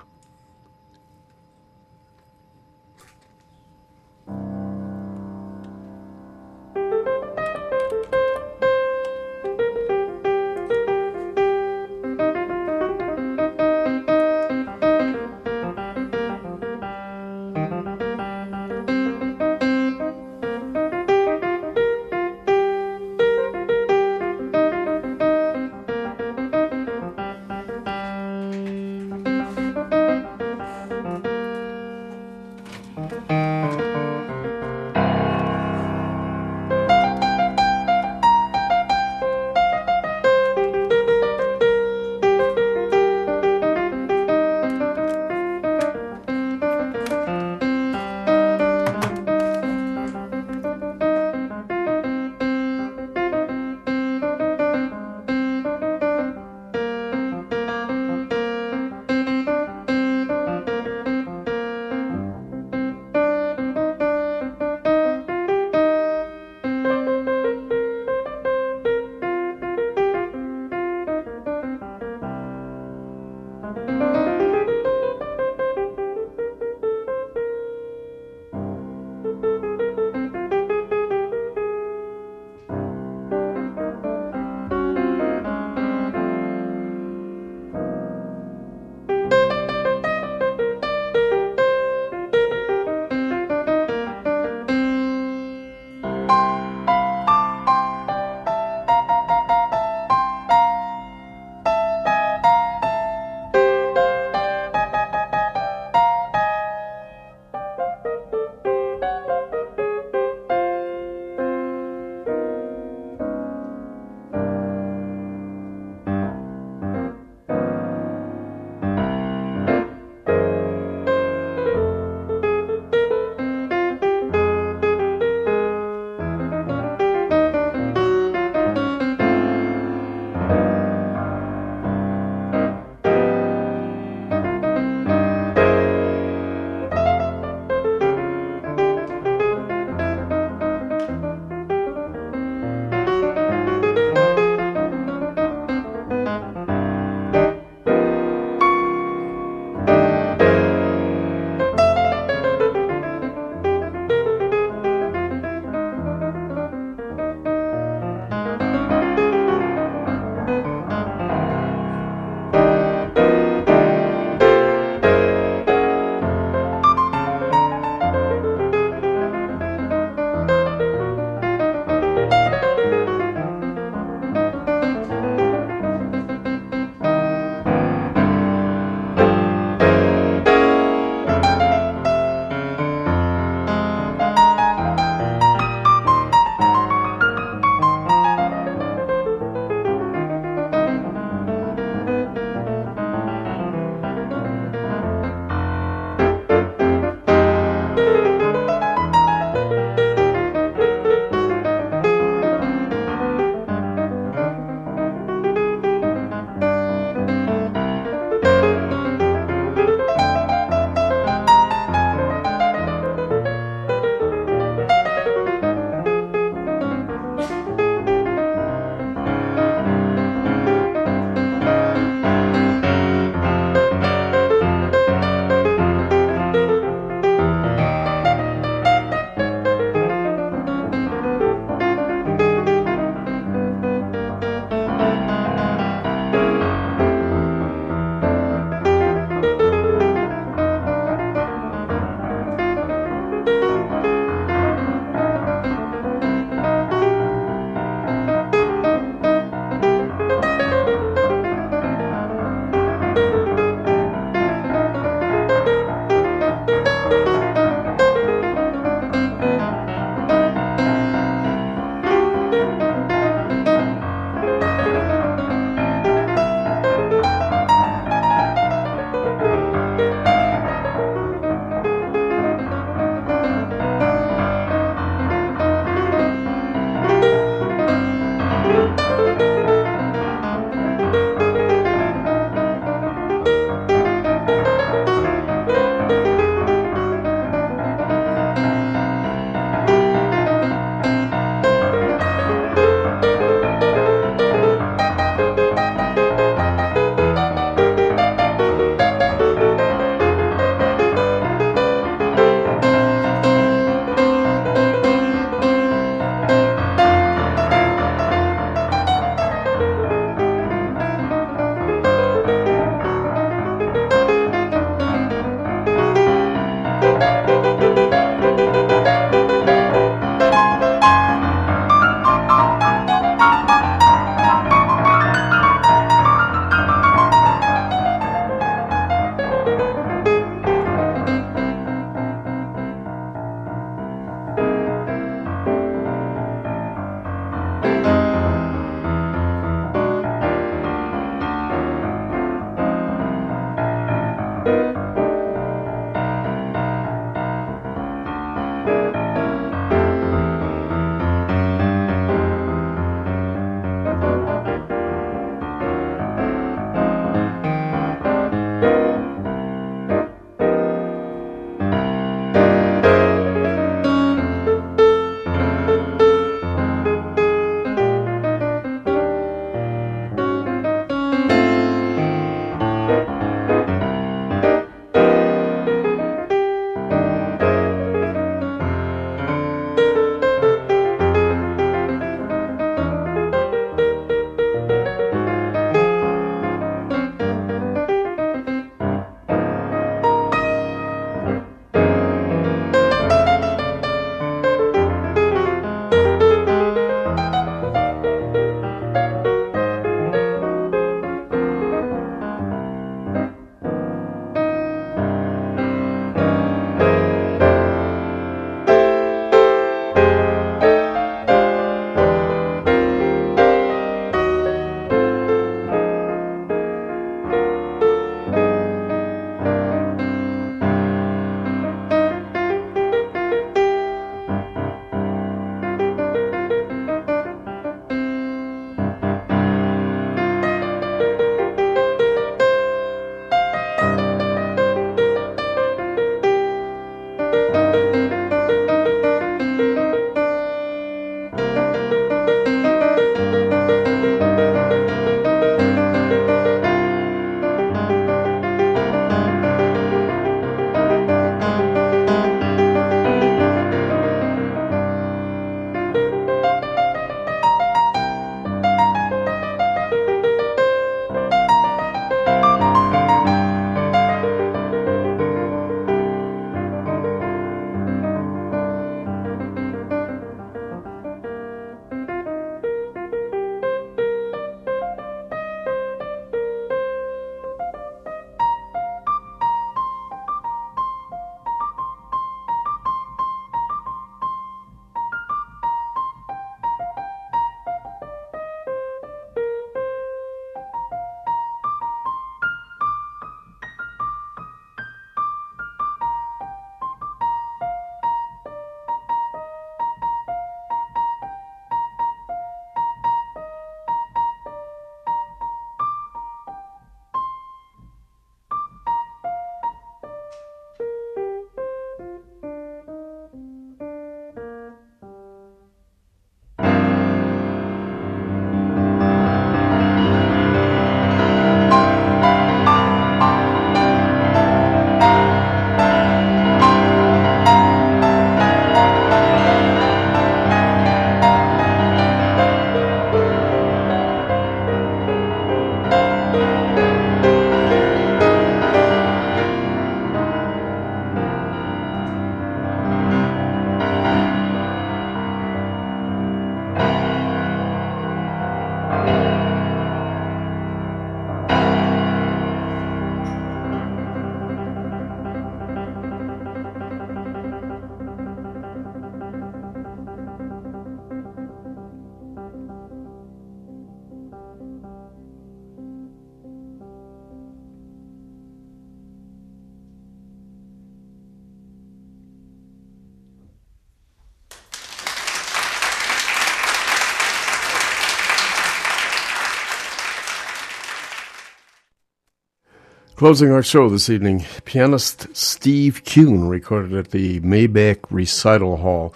[583.39, 589.33] Closing our show this evening, pianist Steve Kuhn recorded at the Maybeck Recital Hall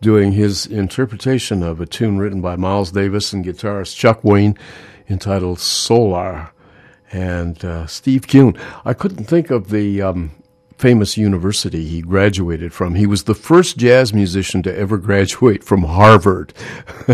[0.00, 4.56] doing his interpretation of a tune written by Miles Davis and guitarist Chuck Wayne
[5.08, 6.52] entitled Solar.
[7.10, 10.30] And uh, Steve Kuhn, I couldn't think of the um,
[10.80, 12.94] famous university he graduated from.
[12.94, 16.54] He was the first jazz musician to ever graduate from Harvard.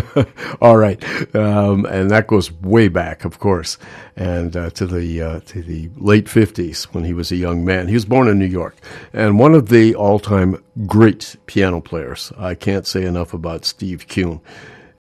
[0.60, 1.02] All right,
[1.34, 3.76] um, and that goes way back, of course,
[4.14, 7.88] and uh, to the uh, to the late fifties when he was a young man.
[7.88, 8.76] He was born in New York,
[9.12, 12.32] and one of the all-time great piano players.
[12.38, 14.40] I can't say enough about Steve Kuhn.